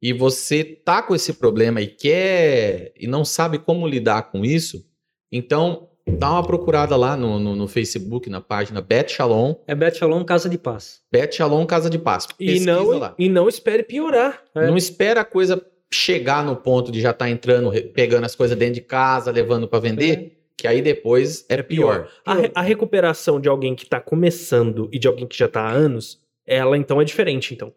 [0.00, 4.84] e você tá com esse problema e quer e não sabe como lidar com isso,
[5.30, 9.56] então dá uma procurada lá no, no, no Facebook, na página Bet Shalom.
[9.66, 11.02] É Bet Shalom Casa de Paz.
[11.10, 12.26] Bet Shalom Casa de Paz.
[12.38, 13.14] e não, lá.
[13.18, 14.42] e não espere piorar.
[14.54, 14.66] É.
[14.66, 15.60] Não espera a coisa
[15.90, 19.66] chegar no ponto de já estar tá entrando, pegando as coisas dentro de casa, levando
[19.66, 20.18] para vender.
[20.34, 20.38] É.
[20.56, 22.08] Que aí depois é, pior.
[22.24, 22.48] pior.
[22.54, 25.70] A, a recuperação de alguém que está começando e de alguém que já está há
[25.70, 27.72] anos, ela então é diferente, então.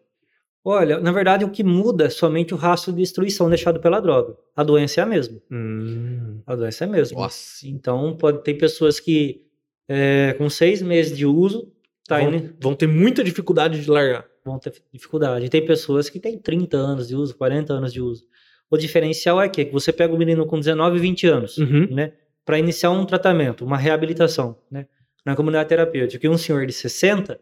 [0.64, 4.36] Olha, na verdade, o que muda é somente o rastro de destruição deixado pela droga.
[4.54, 5.40] A doença é a mesma.
[5.50, 6.40] Hum.
[6.46, 7.20] A doença é a mesma.
[7.20, 7.66] Nossa.
[7.66, 9.42] Então, pode ter pessoas que,
[9.88, 11.72] é, com seis meses de uso,
[12.06, 12.54] tá vão, indo...
[12.60, 14.24] vão ter muita dificuldade de largar.
[14.44, 15.48] Vão ter dificuldade.
[15.48, 18.26] Tem pessoas que têm 30 anos de uso, 40 anos de uso.
[18.70, 21.86] O diferencial é que você pega o menino com 19, 20 anos, uhum.
[21.90, 22.12] né?
[22.44, 24.86] Para iniciar um tratamento, uma reabilitação, né?
[25.24, 26.26] Na comunidade terapêutica.
[26.26, 27.38] E um senhor de 60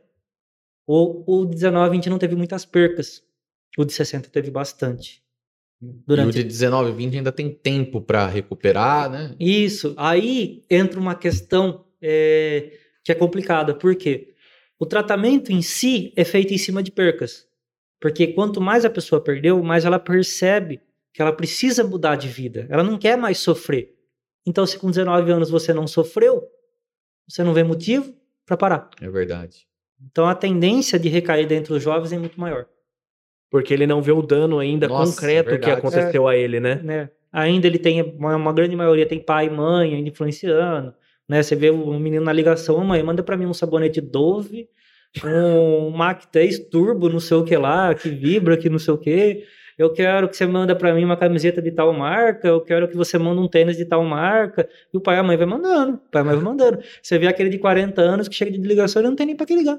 [0.92, 3.22] o, o 19, 20 não teve muitas percas.
[3.78, 5.22] O de 60 teve bastante.
[5.80, 6.26] Durante...
[6.26, 9.32] E o de 19, 20 ainda tem tempo para recuperar, né?
[9.38, 9.94] Isso.
[9.96, 12.72] Aí entra uma questão é,
[13.04, 13.72] que é complicada.
[13.72, 14.29] Por quê?
[14.80, 17.46] O tratamento em si é feito em cima de percas.
[18.00, 20.80] Porque quanto mais a pessoa perdeu, mais ela percebe
[21.12, 22.66] que ela precisa mudar de vida.
[22.70, 23.94] Ela não quer mais sofrer.
[24.46, 26.42] Então, se com 19 anos você não sofreu,
[27.28, 28.14] você não vê motivo
[28.46, 28.90] para parar.
[29.00, 29.68] É verdade.
[30.10, 32.66] Então a tendência de recair dentro dos jovens é muito maior.
[33.50, 36.76] Porque ele não vê o dano ainda Nossa, concreto que aconteceu é, a ele, né?
[36.76, 37.10] né?
[37.32, 40.94] Ainda ele tem, uma, uma, grande maioria tem pai e mãe ainda influenciando.
[41.30, 41.44] Né?
[41.44, 44.68] Você vê um menino na ligação, mãe, manda para mim um sabonete Dove,
[45.24, 48.98] um Mac 3 Turbo, não sei o que lá, que vibra, que não sei o
[48.98, 49.44] que.
[49.78, 52.96] Eu quero que você manda para mim uma camiseta de tal marca, eu quero que
[52.96, 54.68] você manda um tênis de tal marca.
[54.92, 56.80] E o pai e a mãe vai mandando, o pai e a mãe vai mandando.
[57.00, 59.46] Você vê aquele de 40 anos que chega de ligação e não tem nem para
[59.46, 59.78] que ligar.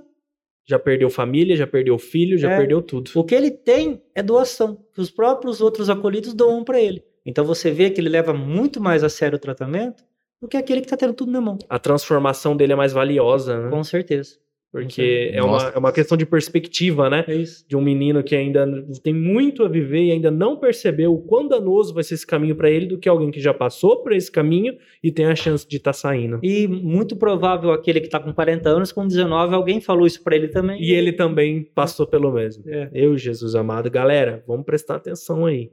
[0.66, 3.12] Já perdeu família, já perdeu filho, já é, perdeu tudo.
[3.14, 7.04] O que ele tem é doação, que os próprios outros acolhidos doam para ele.
[7.26, 10.02] Então você vê que ele leva muito mais a sério o tratamento
[10.42, 11.58] do que aquele que está tendo tudo na mão.
[11.70, 13.70] A transformação dele é mais valiosa, né?
[13.70, 14.42] Com certeza.
[14.72, 17.26] Porque é uma, é uma questão de perspectiva, né?
[17.28, 17.66] É isso.
[17.68, 18.66] De um menino que ainda
[19.04, 22.56] tem muito a viver e ainda não percebeu o quão danoso vai ser esse caminho
[22.56, 25.68] para ele do que alguém que já passou por esse caminho e tem a chance
[25.68, 26.39] de estar tá saindo.
[26.42, 30.38] E muito provável aquele que está com 40 anos, com 19, alguém falou isso para
[30.38, 30.82] ele também.
[30.82, 32.64] E ele também passou pelo mesmo.
[32.66, 32.89] É.
[32.94, 33.92] Eu, Jesus amado.
[33.92, 35.70] Galera, vamos prestar atenção aí.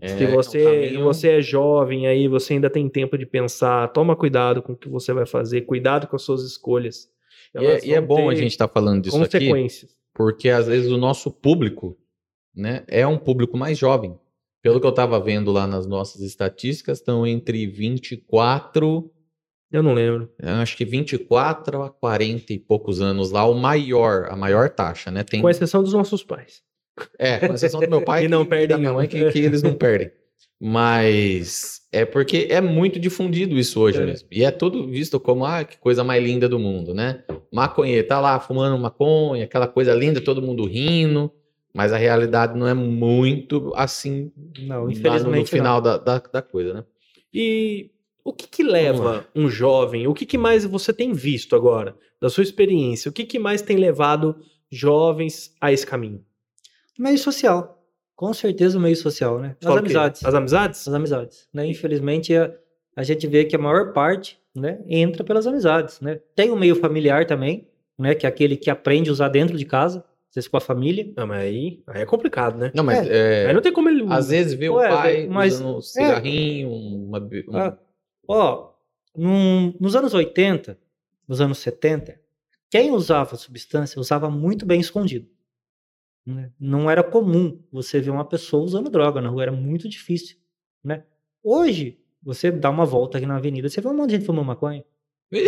[0.00, 3.88] É, Se você, é um você é jovem aí, você ainda tem tempo de pensar,
[3.92, 7.08] toma cuidado com o que você vai fazer, cuidado com as suas escolhas
[7.54, 9.50] e é, e é bom a gente estar tá falando disso aqui,
[10.12, 11.96] porque às vezes o nosso público
[12.54, 14.18] né, é um público mais jovem.
[14.62, 19.10] Pelo que eu estava vendo lá nas nossas estatísticas, estão entre 24.
[19.70, 20.32] Eu não lembro.
[20.40, 25.22] Acho que 24 a 40 e poucos anos lá, o maior, a maior taxa, né?
[25.22, 25.42] Tem...
[25.42, 26.62] Com exceção dos nossos pais.
[27.18, 29.62] É, com exceção do meu pai que, não perdem da minha mãe, que, que eles
[29.62, 30.10] não perdem.
[30.60, 34.06] Mas é porque é muito difundido isso hoje é.
[34.06, 34.28] mesmo.
[34.30, 37.22] E é tudo visto como, ah, que coisa mais linda do mundo, né?
[37.52, 41.30] Maconheiro tá lá fumando maconha, aquela coisa linda, todo mundo rindo.
[41.74, 44.30] Mas a realidade não é muito assim.
[44.60, 45.34] Não, infelizmente.
[45.34, 46.84] No, no final da, da, da, coisa, né?
[47.32, 47.90] E
[48.24, 52.30] O que, que leva um jovem, o que, que mais você tem visto agora, da
[52.30, 54.36] sua experiência, o que, que mais tem levado
[54.70, 56.24] jovens a esse caminho?
[56.98, 57.82] Meio social.
[58.16, 59.56] Com certeza o meio social, né?
[59.64, 59.78] As quê?
[59.78, 60.24] amizades.
[60.24, 60.88] As amizades?
[60.88, 61.48] As amizades.
[61.52, 61.66] Né?
[61.66, 62.52] Infelizmente, a,
[62.96, 66.00] a gente vê que a maior parte né, entra pelas amizades.
[66.00, 66.20] Né?
[66.36, 67.68] Tem o meio familiar também,
[67.98, 70.60] né, que é aquele que aprende a usar dentro de casa, às vezes com a
[70.60, 71.12] família.
[71.16, 72.70] Não, mas aí, aí é complicado, né?
[72.74, 74.04] Não, mas é, Aí não tem como ele.
[74.08, 77.76] às vezes vê o pai mas- usando um cigarrinho, uma, be- um- Ah,
[78.28, 78.70] Ó,
[79.16, 80.78] num- nos anos 80,
[81.28, 82.18] nos anos 70,
[82.70, 85.26] quem usava substância usava muito bem escondido.
[86.26, 86.50] Né?
[86.58, 90.36] Não era comum você ver uma pessoa usando droga na rua, era muito difícil.
[90.82, 91.04] Né?
[91.42, 94.46] Hoje, você dá uma volta aqui na avenida, você vê um monte de gente fumando
[94.46, 94.84] maconha.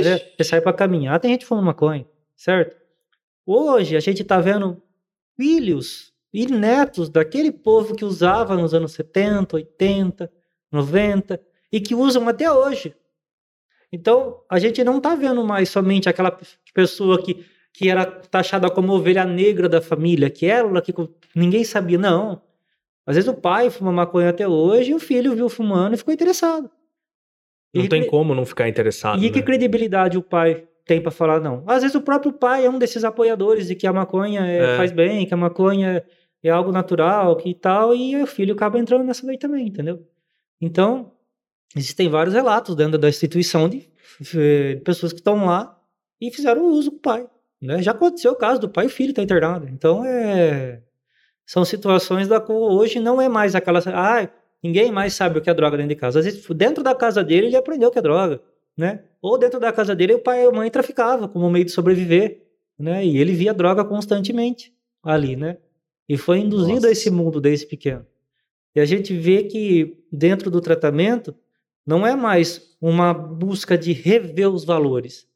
[0.02, 0.18] Né?
[0.36, 2.06] Você sai pra caminhar, tem gente fumando maconha,
[2.36, 2.76] certo?
[3.46, 4.82] Hoje a gente tá vendo
[5.36, 10.30] filhos e netos daquele povo que usava nos anos 70, 80,
[10.72, 11.40] 90
[11.72, 12.94] e que usam até hoje.
[13.92, 17.46] Então, a gente não tá vendo mais somente aquela pe- pessoa que,
[17.76, 20.94] que era taxada como ovelha negra da família, que ela que
[21.34, 22.40] ninguém sabia, não.
[23.04, 26.14] Às vezes o pai fuma maconha até hoje e o filho viu fumando e ficou
[26.14, 26.70] interessado.
[27.74, 29.22] Não E- tem como não ficar interessado.
[29.22, 29.44] e que né?
[29.44, 31.62] credibilidade o pai tem para falar não?
[31.66, 34.76] Às vezes o próprio pai é um desses apoiadores de que a maconha é- É.
[34.78, 36.02] faz bem, que a maconha
[36.42, 40.02] é algo natural, que tal, e o filho acaba entrando nessa daí também, entendeu?
[40.60, 41.12] Então,
[41.76, 43.86] existem vários relatos dentro da instituição de,
[44.34, 45.78] eh, pessoas que estão lá
[46.18, 47.26] e fizeram uso com o pai.
[47.60, 47.82] Né?
[47.82, 49.68] Já aconteceu o caso do pai e o filho estar internado.
[49.68, 50.82] Então, é...
[51.44, 53.80] são situações da qual hoje não é mais aquela.
[53.86, 54.28] Ah,
[54.62, 56.18] ninguém mais sabe o que é droga dentro de casa.
[56.18, 58.40] Às vezes, dentro da casa dele, ele aprendeu o que é droga.
[58.76, 59.04] Né?
[59.22, 62.46] Ou dentro da casa dele, o pai e a mãe traficavam como meio de sobreviver.
[62.78, 63.04] Né?
[63.06, 65.34] E ele via droga constantemente ali.
[65.34, 65.56] Né?
[66.08, 66.88] E foi induzido Nossa.
[66.88, 68.06] a esse mundo desde pequeno.
[68.74, 71.34] E a gente vê que dentro do tratamento
[71.86, 75.26] não é mais uma busca de rever os valores.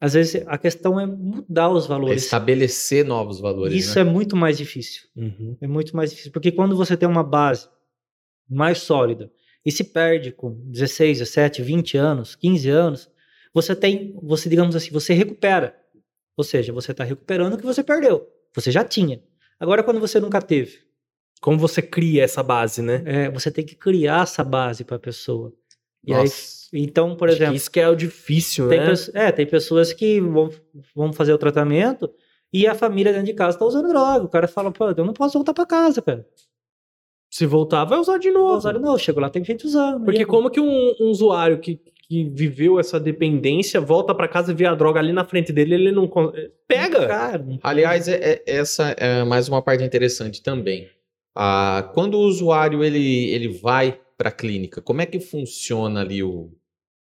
[0.00, 2.24] Às vezes a questão é mudar os é valores.
[2.24, 3.76] estabelecer novos valores.
[3.76, 4.00] Isso né?
[4.00, 5.02] é muito mais difícil.
[5.14, 5.56] Uhum.
[5.60, 6.32] É muito mais difícil.
[6.32, 7.68] Porque quando você tem uma base
[8.48, 9.30] mais sólida
[9.64, 13.10] e se perde com 16, 17, 20 anos, 15 anos,
[13.52, 15.76] você tem, você digamos assim, você recupera.
[16.36, 18.26] Ou seja, você está recuperando o que você perdeu.
[18.54, 19.22] Você já tinha.
[19.58, 20.78] Agora, quando você nunca teve,
[21.42, 23.02] Como você cria essa base, né?
[23.04, 25.52] é, você tem que criar essa base para a pessoa.
[26.06, 26.28] E aí,
[26.72, 28.94] então, por exemplo, Isso que é o difícil, tem, né?
[29.14, 30.50] é, tem pessoas que vão,
[30.94, 32.10] vão fazer o tratamento
[32.52, 34.24] e a família dentro de casa está usando droga.
[34.24, 36.26] O cara fala, pô, eu não posso voltar para casa, cara.
[37.32, 38.56] Se voltar, vai usar de Vou novo.
[38.56, 40.04] usar, não, chego lá, tem gente usando.
[40.04, 41.78] Porque E- como que um, um usuário que,
[42.08, 45.74] que viveu essa dependência volta pra casa e vê a droga ali na frente dele,
[45.74, 46.10] ele não
[46.66, 47.06] pega.
[47.06, 50.88] Cara, não- Aliás, é- é- essa é mais uma parte interessante também.
[51.36, 56.22] Ah, quando o usuário ele, ele vai para a clínica, como é que funciona ali
[56.22, 56.52] o,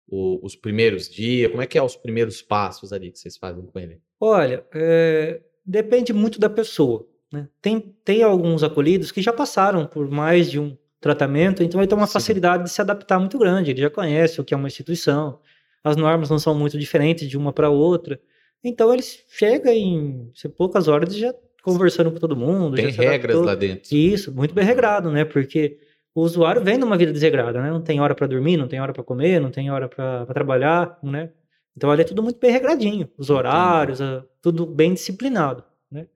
[0.09, 1.51] o- os primeiros dias?
[1.51, 4.01] Como é que é os primeiros passos ali que vocês fazem com ele?
[4.21, 7.05] Olha, é, depende muito da pessoa.
[7.33, 7.49] né?
[7.61, 11.99] Tem, tem alguns acolhidos que já passaram por mais de um tratamento, então ele tem
[11.99, 12.13] uma Sim.
[12.13, 13.73] facilidade de se adaptar muito grande.
[13.73, 15.41] Ele já conhece o que é uma instituição,
[15.83, 18.21] as normas não são muito diferentes de uma para outra.
[18.63, 21.35] Então ele chega em poucas horas já
[21.65, 22.77] conversando com todo mundo.
[22.77, 23.95] Tem regras lá dentro.
[23.97, 25.25] Isso, muito bem regrado, né?
[25.25, 25.79] Porque
[26.15, 27.71] o usuário vem numa vida desregrada, né?
[27.71, 30.99] Não tem hora para dormir, não tem hora para comer, não tem hora para trabalhar,
[31.03, 31.31] né?
[31.77, 36.07] Então ali é tudo muito bem regradinho, os horários, a- tudo bem disciplinado, né?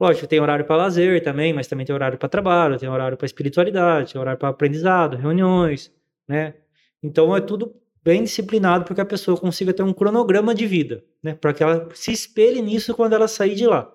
[0.00, 3.26] Lógico, tem horário para lazer também, mas também tem horário para trabalho, tem horário para
[3.26, 5.92] espiritualidade, tem horário para aprendizado, reuniões,
[6.28, 6.54] né?
[7.02, 11.04] Então é tudo bem disciplinado para que a pessoa consiga ter um cronograma de vida,
[11.22, 11.34] né?
[11.34, 13.90] Para que ela se espelhe nisso quando ela sair de lá.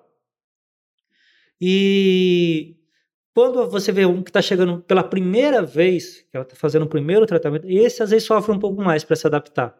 [1.61, 2.75] E
[3.33, 6.89] quando você vê um que está chegando pela primeira vez, que ela está fazendo o
[6.89, 9.77] primeiro tratamento, esse às vezes sofre um pouco mais para se adaptar,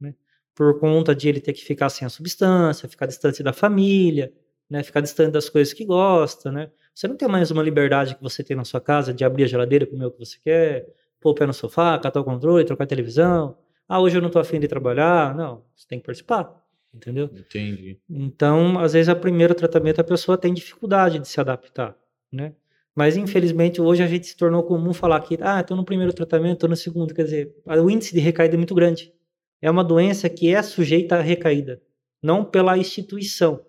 [0.00, 0.14] né?
[0.54, 4.32] Por conta de ele ter que ficar sem a substância, ficar distante da família,
[4.68, 4.82] né?
[4.82, 6.70] Ficar distante das coisas que gosta, né?
[6.94, 9.46] Você não tem mais uma liberdade que você tem na sua casa de abrir a
[9.46, 10.86] geladeira, comer o que você quer,
[11.20, 13.56] pôr o pé no sofá, catar o controle, trocar a televisão.
[13.88, 15.34] Ah, hoje eu não estou afim de trabalhar.
[15.34, 16.54] Não, você tem que participar,
[16.94, 17.30] entendeu?
[17.32, 17.98] Entendi.
[18.08, 21.96] Então, às vezes, a primeiro tratamento a pessoa tem dificuldade de se adaptar,
[22.30, 22.54] né?
[22.94, 26.54] Mas, infelizmente, hoje a gente se tornou comum falar que, ah, estou no primeiro tratamento,
[26.54, 27.14] estou no segundo.
[27.14, 29.12] Quer dizer, o índice de recaída é muito grande.
[29.60, 31.80] É uma doença que é sujeita a recaída.
[32.22, 33.64] Não pela instituição,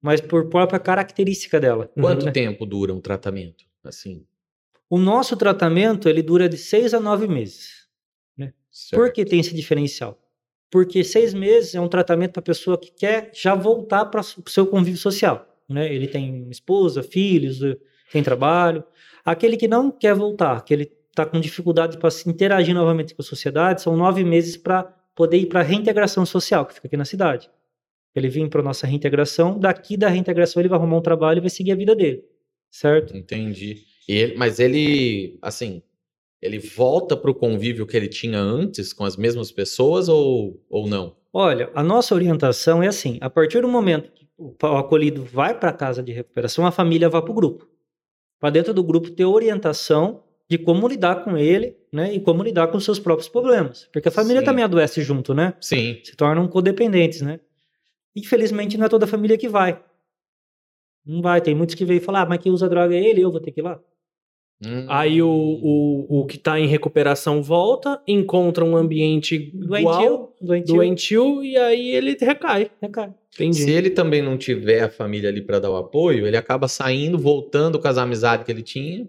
[0.00, 1.90] mas por própria característica dela.
[1.98, 2.32] Quanto né?
[2.32, 3.64] tempo dura um tratamento?
[3.82, 4.24] Assim,
[4.88, 7.88] O nosso tratamento, ele dura de seis a nove meses.
[8.70, 9.00] certo.
[9.00, 10.18] Por que tem esse diferencial?
[10.70, 14.50] Porque seis meses é um tratamento para a pessoa que quer já voltar para o
[14.50, 15.46] seu convívio social.
[15.68, 15.92] Né?
[15.92, 17.60] Ele tem esposa, filhos,
[18.12, 18.82] tem trabalho.
[19.24, 23.22] Aquele que não quer voltar, que ele está com dificuldade para se interagir novamente com
[23.22, 24.84] a sociedade, são nove meses para
[25.14, 27.50] poder ir para a reintegração social, que fica aqui na cidade.
[28.14, 31.50] Ele vem para nossa reintegração, daqui da reintegração ele vai arrumar um trabalho e vai
[31.50, 32.24] seguir a vida dele,
[32.70, 33.16] certo?
[33.16, 33.78] Entendi.
[34.08, 35.82] Ele- mas ele, assim,
[36.42, 41.16] ele volta pro convívio que ele tinha antes com as mesmas pessoas ou, ou não?
[41.32, 45.56] Olha, a nossa orientação é assim: a partir do momento que o o acolhido vai
[45.56, 47.68] para a casa de recuperação, a família vai para o grupo.
[48.40, 52.12] Para dentro do grupo ter orientação de como lidar com ele, né?
[52.12, 53.88] E como lidar com os seus próprios problemas.
[53.92, 54.46] Porque a família Sim.
[54.46, 55.54] também adoece junto, né?
[55.60, 56.00] Sim.
[56.02, 57.38] Se tornam codependentes, né?
[58.16, 59.80] Infelizmente, não é toda a família que vai.
[61.06, 61.40] Não vai.
[61.40, 63.40] Tem muitos que veem e falam, ah, mas quem usa droga é ele, eu vou
[63.40, 63.80] ter que ir lá.
[64.64, 64.84] Hum.
[64.88, 70.74] Aí o, o, o que tá em recuperação volta, encontra um ambiente igual, Doentio, doentio,
[70.74, 72.70] doentio, e aí ele recai.
[72.80, 73.12] recai.
[73.34, 73.62] Entendi.
[73.62, 77.18] Se ele também não tiver a família ali para dar o apoio, ele acaba saindo,
[77.18, 79.08] voltando com as amizades que ele tinha.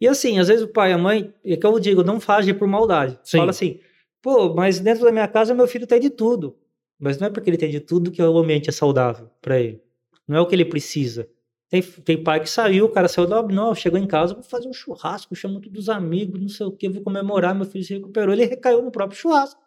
[0.00, 2.52] E assim, às vezes o pai e a mãe, é que eu digo, não fazem
[2.52, 3.16] por maldade.
[3.22, 3.38] Sim.
[3.38, 3.78] Fala assim,
[4.20, 6.56] pô, mas dentro da minha casa meu filho tem de tudo.
[6.98, 9.80] Mas não é porque ele tem de tudo que o ambiente é saudável para ele.
[10.26, 11.28] Não é o que ele precisa.
[11.72, 14.68] Tem, tem pai que saiu, o cara saiu da não, chegou em casa, vou fazer
[14.68, 17.94] um churrasco, chamo todos os amigos, não sei o que, vou comemorar, meu filho se
[17.94, 19.58] recuperou, ele recaiu no próprio churrasco.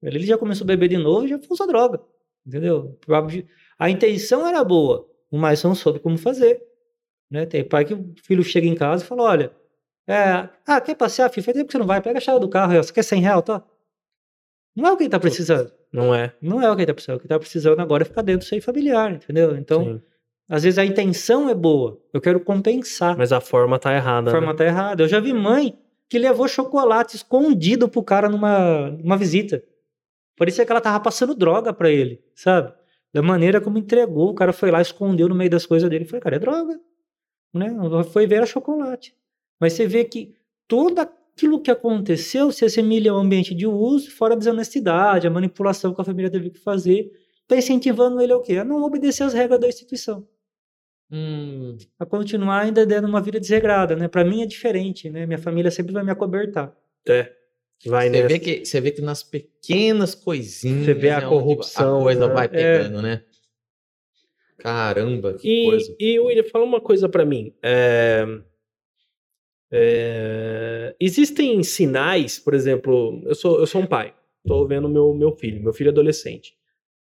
[0.00, 2.00] Ele já começou a beber de novo e já usa droga.
[2.46, 2.96] Entendeu?
[3.76, 6.62] A intenção era boa, mas não soube como fazer.
[7.28, 7.44] Né?
[7.44, 9.52] Tem pai que o filho chega em casa e fala: olha,
[10.06, 11.44] é, ah, quer passear, filho?
[11.44, 13.42] Faz tempo que você não vai, pega a chave do carro, você quer 100 reais,
[13.42, 13.64] tá?
[14.76, 15.72] Não é o que ele tá precisando.
[15.92, 16.32] Não é.
[16.40, 17.16] Não é o que ele tá precisando.
[17.16, 19.56] O que tá precisando agora é ficar dentro do seio familiar, entendeu?
[19.56, 20.02] Então, Sim.
[20.48, 22.00] Às vezes a intenção é boa.
[22.12, 23.16] Eu quero compensar.
[23.18, 24.30] Mas a forma tá errada.
[24.30, 24.58] a forma né?
[24.58, 25.02] tá errada.
[25.02, 25.76] Eu já vi mãe
[26.08, 29.62] que levou chocolate escondido pro cara numa, numa visita.
[30.36, 32.72] Parecia que ela tava passando droga pra ele, sabe?
[33.12, 36.04] Da maneira como entregou, o cara foi lá, escondeu no meio das coisas dele.
[36.04, 36.78] Falei, cara, é droga.
[37.52, 37.74] Né?
[38.12, 39.16] Foi ver era chocolate.
[39.58, 40.36] Mas você vê que
[40.68, 45.92] todo aquilo que aconteceu se assemelha ao ambiente de uso, fora a desonestidade, a manipulação
[45.92, 47.10] que a família teve que fazer,
[47.48, 48.58] tá incentivando ele ao quê?
[48.58, 50.24] A não obedecer às regras da instituição
[51.10, 54.08] Hum, a continuar ainda dando uma vida desregrada, né?
[54.08, 55.24] Para mim é diferente, né?
[55.24, 56.76] Minha família sempre vai me acobertar.
[57.08, 57.32] É.
[57.84, 58.28] Vai você, nessa.
[58.28, 62.02] vê que, você vê que nas pequenas coisinhas Você vê a é onde corrupção, a
[62.02, 62.34] coisa né?
[62.34, 62.48] vai É.
[62.48, 63.22] pegando, né?
[64.58, 65.96] Caramba, que coisa.
[66.00, 67.54] E, e William, fala uma coisa pra mim.
[67.62, 68.24] É,
[69.70, 74.14] é, existem sinais, por exemplo, eu sou, eu sou um pai,
[74.46, 76.56] tô vendo meu, meu filho, meu filho é adolescente.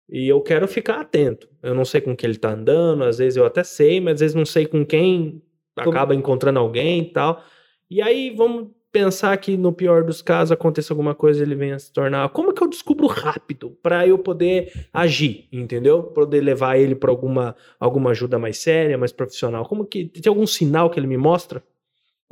[0.09, 1.47] E eu quero ficar atento.
[1.61, 4.19] Eu não sei com que ele tá andando, às vezes eu até sei, mas às
[4.19, 5.41] vezes não sei com quem
[5.75, 7.43] acaba encontrando alguém e tal.
[7.89, 11.79] E aí vamos pensar que no pior dos casos aconteça alguma coisa e ele venha
[11.79, 12.29] se tornar.
[12.29, 16.03] Como que eu descubro rápido pra eu poder agir, entendeu?
[16.03, 19.65] Poder levar ele pra alguma alguma ajuda mais séria, mais profissional.
[19.65, 21.63] Como que tem algum sinal que ele me mostra?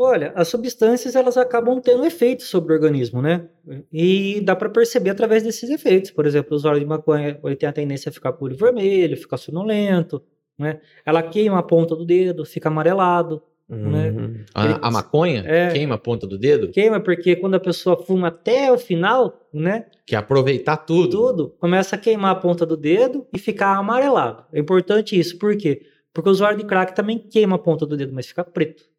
[0.01, 3.47] Olha, as substâncias elas acabam tendo efeitos sobre o organismo, né?
[3.93, 6.09] E dá para perceber através desses efeitos.
[6.11, 8.57] Por exemplo, o usuário de maconha ele tem a tendência a ficar com o olho
[8.57, 10.21] vermelho, ficar sonolento,
[10.57, 10.79] né?
[11.05, 13.43] Ela queima a ponta do dedo, fica amarelado.
[13.69, 14.11] Né?
[14.11, 14.43] Hum.
[14.53, 15.69] A, a maconha É.
[15.71, 16.67] queima a ponta do dedo?
[16.71, 19.85] Queima porque quando a pessoa fuma até o final, né?
[20.05, 21.09] Que é aproveitar tudo.
[21.09, 24.43] tudo, começa a queimar a ponta do dedo e ficar amarelado.
[24.51, 25.83] É importante isso, por quê?
[26.13, 28.90] Porque o usuário de crack também queima a ponta do dedo, mas fica preto.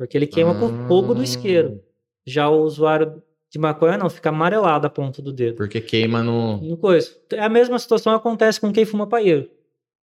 [0.00, 1.82] Porque ele queima com o fogo do isqueiro.
[2.26, 5.56] Já o usuário de maconha não, fica amarelado a ponta do dedo.
[5.56, 6.56] Porque queima no.
[6.56, 7.14] No coisa.
[7.38, 9.50] A mesma situação acontece com quem fuma paeiro.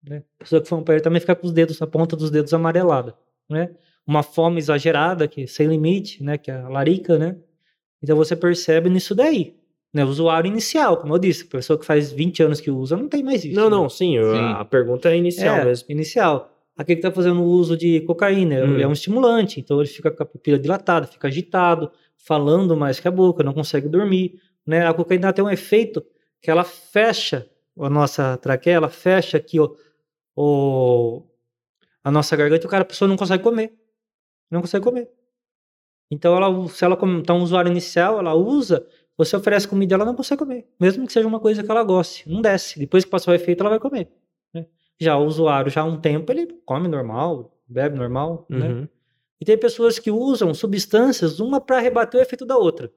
[0.02, 0.24] Né?
[0.40, 3.14] A pessoa que fuma paeiro também fica com os dedos, a ponta dos dedos amarelada.
[3.50, 3.72] Né?
[4.08, 6.38] Uma fome exagerada, que sem limite, né?
[6.38, 7.36] que é a larica, né?
[8.02, 9.58] Então você percebe nisso daí.
[9.94, 10.06] Né?
[10.06, 13.10] O usuário inicial, como eu disse, a pessoa que faz 20 anos que usa, não
[13.10, 13.56] tem mais isso.
[13.60, 13.76] Não, né?
[13.76, 14.54] não, sim, eu- Sim.
[14.54, 15.88] a pergunta é inicial é, mesmo.
[15.90, 16.51] inicial.
[16.78, 18.74] Aquele que está fazendo uso de cocaína, Hum.
[18.74, 23.00] ele é um estimulante, então ele fica com a pupila dilatada, fica agitado, falando mais
[23.00, 24.40] que a boca, não consegue dormir.
[24.66, 24.88] Né?
[24.88, 26.04] A cocaína tem um efeito
[26.42, 27.48] que ela fecha
[27.80, 29.70] a nossa traqueia, ela fecha aqui ó,
[30.36, 31.24] o,
[32.04, 33.74] a nossa garganta e o cara, a pessoa não consegue comer.
[34.50, 35.10] Não consegue comer.
[36.10, 38.86] Então, ela, se ela está um usuário inicial, ela usa,
[39.18, 40.68] você oferece comida, ela não consegue comer.
[40.80, 42.28] Mesmo que seja uma coisa que ela goste.
[42.30, 42.78] Não desce.
[42.80, 44.10] Depois que passou o efeito, ela vai comer.
[45.02, 45.06] Né?
[45.06, 48.68] Já o usuário, já há um tempo, ele come normal, bebe normal, né?
[48.68, 48.88] Uhum.
[49.40, 52.92] E tem pessoas que usam substâncias, uma para rebater o efeito da outra.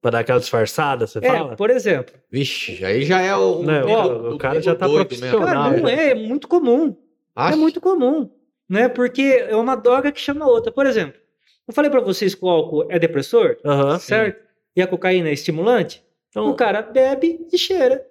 [0.00, 1.56] Pra dar aquela disfarçada, você É, fala?
[1.56, 3.62] por exemplo, Vixe, aí já é o.
[3.62, 5.40] Não, nego- o cara nego já tá profissional.
[5.46, 5.94] cara, não né?
[6.06, 6.96] é, é muito comum.
[7.34, 7.54] Acha?
[7.54, 8.30] É muito comum,
[8.68, 8.88] né?
[8.88, 10.70] Porque é uma droga que chama outra.
[10.70, 11.20] Por exemplo,
[11.66, 13.56] eu falei para vocês que o álcool é depressor,
[14.00, 14.40] certo?
[14.76, 16.04] E a cocaína é estimulante.
[16.28, 18.06] Então, O cara bebe e cheira.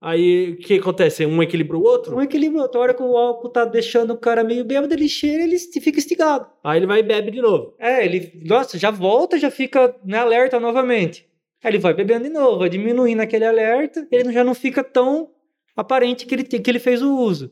[0.00, 1.26] Aí o que acontece?
[1.26, 2.16] Um equilibra o outro?
[2.16, 5.42] Um equilíbrio, outra hora que o álcool tá deixando o cara meio bêbado, ele cheira,
[5.42, 6.46] ele fica instigado.
[6.62, 7.74] Aí ele vai e bebe de novo.
[7.78, 11.26] É, ele, nossa, já volta, já fica né, alerta novamente.
[11.64, 14.84] Aí ele vai bebendo de novo, vai diminuindo aquele alerta, ele não- já não fica
[14.84, 15.30] tão
[15.76, 17.50] aparente que ele, que ele fez o uso.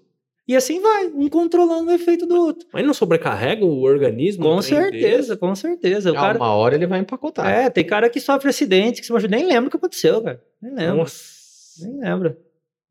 [0.48, 2.68] E assim vai, um controlando o efeito do outro.
[2.72, 4.44] Mas não sobrecarrega o organismo?
[4.44, 6.12] Com certeza, com certeza.
[6.12, 7.48] O Ah, cara, Uma hora ele vai empacotar.
[7.50, 10.40] é, tem cara que sofre acidente, que se machuca, nem lembra o que aconteceu, cara.
[10.62, 11.35] Nem lembra, Nossa.
[11.82, 12.38] Nem lembra.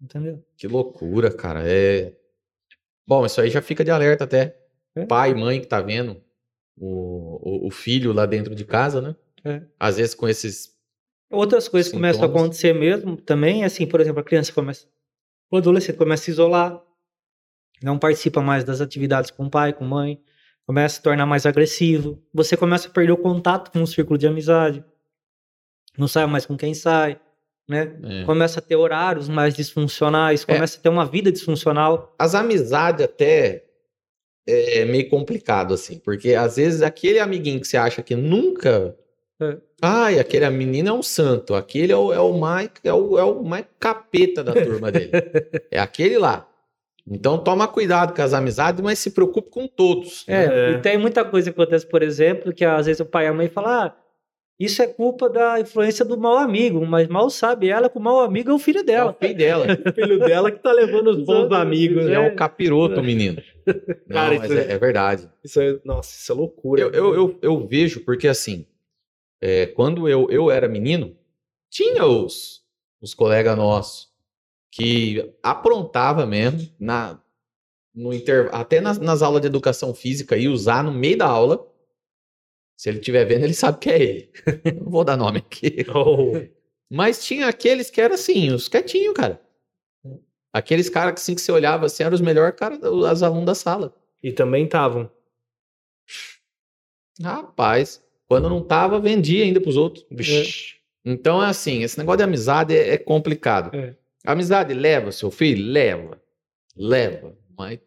[0.01, 0.43] Entendeu?
[0.57, 1.61] Que loucura, cara.
[1.65, 2.13] É.
[3.07, 4.59] Bom, isso aí já fica de alerta até.
[4.95, 5.05] É.
[5.05, 6.21] Pai, mãe que tá vendo
[6.77, 9.15] o, o, o filho lá dentro de casa, né?
[9.43, 9.61] É.
[9.79, 10.75] Às vezes com esses.
[11.29, 12.43] Outras coisas que começam a Sintomas.
[12.43, 14.87] acontecer mesmo também, assim, por exemplo, a criança começa.
[15.51, 16.81] O adolescente começa a se isolar,
[17.81, 20.21] não participa mais das atividades com o pai, com a mãe,
[20.65, 22.23] começa a se tornar mais agressivo.
[22.33, 24.83] Você começa a perder o contato com o círculo de amizade,
[25.97, 27.19] não sai mais com quem sai,
[27.67, 27.95] né?
[28.03, 28.23] é.
[28.25, 30.53] Começa a ter horários mais disfuncionais, É.
[30.53, 32.13] começa a ter uma vida disfuncional.
[32.19, 33.63] As amizades até
[34.47, 38.95] é meio complicado, assim, porque às vezes aquele amiguinho que você acha que nunca.
[39.41, 39.57] É.
[39.81, 43.23] Ai, aquele menino é um santo, aquele é o, é o mais é o, é
[43.23, 45.11] o mais capeta da turma dele.
[45.71, 46.47] é aquele lá.
[47.07, 50.23] Então toma cuidado com as amizades, mas se preocupe com todos.
[50.27, 50.71] É, É.
[50.71, 53.33] e tem muita coisa que acontece, por exemplo, que às vezes o pai e a
[53.33, 53.95] mãe falam, ah,
[54.59, 58.21] isso é culpa da influência do mau amigo, mas mal sabe ela que o mau
[58.21, 59.17] amigo é o filho É o dela.
[59.19, 59.65] filho dela.
[59.85, 62.05] O filho dela que tá levando os bons amigos.
[62.05, 62.19] É né?
[62.19, 63.41] um capiroto, menino.
[64.07, 65.29] Não, Cara, mas isso é, é verdade.
[65.43, 66.81] Isso é, nossa, isso é loucura.
[66.81, 68.65] Eu, eu, eu, eu vejo, porque assim,
[69.41, 71.15] é, quando eu, eu era menino,
[71.69, 72.61] tinha os,
[73.01, 74.07] os colegas nossos
[74.71, 77.19] que aprontava mesmo, na,
[77.93, 81.65] no inter, até nas, nas aulas de educação física, e usar no meio da aula.
[82.77, 84.31] Se ele estiver vendo, ele sabe que é ele.
[84.81, 85.85] Não vou dar nome aqui.
[85.93, 86.33] Oh,
[86.91, 89.41] Mas tinha aqueles que eram assim, os quietinhos, cara.
[90.53, 93.55] Aqueles caras que assim que você olhava assim, eram os melhores caras, os alunos da
[93.55, 93.93] sala.
[94.23, 95.09] e também estavam.
[97.21, 100.05] Rapaz, quando não tava, vendia ainda pros outros.
[100.11, 100.75] Vixe.
[101.03, 103.75] Então é assim, esse negócio de amizade é, é complicado.
[103.75, 103.95] É.
[104.25, 105.65] Amizade leva seu filho?
[105.71, 106.21] Leva.
[106.75, 107.37] Leva.
[107.57, 107.79] Mas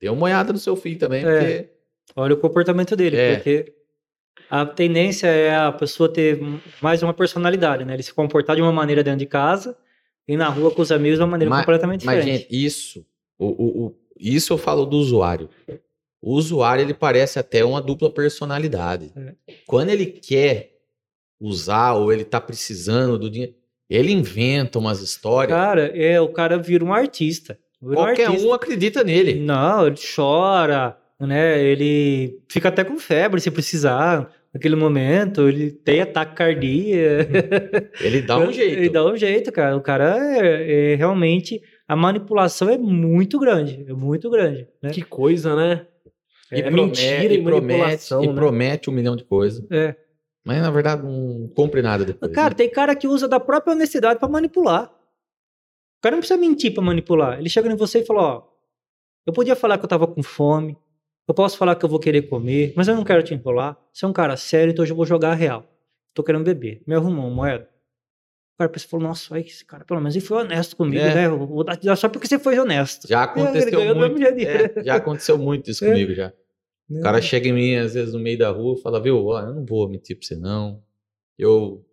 [0.00, 1.38] dê uma olhada no seu filho também, É.
[1.62, 1.78] porque
[2.16, 3.34] Olha o comportamento dele, É.
[3.36, 3.74] porque
[4.50, 6.40] a tendência é a pessoa ter
[6.80, 7.94] mais uma personalidade, né?
[7.94, 9.76] Ele se comportar de uma maneira dentro de casa
[10.26, 12.42] e na rua com os amigos de uma maneira Mas- completamente Mas, diferente.
[12.42, 13.04] gente, isso,
[13.38, 15.48] o, o- o- isso eu falo do usuário.
[16.20, 19.12] O usuário, ele parece até uma dupla personalidade.
[19.16, 19.34] É.
[19.66, 20.72] Quando ele quer
[21.40, 23.54] usar ou ele tá precisando do dinheiro,
[23.88, 25.56] ele inventa umas histórias.
[25.56, 27.58] Cara, é, o cara vira um artista.
[27.80, 28.46] Vira um Qualquer artista.
[28.48, 29.34] um acredita nele.
[29.36, 31.62] Não, ele chora, né?
[31.62, 34.30] Ele fica até com febre se precisar.
[34.58, 37.30] Naquele momento, ele tem ataque cardíaco.
[38.00, 38.76] Ele dá um jeito.
[38.76, 39.76] Ele dá um jeito, cara.
[39.76, 41.62] O cara é, é realmente.
[41.86, 43.84] A manipulação é muito grande.
[43.88, 44.66] É muito grande.
[44.82, 44.90] Né?
[44.90, 45.86] Que coisa, né?
[46.50, 48.34] E é promete- mentira e, promete, manipulação, e né?
[48.34, 49.64] promete um milhão de coisas.
[49.70, 49.94] É.
[50.44, 52.32] Mas na verdade não cumpre nada depois.
[52.32, 52.54] Cara, né?
[52.56, 54.84] tem cara que usa da própria honestidade pra manipular.
[54.86, 57.38] O cara não precisa mentir pra manipular.
[57.38, 58.42] Ele chega em você e fala: Ó,
[59.26, 60.76] eu podia falar que eu tava com fome.
[61.28, 63.78] Eu posso falar que eu vou querer comer, mas eu não quero te enrolar.
[63.92, 65.64] Você é um cara sério, então hoje eu vou jogar a real.
[66.14, 66.82] Tô querendo beber.
[66.86, 67.64] Me arrumou uma moeda.
[68.54, 71.14] O cara pensou, falou, nossa, olha esse cara, pelo menos ele foi honesto comigo, É.
[71.14, 71.26] né?
[71.26, 73.06] Eu Vou dar só porque você foi honesto.
[73.06, 74.18] Já aconteceu do muito.
[74.24, 75.88] é, já aconteceu muito isso É.
[75.90, 76.32] comigo já.
[76.90, 79.40] O cara chega em mim, às vezes, no meio da rua e fala, viu, ó,
[79.42, 80.82] eu não vou mentir pra você, não.
[81.38, 81.84] Eu,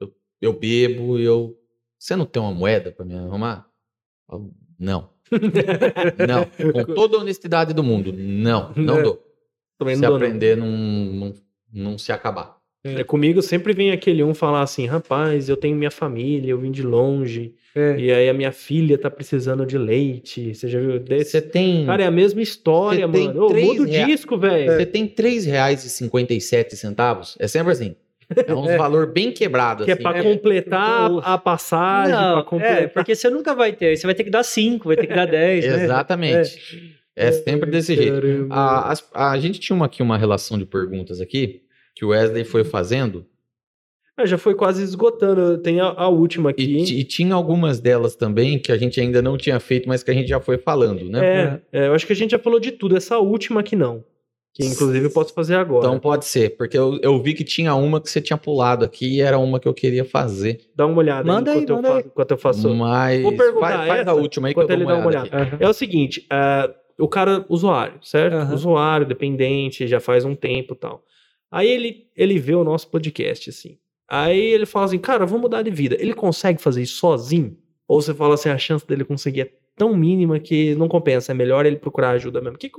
[0.00, 0.12] eu,
[0.42, 1.56] eu bebo eu.
[1.96, 3.70] Você não tem uma moeda pra me arrumar?
[4.28, 5.10] Eu não.
[6.26, 6.46] Não.
[6.84, 9.02] Com toda a honestidade do mundo, não, não É.
[9.02, 9.22] dou.
[9.78, 10.26] Também Se não dou, não.
[10.26, 11.34] aprender, não, não,
[11.72, 12.56] não se acabar.
[12.84, 16.70] É, comigo sempre vem aquele um falar assim, rapaz, eu tenho minha família, eu vim
[16.70, 17.98] de longe, É.
[17.98, 20.54] e aí a minha filha tá precisando de leite.
[20.54, 21.02] Você já viu?
[21.18, 21.84] Você tem.
[21.84, 23.42] Cara, é a mesma história, mano.
[23.44, 24.70] Ô, três muda o disco, velho.
[24.72, 27.36] Você tem R$ 3,57.
[27.40, 27.96] É sempre assim.
[28.46, 28.76] É um É.
[28.76, 29.84] valor bem quebrado.
[29.84, 30.06] Que é assim.
[30.06, 32.82] É, completar o- a passagem, Não, completar.
[32.82, 33.96] é, porque você nunca vai ter.
[33.96, 35.64] Você vai ter que dar 5, vai ter que dar 10.
[35.64, 35.84] né?
[35.84, 36.96] Exatamente.
[37.14, 38.46] É, sempre desse jeito.
[38.50, 41.62] A, as- a gente tinha uma, aqui uma relação de perguntas aqui
[41.94, 43.24] que o Wesley foi fazendo
[44.24, 45.58] já foi quase esgotando.
[45.58, 46.84] Tem a, a última e, aqui.
[46.84, 50.10] ti- e tinha algumas delas também que a gente ainda não tinha feito, mas que
[50.10, 51.60] a gente já foi falando, né?
[51.72, 52.96] É, é, eu acho que a gente já falou de tudo.
[52.96, 54.02] Essa última aqui não.
[54.56, 55.86] Que inclusive eu posso fazer agora.
[55.86, 59.16] Então pode ser, porque eu, eu vi que tinha uma que você tinha pulado aqui
[59.16, 60.60] e era uma que eu queria fazer.
[60.74, 62.04] Dá uma olhada Manda aí aí, enquanto, eu manda fa- aí.
[62.06, 62.74] enquanto eu faço.
[62.74, 64.98] Mas Vou perguntar faz, faz essa, a última aí que eu dou ele uma dá
[64.98, 65.42] uma olhada olhada.
[65.44, 65.54] aqui.
[65.56, 65.66] Aham.
[65.66, 68.32] É o seguinte, ah, o cara, usuário, certo?
[68.34, 68.54] Aham.
[68.54, 71.04] Usuário, dependente, já faz um tempo e tal.
[71.50, 73.76] Aí ele, ele vê o nosso podcast, assim.
[74.08, 75.96] Aí ele fala assim, cara, vou mudar de vida.
[76.00, 77.56] Ele consegue fazer isso sozinho?
[77.86, 81.34] Ou você fala assim, a chance dele conseguir é tão mínima que não compensa, é
[81.34, 82.58] melhor ele procurar ajuda mesmo.
[82.58, 82.70] Que,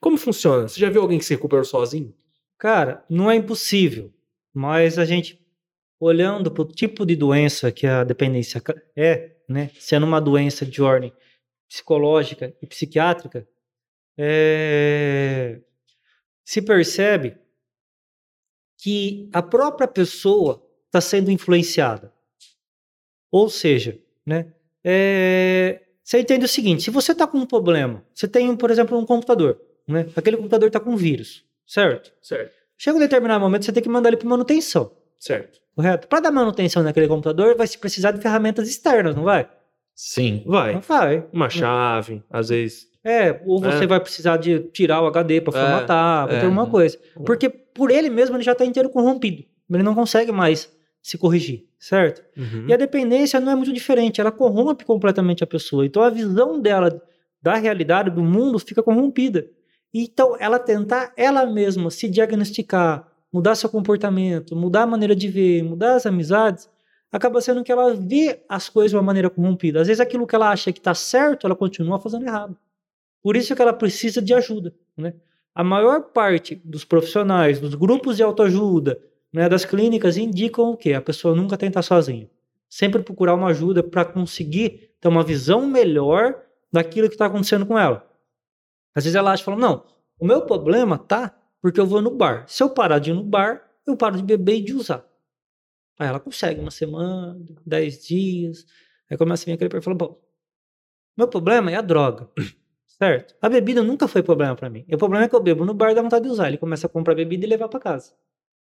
[0.00, 0.68] como funciona?
[0.68, 2.14] Você já viu alguém que se recuperou sozinho?
[2.58, 4.12] Cara, não é impossível,
[4.54, 5.40] mas a gente
[5.98, 8.62] olhando para o tipo de doença que a dependência
[8.94, 11.12] é, né, sendo uma doença de ordem
[11.68, 13.48] psicológica e psiquiátrica,
[14.18, 15.60] é,
[16.44, 17.38] se percebe
[18.78, 22.12] que a própria pessoa está sendo influenciada.
[23.30, 24.52] Ou seja, né,
[24.84, 28.98] é, você entende o seguinte: se você está com um problema, você tem, por exemplo,
[28.98, 32.12] um computador, né, aquele computador está com vírus, certo?
[32.22, 32.52] Certo.
[32.78, 34.90] Chega um determinado momento, você tem que mandar ele para manutenção.
[35.18, 35.60] Certo.
[35.74, 36.08] Correto?
[36.08, 39.48] Para dar manutenção naquele computador, vai se precisar de ferramentas externas, não vai?
[39.94, 40.42] Sim.
[40.46, 40.74] Vai.
[40.74, 41.24] Não vai.
[41.32, 42.88] Uma chave, às vezes.
[43.04, 43.86] É, ou você É.
[43.86, 46.40] vai precisar de tirar o HD para É, formatar, é.
[46.40, 46.98] ter alguma coisa.
[47.24, 49.44] Porque por ele mesmo ele já está inteiro corrompido.
[49.70, 50.70] Ele não consegue mais
[51.02, 52.22] se corrigir, certo?
[52.36, 52.66] Uhum.
[52.68, 55.84] E a dependência não é muito diferente, ela corrompe completamente a pessoa.
[55.84, 57.02] Então a visão dela
[57.42, 59.46] da realidade, do mundo, fica corrompida.
[59.92, 65.64] Então ela tentar ela mesma se diagnosticar, mudar seu comportamento, mudar a maneira de ver,
[65.64, 66.70] mudar as amizades,
[67.10, 69.80] acaba sendo que ela vê as coisas de uma maneira corrompida.
[69.80, 72.56] Às vezes aquilo que ela acha que está certo, ela continua fazendo errado.
[73.22, 74.72] Por isso que ela precisa de ajuda.
[74.96, 75.14] Né?
[75.54, 78.98] A maior parte dos profissionais, dos grupos de autoajuda,
[79.32, 80.92] né, das clínicas indicam o quê?
[80.92, 82.28] A pessoa nunca tentar sozinha.
[82.68, 86.40] Sempre procurar uma ajuda para conseguir ter uma visão melhor
[86.72, 88.08] daquilo que está acontecendo com ela.
[88.94, 89.84] Às vezes ela acha, fala, não,
[90.18, 92.44] o meu problema tá porque eu vou no bar.
[92.48, 95.06] Se eu parar de ir no bar, eu paro de beber e de usar.
[95.98, 98.66] Aí ela consegue uma semana, dez dias,
[99.10, 100.22] aí começa a vir aquele perfil e fala, bom,
[101.16, 102.28] meu problema é a droga.
[102.86, 103.34] Certo?
[103.40, 104.84] A bebida nunca foi problema para mim.
[104.92, 106.48] O problema é que eu bebo no bar e dá vontade de usar.
[106.48, 108.12] Ele começa a comprar bebida e levar para casa.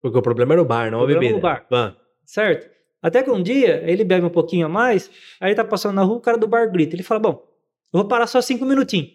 [0.05, 1.35] Porque o problema era o bar, não O a problema bebida.
[1.35, 1.65] é o bar.
[1.67, 1.95] Vã.
[2.23, 2.69] Certo?
[3.01, 6.03] Até que um dia ele bebe um pouquinho a mais, aí ele tá passando na
[6.03, 6.95] rua, o cara do bar grita.
[6.95, 7.29] Ele fala: Bom,
[7.91, 9.09] eu vou parar só cinco minutinhos.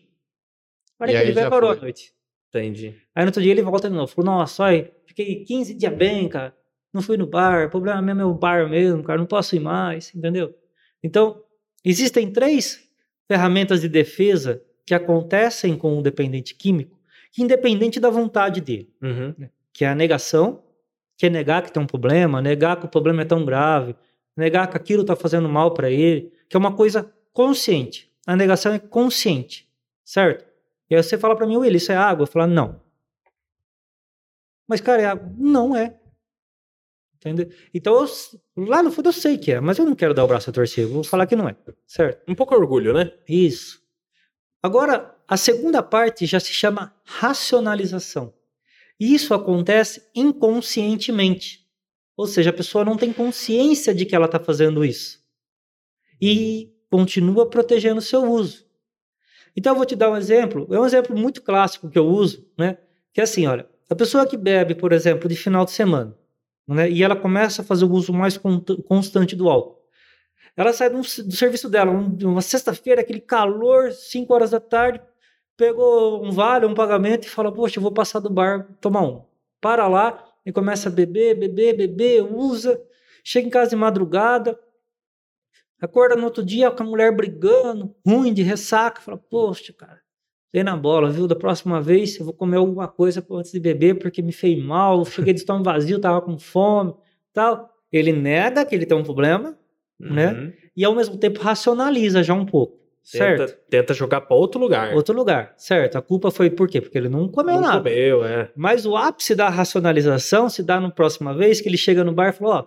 [0.98, 2.12] Olha que aí ele vai parou à noite.
[2.48, 2.96] Entendi.
[3.14, 4.10] Aí no outro dia ele volta de novo.
[4.12, 6.52] Falou: Nossa, olha, fiquei 15 dias bem, cara.
[6.92, 7.66] Não fui no bar.
[7.68, 9.16] O problema mesmo é o bar mesmo, cara.
[9.20, 10.52] Não posso ir mais, entendeu?
[11.04, 11.40] Então,
[11.84, 12.80] existem três
[13.28, 16.98] ferramentas de defesa que acontecem com o dependente químico,
[17.32, 19.32] que independente da vontade dele Uhum.
[19.72, 20.64] que é a negação,
[21.20, 23.94] que é negar que tem um problema, negar que o problema é tão grave,
[24.34, 28.10] negar que aquilo está fazendo mal para ele, que é uma coisa consciente.
[28.26, 29.70] A negação é consciente,
[30.02, 30.46] certo?
[30.88, 32.22] E aí você fala para mim, Will, isso é água?
[32.22, 32.80] Eu falo, não.
[34.66, 35.30] Mas, cara, é água?
[35.36, 35.94] Não é.
[37.16, 37.50] Entendeu?
[37.74, 40.26] Então, eu lá no fundo eu sei que é, mas eu não quero dar o
[40.26, 41.54] braço a torcer, vou falar que não é,
[41.86, 42.22] certo?
[42.26, 43.12] Um pouco orgulho, né?
[43.28, 43.82] Isso.
[44.62, 48.32] Agora, a segunda parte já se chama racionalização.
[49.00, 51.66] E Isso acontece inconscientemente.
[52.16, 55.18] Ou seja, a pessoa não tem consciência de que ela está fazendo isso.
[56.20, 58.66] E continua protegendo o seu uso.
[59.56, 60.66] Então, eu vou te dar um exemplo.
[60.70, 62.78] É um exemplo muito clássico que eu uso, né?
[63.12, 66.16] Que é assim, olha, a pessoa que bebe, por exemplo, de final de semana,
[66.68, 66.90] né?
[66.90, 69.80] E ela começa a fazer o uso mais con- constante do álcool.
[70.56, 75.00] Ela sai do, do serviço dela, um- uma sexta-feira, aquele calor, 5 horas da tarde,
[75.60, 79.22] pegou um vale, um pagamento e fala: Poxa, eu vou passar do bar tomar um.
[79.60, 82.82] Para lá e começa a beber, beber, beber, usa.
[83.22, 84.58] Chega em casa de madrugada,
[85.78, 89.02] acorda no outro dia com a mulher brigando, ruim, de ressaca.
[89.02, 90.00] Fala: Poxa, cara,
[90.50, 91.26] dei na bola, viu?
[91.26, 95.04] Da próxima vez eu vou comer alguma coisa antes de beber porque me fez mal.
[95.04, 96.94] Cheguei de estômago vazio, tava com fome
[97.34, 97.68] tal.
[97.92, 99.58] Ele nega que ele tem um problema
[99.98, 100.32] Né?
[100.32, 100.52] Uhum.
[100.74, 103.46] e ao mesmo tempo racionaliza já um pouco, certo?
[103.46, 104.94] Tenta, tenta jogar pra outro lugar.
[104.94, 105.96] Outro lugar, certo?
[105.96, 106.80] A culpa foi por quê?
[106.80, 107.78] Porque ele não comeu Não nada.
[107.78, 108.50] comeu, é.
[108.56, 112.28] Mas o ápice da racionalização se dá na próxima vez que ele chega no bar
[112.28, 112.66] e fala: Ó,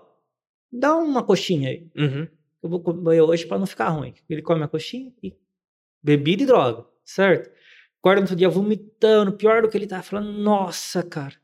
[0.71, 1.87] dá uma coxinha aí.
[1.95, 2.27] Uhum.
[2.61, 4.13] Eu vou comer hoje para não ficar ruim.
[4.29, 5.33] Ele come a coxinha e
[6.01, 7.49] bebida e droga, certo?
[7.99, 11.35] Acorda no outro dia vomitando, pior do que ele tá falando: Nossa, cara,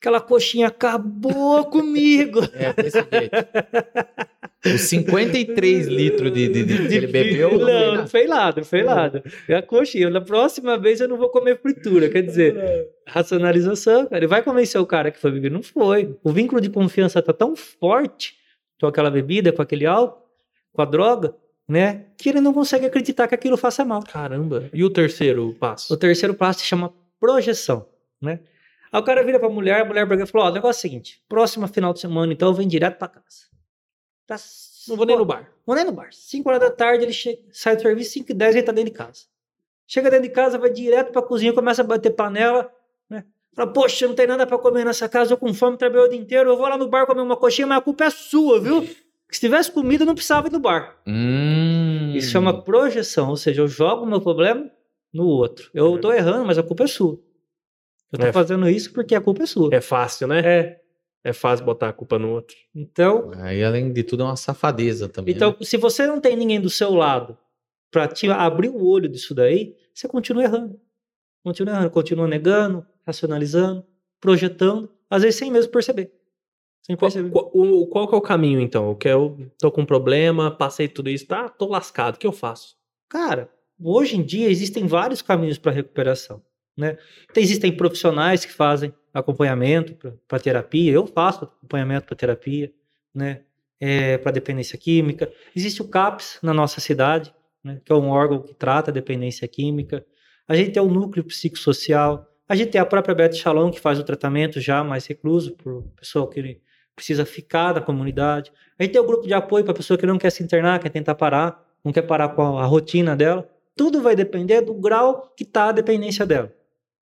[0.00, 2.40] aquela coxinha acabou comigo.
[2.54, 3.36] É, desse jeito.
[4.64, 7.52] Os 53 litros de, de, de que ele bebeu.
[7.52, 8.06] Não, não nada.
[8.06, 9.22] fez nada, não fez nada.
[9.46, 10.08] É a coxinha.
[10.08, 12.08] Na próxima vez eu não vou comer fritura.
[12.08, 14.18] Quer dizer, racionalização, cara.
[14.18, 15.50] Ele vai convencer o cara que foi beber.
[15.50, 16.16] Não foi.
[16.24, 18.34] O vínculo de confiança tá tão forte
[18.80, 20.22] com aquela bebida, com aquele álcool,
[20.72, 21.34] com a droga,
[21.68, 22.06] né?
[22.16, 24.02] Que ele não consegue acreditar que aquilo faça mal.
[24.02, 24.68] Caramba.
[24.72, 25.92] E o terceiro passo?
[25.92, 27.86] O terceiro passo se chama projeção,
[28.20, 28.40] né?
[28.92, 30.80] Aí o cara vira pra mulher, a mulher brigou e falou: Ó, o negócio é
[30.80, 33.48] o seguinte: próxima final de semana, então eu venho direto pra casa.
[34.26, 34.36] Tá
[34.88, 35.50] Não vou nem no bar.
[35.66, 36.08] Vou nem no bar.
[36.12, 38.90] 5 horas da tarde ele chega, sai do serviço, 5 e 10 ele tá dentro
[38.90, 39.24] de casa.
[39.86, 42.70] Chega dentro de casa, vai direto pra cozinha, começa a bater panela,
[43.08, 43.24] né?
[43.52, 46.18] Fala, poxa, não tem nada pra comer nessa casa, eu com fome, trabalhei o dia
[46.18, 48.82] inteiro, eu vou lá no bar comer uma coxinha, mas a culpa é sua, viu?
[48.82, 50.96] Que se tivesse comida, não precisava ir no bar.
[51.06, 52.12] Hum.
[52.14, 54.70] Isso chama projeção, ou seja, eu jogo o meu problema
[55.12, 55.70] no outro.
[55.74, 57.18] Eu tô errando, mas a culpa é sua.
[58.12, 58.32] Eu tô É.
[58.32, 59.74] fazendo isso porque a culpa é sua.
[59.74, 60.40] É fácil, né?
[60.40, 60.80] É.
[61.22, 62.56] É fácil botar a culpa no outro.
[62.74, 65.34] Então, Aí, além de tudo, é uma safadeza também.
[65.34, 65.56] então né?
[65.60, 67.36] se você não tem ninguém do seu lado
[67.90, 70.80] para te abrir o olho disso daí, você continua errando.
[71.44, 73.84] Continua errando, continua negando, racionalizando,
[74.18, 76.10] projetando, às vezes sem mesmo perceber.
[76.82, 77.30] Sem Qual, perceber.
[77.30, 78.94] qual- o- qual que é o caminho, então?
[78.94, 81.48] Que eu tô com um problema, passei tudo isso, tá?
[81.50, 82.14] Tô lascado.
[82.14, 82.76] O que eu faço?
[83.10, 86.42] Cara, hoje em dia existem vários caminhos para recuperação,
[86.80, 86.96] né?
[87.32, 89.94] Tem- Existem profissionais que fazem acompanhamento
[90.26, 90.92] para terapia.
[90.92, 92.72] Eu faço acompanhamento para terapia,
[93.14, 93.42] né?
[94.22, 95.30] para dependência química.
[95.56, 97.32] Existe o CAPS na nossa cidade,
[97.64, 97.80] né?
[97.84, 100.04] que é um órgão que trata a dependência química.
[100.46, 102.26] A gente tem o núcleo psicossocial.
[102.48, 105.72] A gente tem a própria Beth Shalom que faz o tratamento já mais recluso para
[105.72, 106.60] o pessoal que
[106.96, 108.52] precisa ficar da comunidade.
[108.78, 110.78] A gente tem o grupo de apoio para a pessoa que não quer se internar,
[110.80, 113.48] quer tentar parar, não quer parar com a, a rotina dela.
[113.76, 116.52] Tudo vai depender do grau que está a dependência dela.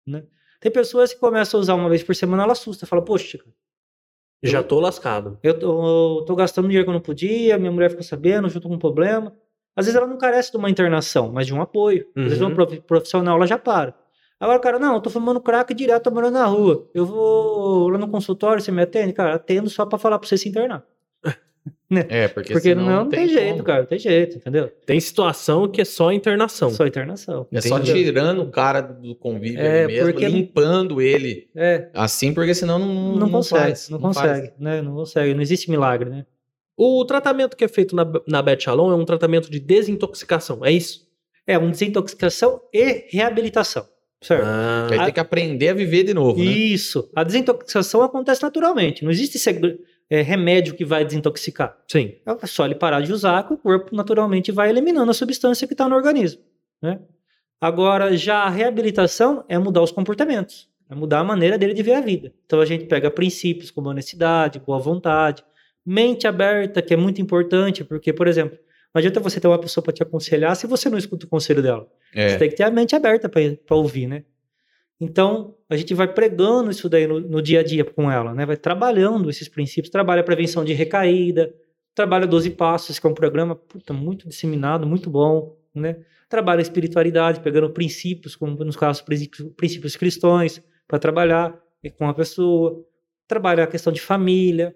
[0.06, 0.24] Né?
[0.60, 3.40] Tem pessoas que começam a usar uma vez por semana, ela assusta, fala, poxa,
[4.44, 5.38] Já tô lascado.
[5.42, 8.68] eu tô, eu tô gastando dinheiro que eu não podia, minha mulher ficou sabendo, junto
[8.68, 9.34] com um problema.
[9.76, 12.08] Às vezes ela não carece de uma internação, mas de um apoio.
[12.16, 12.48] Às vezes Uhum.
[12.50, 13.96] uma prof- profissional ela já para.
[14.40, 16.90] Agora, cara, não, eu tô fumando crack direto, tô morando na rua.
[16.94, 19.14] Eu vou lá no consultório, você me atende?
[19.14, 20.84] Cara, atendo só pra falar pra você se internar.
[22.10, 23.64] É, porque, Porque senão não, não tem, jeito, como.
[23.66, 24.68] cara, não tem jeito, entendeu?
[24.86, 26.72] Tem situação que é só internação.
[26.72, 27.46] Só internação.
[27.52, 27.96] É só Entendeu?
[28.04, 32.80] tirando o cara do convívio É, ali mesmo, porque- limpando ele É, assim, porque senão
[32.80, 34.16] não, não, consegue, faz, não, faz.
[34.18, 34.82] consegue, né?
[34.82, 36.26] Não consegue, não existe milagre, né?
[36.76, 40.72] O tratamento que é feito na, na Beth Shalom é um tratamento de desintoxicação, é
[40.72, 41.08] isso?
[41.46, 43.86] É uma desintoxicação e reabilitação,
[44.20, 44.46] certo?
[44.48, 46.46] Ah, Aí tem que aprender a viver de novo, né?
[46.46, 47.08] Isso.
[47.16, 49.04] A desintoxicação acontece naturalmente.
[49.04, 49.78] Não existe segre-
[50.10, 51.78] é, remédio que vai desintoxicar.
[51.88, 52.16] sim.
[52.26, 55.74] É só ele parar de usar que o corpo naturalmente vai eliminando a substância que
[55.74, 56.42] está no organismo.
[56.82, 57.00] Né?
[57.60, 60.70] Agora, já a reabilitação é mudar os comportamentos.
[60.90, 62.34] É mudar a maneira dele de ver a vida.
[62.46, 65.44] Então a gente pega princípios como honestidade, boa vontade,
[65.86, 68.58] mente aberta, que é muito importante, porque, por exemplo,
[68.94, 71.64] não adianta você ter uma pessoa para te aconselhar se você não escuta o conselho
[71.64, 71.88] dela.
[72.14, 72.38] Você É.
[72.38, 74.24] tem que ter a mente aberta para ouvir, né?
[75.00, 78.46] Então, a gente vai pregando isso daí no, no dia a dia com ela, né?
[78.46, 81.54] Vai trabalhando esses princípios, trabalha a prevenção de recaída,
[81.94, 85.98] trabalha 12 Passos, que é um programa puta, muito disseminado, muito bom, né?
[86.30, 91.60] Trabalha a espiritualidade, pegando princípios, como nos casos princípios, cristãos, para trabalhar
[91.98, 92.84] com a pessoa,
[93.28, 94.76] trabalha a questão de família,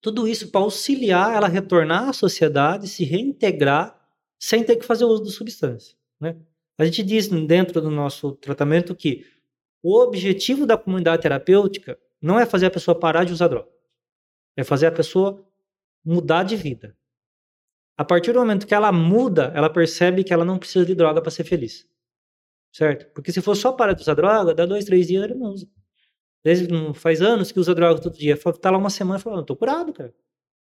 [0.00, 3.98] tudo isso para auxiliar ela a retornar à sociedade, se reintegrar,
[4.38, 6.36] sem ter que fazer uso de substância, né?
[6.78, 9.26] A gente diz dentro do nosso tratamento que
[9.82, 13.68] o objetivo da comunidade terapêutica não é fazer a pessoa parar de usar droga.
[14.56, 15.44] É fazer a pessoa
[16.04, 16.96] mudar de vida.
[17.96, 21.22] A partir do momento que ela muda, ela percebe que ela não precisa de droga
[21.22, 21.88] para ser feliz.
[22.72, 23.10] Certo?
[23.14, 25.66] Porque se for só parar de usar droga, dá dois, três dias ele não usa.
[26.44, 28.38] Às vezes faz anos que usa droga todo dia.
[28.60, 30.14] Tá lá uma semana e fala, não, tô curado, cara.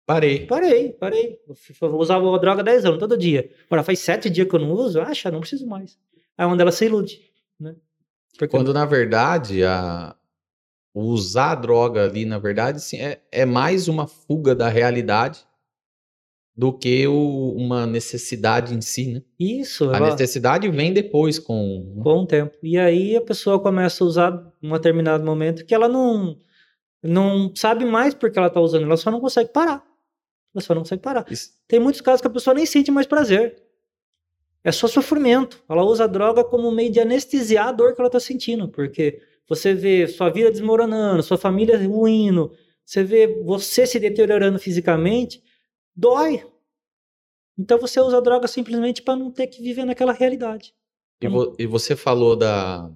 [0.06, 0.46] Parei.
[0.46, 1.38] Parei, parei.
[1.82, 3.50] Eu usava a droga há 10 anos, todo dia.
[3.66, 5.98] Agora faz 7 dias que eu não uso, acha, não preciso mais.
[6.38, 7.20] Aí é onde ela se ilude,
[7.58, 7.74] né?
[8.38, 10.14] Porque Quando, na verdade, a...
[10.94, 15.40] usar a droga ali, na verdade, sim, é, é mais uma fuga da realidade
[16.54, 19.22] do que o- uma necessidade em si, né?
[19.38, 22.00] isso, A ela, necessidade vem depois com...
[22.02, 22.56] com o tempo.
[22.62, 26.38] E aí a pessoa começa a usar em um determinado momento que ela não,
[27.02, 29.84] não sabe mais porque ela tá usando, ela só não consegue parar.
[30.60, 31.24] Só não consegue parar.
[31.30, 33.62] Isso- Tem muitos casos que a pessoa nem sente mais prazer.
[34.64, 35.62] É só sofrimento.
[35.68, 38.68] Ela usa a droga como um meio de anestesiar a dor que ela está sentindo,
[38.68, 42.52] porque você vê sua vida desmoronando, sua família ruindo,
[42.84, 45.42] você vê você se deteriorando fisicamente,
[45.94, 46.44] dói.
[47.56, 50.74] Então você usa a droga simplesmente para não ter que viver naquela realidade.
[51.22, 52.90] E, vo- e você falou da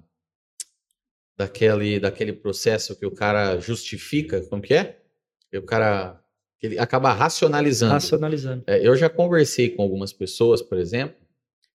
[1.37, 5.01] daquele, daquele processo que o cara justifica, como que é?
[5.49, 6.20] Que o cara
[6.61, 7.93] ele acaba racionalizando.
[7.93, 8.63] Racionalizando.
[8.67, 11.15] É, eu já conversei com algumas pessoas, por exemplo,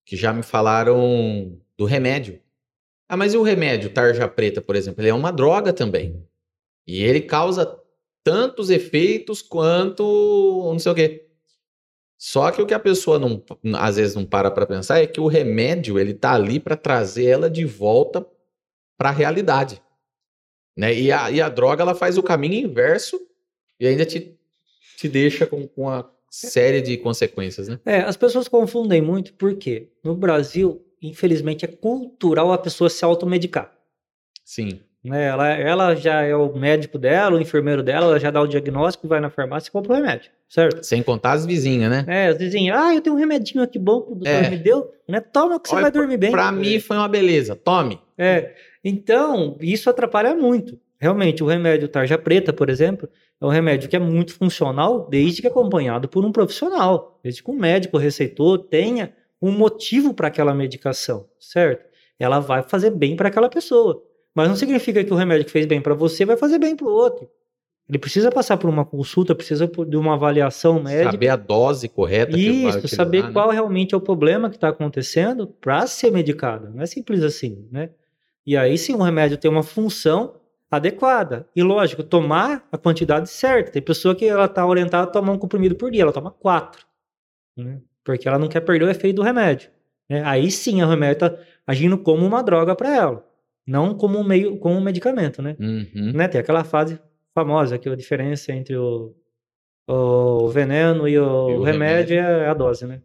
[0.04, 2.40] que já me falaram do remédio.
[3.08, 5.00] Ah, mas e o remédio tarja preta, por exemplo?
[5.00, 6.24] Ele é uma droga também.
[6.86, 7.78] E ele causa
[8.22, 10.02] tantos efeitos quanto
[10.72, 11.26] não sei o quê.
[12.18, 13.42] Só que o que a pessoa não,
[13.78, 17.26] às vezes não para para pensar é que o remédio ele tá ali para trazer
[17.26, 18.26] ela de volta
[18.96, 19.82] para a realidade,
[20.76, 20.94] né?
[20.94, 23.20] E a, e a droga ela faz o caminho inverso
[23.78, 24.36] e ainda te,
[24.96, 27.78] te deixa com, com uma série de consequências, né?
[27.84, 33.72] É, as pessoas confundem muito porque no Brasil, infelizmente, é cultural a pessoa se automedicar.
[34.44, 34.80] Sim.
[35.04, 35.26] Né?
[35.26, 39.06] Ela, ela já é o médico dela, o enfermeiro dela, ela já dá o diagnóstico,
[39.06, 40.82] vai na farmácia e compra o remédio, certo?
[40.84, 42.04] Sem contar as vizinhas, né?
[42.08, 44.50] É, as vizinhas, ah, eu tenho um remedinho aqui bom que o doutor É.
[44.50, 45.20] me deu, né?
[45.20, 46.32] Toma que você Olha, vai dormir bem.
[46.32, 47.54] Pra mim foi uma beleza.
[47.54, 48.00] Tome.
[48.18, 50.78] É, então, isso atrapalha muito.
[50.98, 53.08] Realmente, o remédio tarja preta, por exemplo,
[53.40, 57.50] é um remédio que é muito funcional desde que acompanhado por um profissional, desde que
[57.50, 61.84] um médico receitou, tenha um motivo para aquela medicação, certo?
[62.18, 64.02] Ela vai fazer bem para aquela pessoa.
[64.34, 66.86] Mas não significa que o remédio que fez bem para você vai fazer bem para
[66.86, 67.28] o outro.
[67.88, 71.12] Ele precisa passar por uma consulta, precisa de uma avaliação médica.
[71.12, 73.30] Saber a dose correta que vai Isso, utilizar, saber né?
[73.32, 76.70] qual realmente é o problema que está acontecendo para ser medicado.
[76.74, 77.90] Não é simples assim, né?
[78.44, 80.34] E aí sim o remédio tem uma função
[80.70, 81.48] adequada.
[81.54, 83.70] E lógico, tomar a quantidade certa.
[83.72, 86.84] Tem pessoa que ela está orientada a tomar um comprimido por dia, ela toma quatro.
[87.56, 87.80] né?
[88.04, 89.70] Porque ela não quer perder o efeito do remédio.
[90.08, 90.22] né?
[90.24, 93.26] Aí sim o remédio está agindo como uma droga para ela.
[93.66, 95.56] Não como um meio, como um medicamento, né?
[95.58, 96.12] Uhum.
[96.14, 96.28] né?
[96.28, 97.00] Tem aquela fase
[97.34, 99.12] famosa que a diferença entre o,
[99.88, 103.02] o veneno e o, E o remédio, é a dose, né?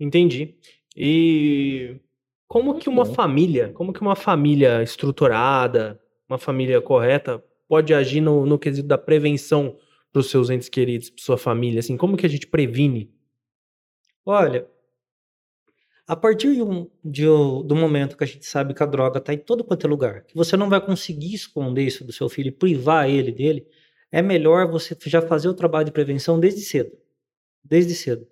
[0.00, 0.56] Entendi.
[0.96, 1.96] E
[2.48, 6.00] como que uma família, como que uma família estruturada,
[6.32, 9.76] uma família correta, pode agir no, no quesito da prevenção
[10.12, 11.80] para os seus entes queridos, para sua família?
[11.80, 13.12] Assim, como que a gente previne?
[14.24, 14.66] Olha,
[16.06, 19.18] a partir de um, de um- do momento que a gente sabe que a droga
[19.18, 22.28] está em todo quanto é lugar, que você não vai conseguir esconder isso do seu
[22.28, 23.66] filho e privar ele dele,
[24.10, 26.92] é melhor você já fazer o trabalho de prevenção desde cedo.
[27.64, 28.26] Desde cedo.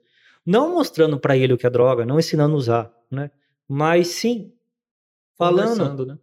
[0.44, 3.30] Não mostrando para ele o que é droga, não ensinando a usar, né?
[3.68, 4.52] Mas sim
[5.36, 6.18] falando né?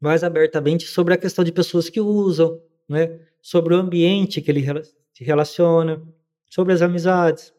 [0.00, 3.18] Mais abertamente sobre a questão de pessoas que usam, né?
[3.44, 4.64] sobre o ambiente que ele
[5.12, 6.02] se relaciona,
[6.48, 7.52] sobre as amizades.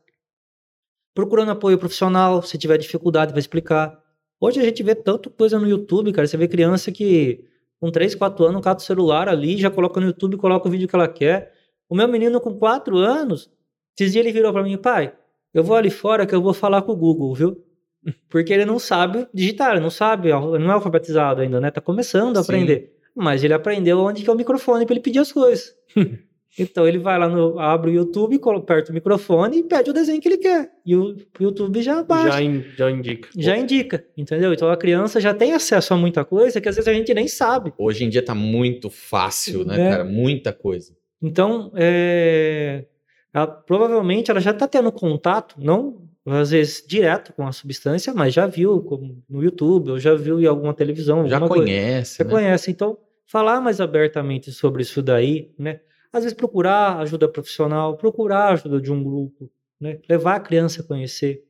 [1.13, 3.95] Procurando apoio profissional, se tiver dificuldade, vai explicar.
[4.39, 6.27] Hoje a gente vê tanto coisa no YouTube, cara.
[6.27, 7.45] Você vê criança que
[7.79, 10.87] com 3, 4 anos cata o celular ali, já coloca no YouTube, coloca o vídeo
[10.87, 11.53] que ela quer.
[11.87, 13.51] O meu menino com 4 anos,
[13.95, 15.15] esses dias ele virou para mim, pai,
[15.53, 17.64] eu vou ali fora que eu vou falar com o Google, viu?
[18.29, 21.71] Porque ele não sabe digitar, ele não sabe, não é alfabetizado ainda, né?
[21.71, 22.51] Tá começando a Sim.
[22.51, 22.93] aprender.
[23.15, 25.73] Mas ele aprendeu onde que é o microfone para ele pedir as coisas.
[26.59, 29.93] então ele vai lá no abre o YouTube, colo- aperta o microfone e pede o
[29.93, 30.69] desenho que ele quer.
[30.85, 32.31] E o YouTube já baixa.
[32.33, 33.29] Já, in- já indica.
[33.37, 34.53] Já indica, entendeu?
[34.53, 37.27] Então a criança já tem acesso a muita coisa que às vezes a gente nem
[37.27, 37.73] sabe.
[37.77, 39.89] Hoje em dia tá muito fácil, né, É.
[39.91, 40.05] cara?
[40.05, 40.93] Muita coisa.
[41.21, 42.85] Então, é,
[43.33, 48.33] ela- provavelmente ela já está tendo contato, não às vezes direto com a substância, mas
[48.33, 48.83] já viu
[49.29, 51.27] no YouTube, ou já viu em alguma televisão.
[51.27, 51.63] Já alguma coisa.
[51.65, 52.29] conhece, Você né?
[52.31, 52.71] conhece.
[52.71, 55.81] Então, falar mais abertamente sobre isso daí, né?
[56.11, 59.99] Às vezes procurar ajuda profissional, procurar ajuda de um grupo, né?
[60.09, 61.43] Levar a criança a conhecer.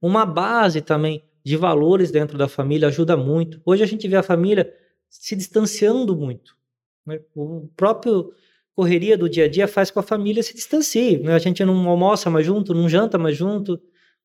[0.00, 3.60] Uma base também de valores dentro da família ajuda muito.
[3.64, 4.72] Hoje a gente vê a família
[5.10, 6.56] se distanciando muito.
[7.04, 7.20] né?
[7.34, 8.32] O próprio
[8.78, 11.18] correria do dia a dia faz com a família se distancie.
[11.18, 11.34] Né?
[11.34, 13.76] A gente não almoça mais junto, não janta mais junto.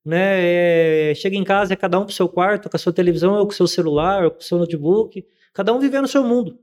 [0.06, 1.10] Né?
[1.10, 3.48] É, chega em casa, é cada um pro seu quarto, com a sua televisão, ou
[3.48, 5.26] com o seu celular, ou com o seu notebook,
[5.56, 6.56] cada um vivendo o seu mundo.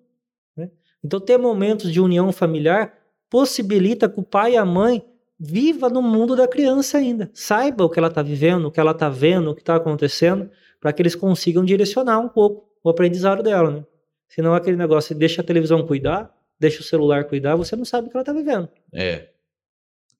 [0.56, 0.70] né?
[1.02, 2.94] Então, ter momentos de união familiar
[3.28, 5.04] possibilita que o pai e a mãe
[5.36, 7.28] viva no mundo da criança ainda.
[7.34, 10.48] Saiba o que ela está vivendo, o que ela está vendo, o que está acontecendo,
[10.80, 13.68] para que eles consigam direcionar um pouco o aprendizado dela.
[13.68, 13.84] Né?
[14.28, 18.10] Senão, aquele negócio, deixa a televisão cuidar, deixa o celular cuidar, você não sabe o
[18.10, 18.68] que ela está vivendo.
[18.92, 19.28] É.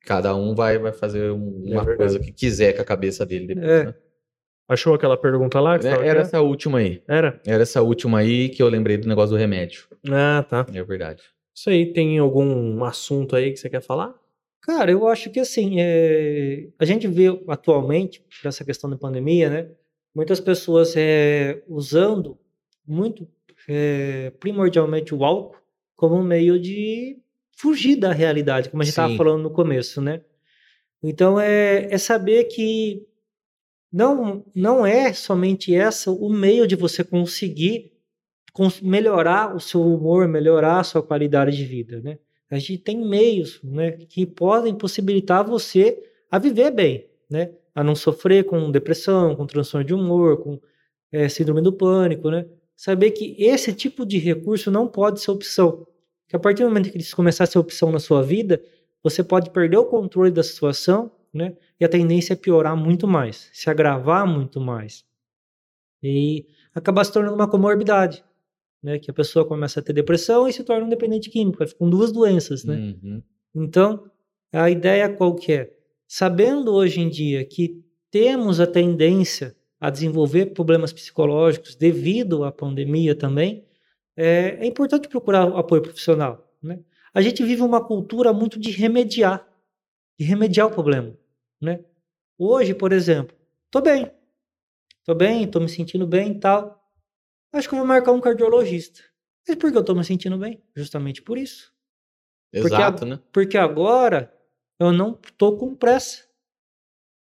[0.07, 1.97] Cada um vai, vai fazer um- É uma verdade.
[1.97, 3.85] coisa que quiser com a cabeça dele depois, É.
[3.85, 3.95] né?
[4.69, 5.77] Achou aquela pergunta lá?
[5.77, 7.03] que você É, Era essa última aí.
[7.09, 7.41] Era?
[7.45, 9.87] Era essa última aí que eu lembrei do negócio do remédio.
[10.11, 10.65] Ah, tá.
[10.73, 11.23] É verdade.
[11.55, 14.15] Isso aí, tem algum assunto aí que você quer falar?
[14.63, 19.69] Cara, eu acho que assim, é, a gente vê atualmente, dessa questão da pandemia, né?
[20.15, 22.39] Muitas pessoas é, usando
[22.87, 23.27] muito
[23.69, 25.60] é, primordialmente o álcool
[26.01, 27.19] como um meio de
[27.53, 30.23] fugir da realidade, como a gente estava falando no começo, né?
[31.03, 33.07] Então é, é saber que
[33.93, 37.93] não, não é somente essa o meio de você conseguir
[38.53, 42.19] cons- melhorar o seu humor, melhorar a sua qualidade de vida, né?
[42.51, 47.53] A gente tem meios, né, que podem possibilitar você a viver bem, né?
[47.75, 50.59] A não sofrer com depressão, com transtorno de humor, com
[51.13, 52.47] eh, síndrome do pânico, né?
[52.75, 55.87] Saber que esse tipo de recurso não pode ser opção.
[56.31, 58.63] Que a partir do momento que isso começar a ser opção na sua vida,
[59.03, 61.57] você pode perder o controle da situação, né?
[61.81, 65.05] E a tendência é piorar muito mais, se agravar muito mais.
[66.01, 68.23] E acabar se tornando uma comorbidade,
[68.81, 69.01] né?
[69.01, 72.13] Que a pessoa começa a ter depressão e se torna um dependente químico, com duas
[72.13, 72.77] doenças, né?
[72.77, 73.23] Uhum.
[73.53, 74.09] Então,
[74.53, 75.75] a ideia qual que é?
[76.07, 83.17] Sabendo hoje em dia que temos a tendência a desenvolver problemas psicológicos devido à pandemia
[83.17, 83.65] também,
[84.17, 86.53] é, é importante procurar apoio profissional.
[86.63, 86.81] Né?
[87.13, 89.47] A gente vive uma cultura muito de remediar,
[90.19, 91.17] de remediar o problema.
[91.61, 91.85] Né?
[92.39, 93.37] Hoje, por exemplo,
[93.71, 94.11] tô bem,
[95.05, 96.81] tô bem, tô me sentindo bem e tal.
[97.53, 99.03] Acho que eu vou marcar um cardiologista.
[99.47, 100.63] Mas por que eu tô me sentindo bem?
[100.75, 101.73] Justamente por isso.
[102.53, 103.21] Exato, porque, né?
[103.33, 104.33] Porque agora
[104.79, 106.25] eu não tô com pressa.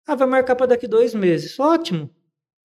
[0.07, 1.59] Ah, vai marcar para daqui dois meses.
[1.59, 2.13] Ótimo.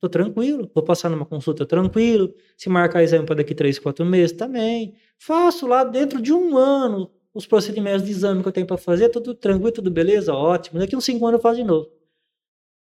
[0.00, 0.70] Tô tranquilo.
[0.74, 2.34] Vou passar numa consulta tranquilo.
[2.56, 4.94] Se marcar exame para daqui três, quatro meses também.
[5.18, 9.08] Faço lá dentro de um ano os procedimentos de exame que eu tenho para fazer.
[9.08, 10.78] Tudo tranquilo, tudo beleza, ótimo.
[10.78, 11.90] Daqui uns cinco anos eu faço de novo.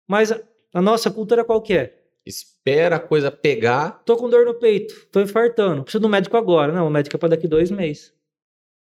[0.06, 0.40] Mas a,
[0.72, 2.02] a nossa cultura qual que é?
[2.26, 4.02] Espera a coisa pegar.
[4.04, 5.82] Tô com dor no peito, tô infartando.
[5.82, 6.72] Preciso do médico agora.
[6.72, 8.14] Não, o médico é para daqui dois meses.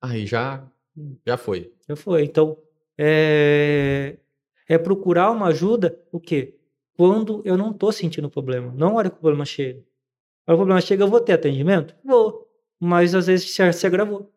[0.01, 0.67] Aí já,
[1.25, 1.73] já foi.
[1.87, 2.23] Já foi.
[2.23, 2.57] Então,
[2.97, 4.17] é,
[4.67, 6.58] é procurar uma ajuda, o quê?
[6.99, 8.73] Quando eu não tô sentindo problema.
[8.75, 9.79] Não hora que o problema chega.
[10.45, 11.95] Quando o problema chega, eu vou ter atendimento?
[12.03, 12.45] Vou.
[12.77, 14.29] Mas às vezes já se agravou.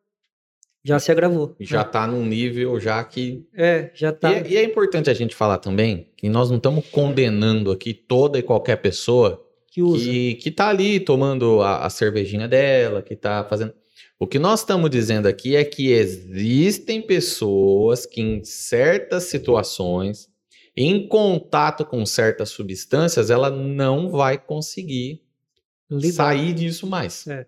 [0.84, 1.56] Já se agravou.
[1.58, 1.90] Já né?
[1.90, 3.44] tá num nível já que.
[3.52, 4.30] É, já tá.
[4.30, 7.92] E, é- e é importante a gente falar também que nós não estamos condenando aqui
[7.92, 10.04] toda e qualquer pessoa que usa.
[10.04, 13.74] que, que tá ali tomando a, a cervejinha dela, que tá fazendo.
[14.20, 20.28] O que nós estamos dizendo aqui é que existem pessoas que, em certas situações,
[20.76, 25.22] em contato com certas substâncias, ela não vai conseguir
[25.90, 26.12] Lidar.
[26.12, 27.26] sair disso mais.
[27.26, 27.46] É.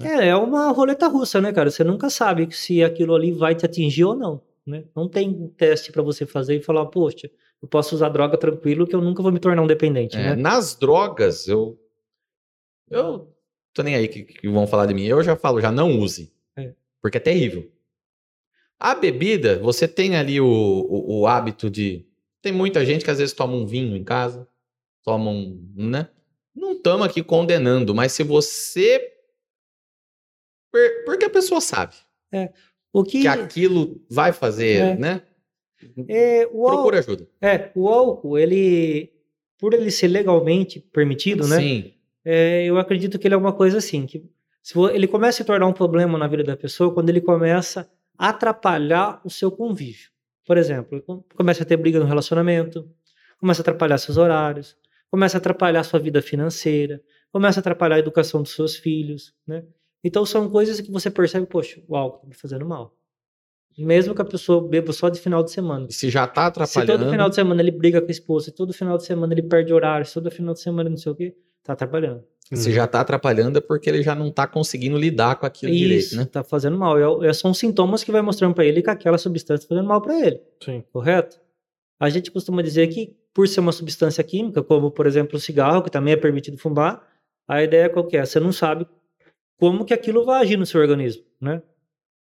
[0.00, 1.70] É, é uma roleta russa, né, cara?
[1.70, 4.40] Você nunca sabe se aquilo ali vai te atingir ou não.
[4.66, 4.84] Né?
[4.96, 7.28] Não tem um teste para você fazer e falar, poxa,
[7.60, 10.36] eu posso usar droga tranquilo que eu nunca vou me tornar um dependente, É, né?
[10.36, 11.78] nas drogas, eu.
[12.88, 13.34] Eu
[13.74, 15.04] tô nem aí que, que vão falar de mim.
[15.04, 16.32] Eu já falo, já não use.
[16.56, 16.72] É.
[17.00, 17.70] Porque é terrível.
[18.78, 22.06] A bebida, você tem ali o, o, o hábito de.
[22.42, 24.46] Tem muita gente que às vezes toma um vinho em casa,
[25.04, 25.72] toma um.
[25.76, 26.08] né?
[26.54, 29.08] Não estamos aqui condenando, mas se você.
[31.04, 31.94] Porque a pessoa sabe
[32.92, 34.96] O que, que aquilo vai fazer, É.
[34.96, 35.22] né?
[36.08, 37.28] é, o, Procura ajuda.
[37.40, 39.12] é, o álcool, ele,
[39.58, 41.58] por ele ser legalmente permitido, né?
[41.58, 41.94] Sim.
[42.24, 44.24] É, eu acredito que ele é uma coisa assim, que
[44.62, 47.90] se ele começa a se tornar um problema na vida da pessoa quando ele começa
[48.16, 50.10] a atrapalhar o seu convívio.
[50.46, 52.88] Por exemplo, com- começa a ter briga no relacionamento,
[53.38, 54.76] começa a atrapalhar seus horários,
[55.10, 57.00] começa a atrapalhar sua vida financeira,
[57.30, 59.64] começa a atrapalhar a educação dos seus filhos, né?
[60.04, 62.96] Então são coisas que você percebe, poxa, o álcool tá me fazendo mal.
[63.78, 65.86] Mesmo que a pessoa beba só de final de semana.
[65.90, 67.04] Se já tá Se atrapalhando.
[67.04, 69.42] todo final de semana ele briga com a esposa, se todo final de semana ele
[69.42, 72.22] perde horário, se todo final de semana não sei o quê, tá atrapalhando.
[72.56, 76.00] Se já tá atrapalhando é porque ele já não tá conseguindo lidar com aquilo direito,
[76.00, 76.24] Isso, né?
[76.24, 77.22] tá fazendo mal.
[77.22, 80.00] É, é- são sintomas que vai mostrando pra ele que aquela substância tá fazendo mal
[80.02, 80.84] pra ele, Sim.
[80.92, 81.40] correto?
[82.00, 85.82] A gente costuma dizer que, por ser uma substância química, como por exemplo o cigarro,
[85.82, 87.02] que também é permitido fumar,
[87.48, 88.24] a ideia qual que é?
[88.24, 88.86] Você não sabe
[89.58, 91.62] como que aquilo vai agir no seu organismo, né?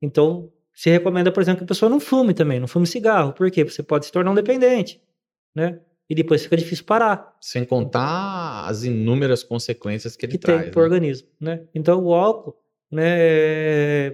[0.03, 3.33] Então, se recomenda, por exemplo, que a pessoa não fume também, não fume cigarro.
[3.33, 3.65] Por quê?
[3.65, 5.01] Porque você pode se tornar um dependente,
[5.55, 5.81] né?
[6.09, 7.37] E depois fica difícil parar.
[7.41, 10.63] Sem contar as inúmeras consequências que ele que traz.
[10.63, 10.87] tem pro né?
[10.87, 11.63] organismo, né?
[11.75, 12.57] Então o álcool,
[12.91, 14.09] né,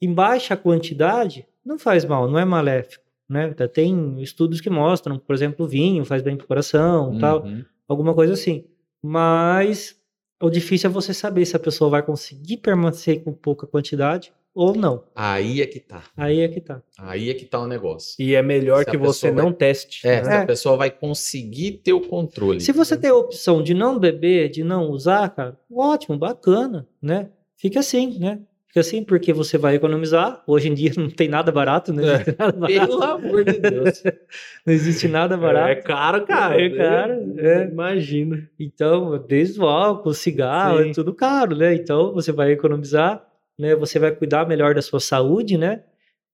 [0.00, 3.46] em baixa quantidade não faz mal, não é maléfico, né?
[3.46, 7.64] Até Tem estudos que mostram, por exemplo, o vinho faz bem pro coração, tal, Uhum.
[7.88, 8.64] alguma coisa assim.
[9.02, 9.96] Mas
[10.40, 14.74] o difícil é você saber se a pessoa vai conseguir permanecer com pouca quantidade ou
[14.74, 15.04] não.
[15.14, 16.02] Aí é que tá.
[16.16, 16.82] Aí é que tá.
[16.98, 18.14] Aí é que tá o negócio.
[18.18, 20.06] E é melhor Se que você pessoa não teste.
[20.06, 20.24] É, né?
[20.24, 22.60] se a pessoa vai conseguir ter o controle.
[22.60, 27.28] Se você tem a opção de não beber, de não usar, cara, ótimo, bacana, né?
[27.56, 28.40] Fica assim, né?
[28.66, 30.42] Fica assim porque você vai economizar.
[30.46, 32.02] Hoje em dia não tem nada barato, né?
[32.02, 32.86] Não existe nada barato.
[32.86, 34.02] Pelo amor de Deus.
[34.64, 35.82] Não existe nada É barato.
[35.84, 36.60] caro, cara.
[36.60, 37.64] É caro, é.
[37.68, 38.48] Imagina.
[38.58, 40.90] Então, desde o álcool, cigarro, Sim.
[40.90, 41.74] é tudo caro, né?
[41.74, 43.22] Então, você vai economizar,
[43.58, 43.74] né?
[43.76, 45.84] Você vai cuidar melhor da sua saúde, né?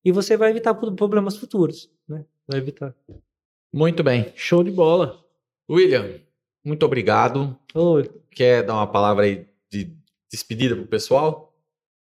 [0.04, 2.24] E você vai evitar pro- problemas futuros, né?
[2.46, 2.94] Vai evitar.
[3.72, 4.32] Muito bem.
[4.34, 5.22] Show de bola.
[5.70, 6.20] William,
[6.64, 7.58] muito obrigado.
[7.74, 9.92] Ô, Quer dar uma palavra aí de
[10.30, 11.54] despedida pro pessoal?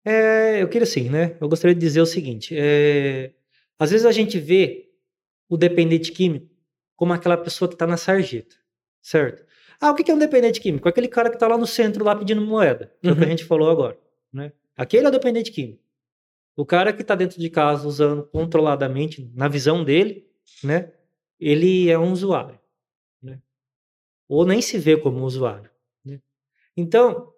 [0.05, 1.36] É, eu queria assim, né?
[1.40, 3.32] Eu gostaria de dizer o seguinte: é,
[3.78, 4.90] às vezes a gente vê
[5.48, 6.48] o dependente químico
[6.97, 8.56] como aquela pessoa que está na sarjeta,
[9.01, 9.44] certo?
[9.80, 10.89] Ah, o que é um dependente químico?
[10.89, 13.24] Aquele cara que está lá no centro lá pedindo moeda, que é o que a
[13.24, 13.30] Uhum.
[13.30, 13.98] gente falou agora,
[14.32, 14.52] né?
[14.77, 15.82] Aquele é o dependente químico.
[16.57, 20.27] O cara que está dentro de casa usando controladamente, na visão dele,
[20.62, 20.93] né?
[21.40, 22.59] Ele é um usuário,
[23.23, 23.40] né?
[24.28, 25.70] Ou nem se vê como usuário.
[26.05, 26.20] Né?
[26.77, 27.32] Então,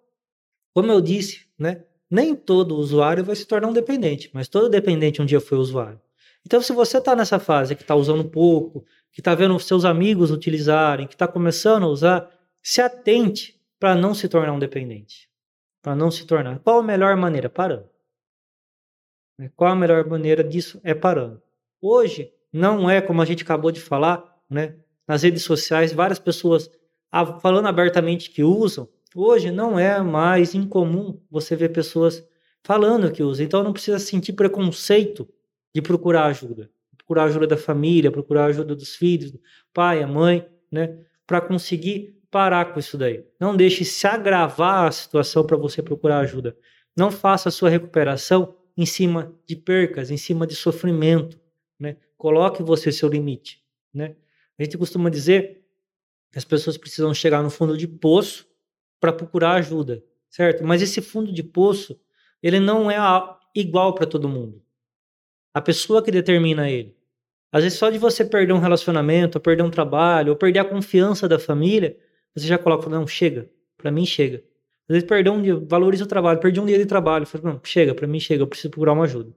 [0.73, 1.85] como eu disse, né?
[2.09, 5.99] Nem todo usuário vai se tornar um dependente, mas todo dependente um dia foi usuário.
[6.45, 10.29] Então, se você está nessa fase que está usando pouco, que está vendo seus amigos
[10.29, 12.31] utilizarem, que está começando a usar,
[12.61, 15.29] se atente para não se tornar um dependente.
[15.85, 16.57] Para não se tornar.
[16.61, 17.47] Qual a melhor maneira?
[17.47, 17.87] Parando.
[19.37, 19.51] Né?
[19.55, 20.81] Qual a melhor maneira disso?
[20.83, 21.39] É parando.
[21.79, 24.77] Hoje, não é como a gente acabou de falar, né?
[25.07, 26.71] nas redes sociais, várias pessoas
[27.39, 28.89] falando abertamente que usam.
[29.15, 32.27] Hoje não é mais incomum você ver pessoas
[32.63, 33.45] falando que usam.
[33.45, 35.29] Então não precisa sentir preconceito
[35.71, 36.67] de procurar ajuda.
[36.97, 39.39] Procurar ajuda da família, procurar ajuda dos filhos, do
[39.71, 40.97] pai, a mãe, né?
[41.27, 43.23] Para conseguir parar com isso daí.
[43.39, 46.53] Não deixe se agravar a situação para você procurar ajuda.
[46.93, 51.39] Não faça a sua recuperação em cima de percas, em cima de sofrimento,
[51.79, 51.95] né?
[52.17, 53.63] Coloque você seu limite,
[53.93, 54.17] né?
[54.59, 55.63] A gente costuma dizer
[56.29, 58.45] que as pessoas precisam chegar no fundo de poço
[58.99, 60.61] para procurar ajuda, certo?
[60.61, 61.97] Mas esse fundo de poço,
[62.43, 62.97] ele não é
[63.55, 64.61] igual para todo mundo.
[65.53, 66.97] A pessoa que determina ele.
[67.49, 70.65] Às vezes só de você perder um relacionamento, ou perder um trabalho, ou perder a
[70.65, 71.97] confiança da família,
[72.35, 74.43] você já coloca, não, chega, para mim chega.
[74.87, 77.95] Às vezes perder um valoriza o trabalho, perdi um dia de trabalho, fala, não, chega,
[77.95, 79.33] para mim chega, eu preciso procurar uma ajuda.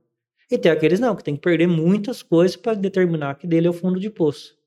[0.51, 3.70] E tem aqueles não, que tem que perder muitas coisas para determinar que dele é
[3.70, 4.59] o fundo de poço.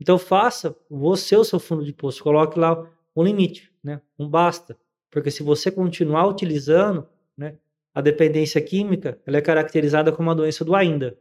[0.00, 4.00] Então faça você o seu fundo de poço, coloque lá um limite, né?
[4.18, 4.78] Um basta,
[5.10, 7.56] porque se você continuar utilizando, né,
[7.92, 11.18] a dependência química, ela é caracterizada como a doença do ainda.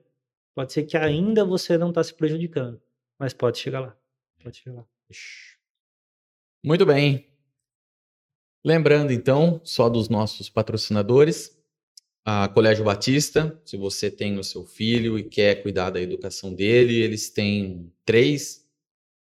[0.55, 2.81] Pode ser que ainda você não está se prejudicando,
[3.17, 3.97] mas pode chegar lá.
[4.43, 4.85] Pode chegar lá.
[6.63, 7.27] Muito bem.
[8.63, 11.57] Lembrando então, só dos nossos patrocinadores,
[12.25, 16.95] a Colégio Batista, se você tem o seu filho e quer cuidar da educação dele,
[16.95, 18.67] eles têm três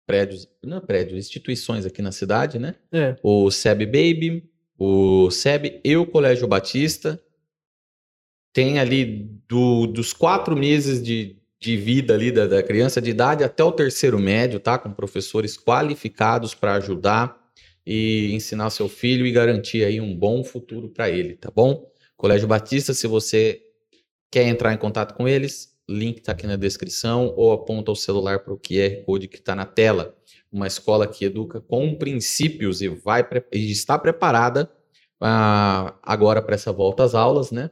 [0.05, 2.75] prédios, não é prédios, instituições aqui na cidade, né?
[2.91, 3.15] É.
[3.21, 7.21] O SEB Baby, o SEB e o Colégio Batista.
[8.53, 13.43] Tem ali do, dos quatro meses de, de vida ali da, da criança, de idade
[13.43, 14.79] até o terceiro médio, tá?
[14.79, 17.39] Com professores qualificados para ajudar
[17.85, 21.87] e ensinar seu filho e garantir aí um bom futuro para ele, tá bom?
[22.17, 23.61] Colégio Batista, se você
[24.31, 28.39] quer entrar em contato com eles, link está aqui na descrição ou aponta o celular
[28.39, 30.15] para o QR Code que está na tela.
[30.51, 34.69] Uma escola que educa com princípios e vai e está preparada
[35.21, 37.69] uh, agora para essa volta às aulas, né?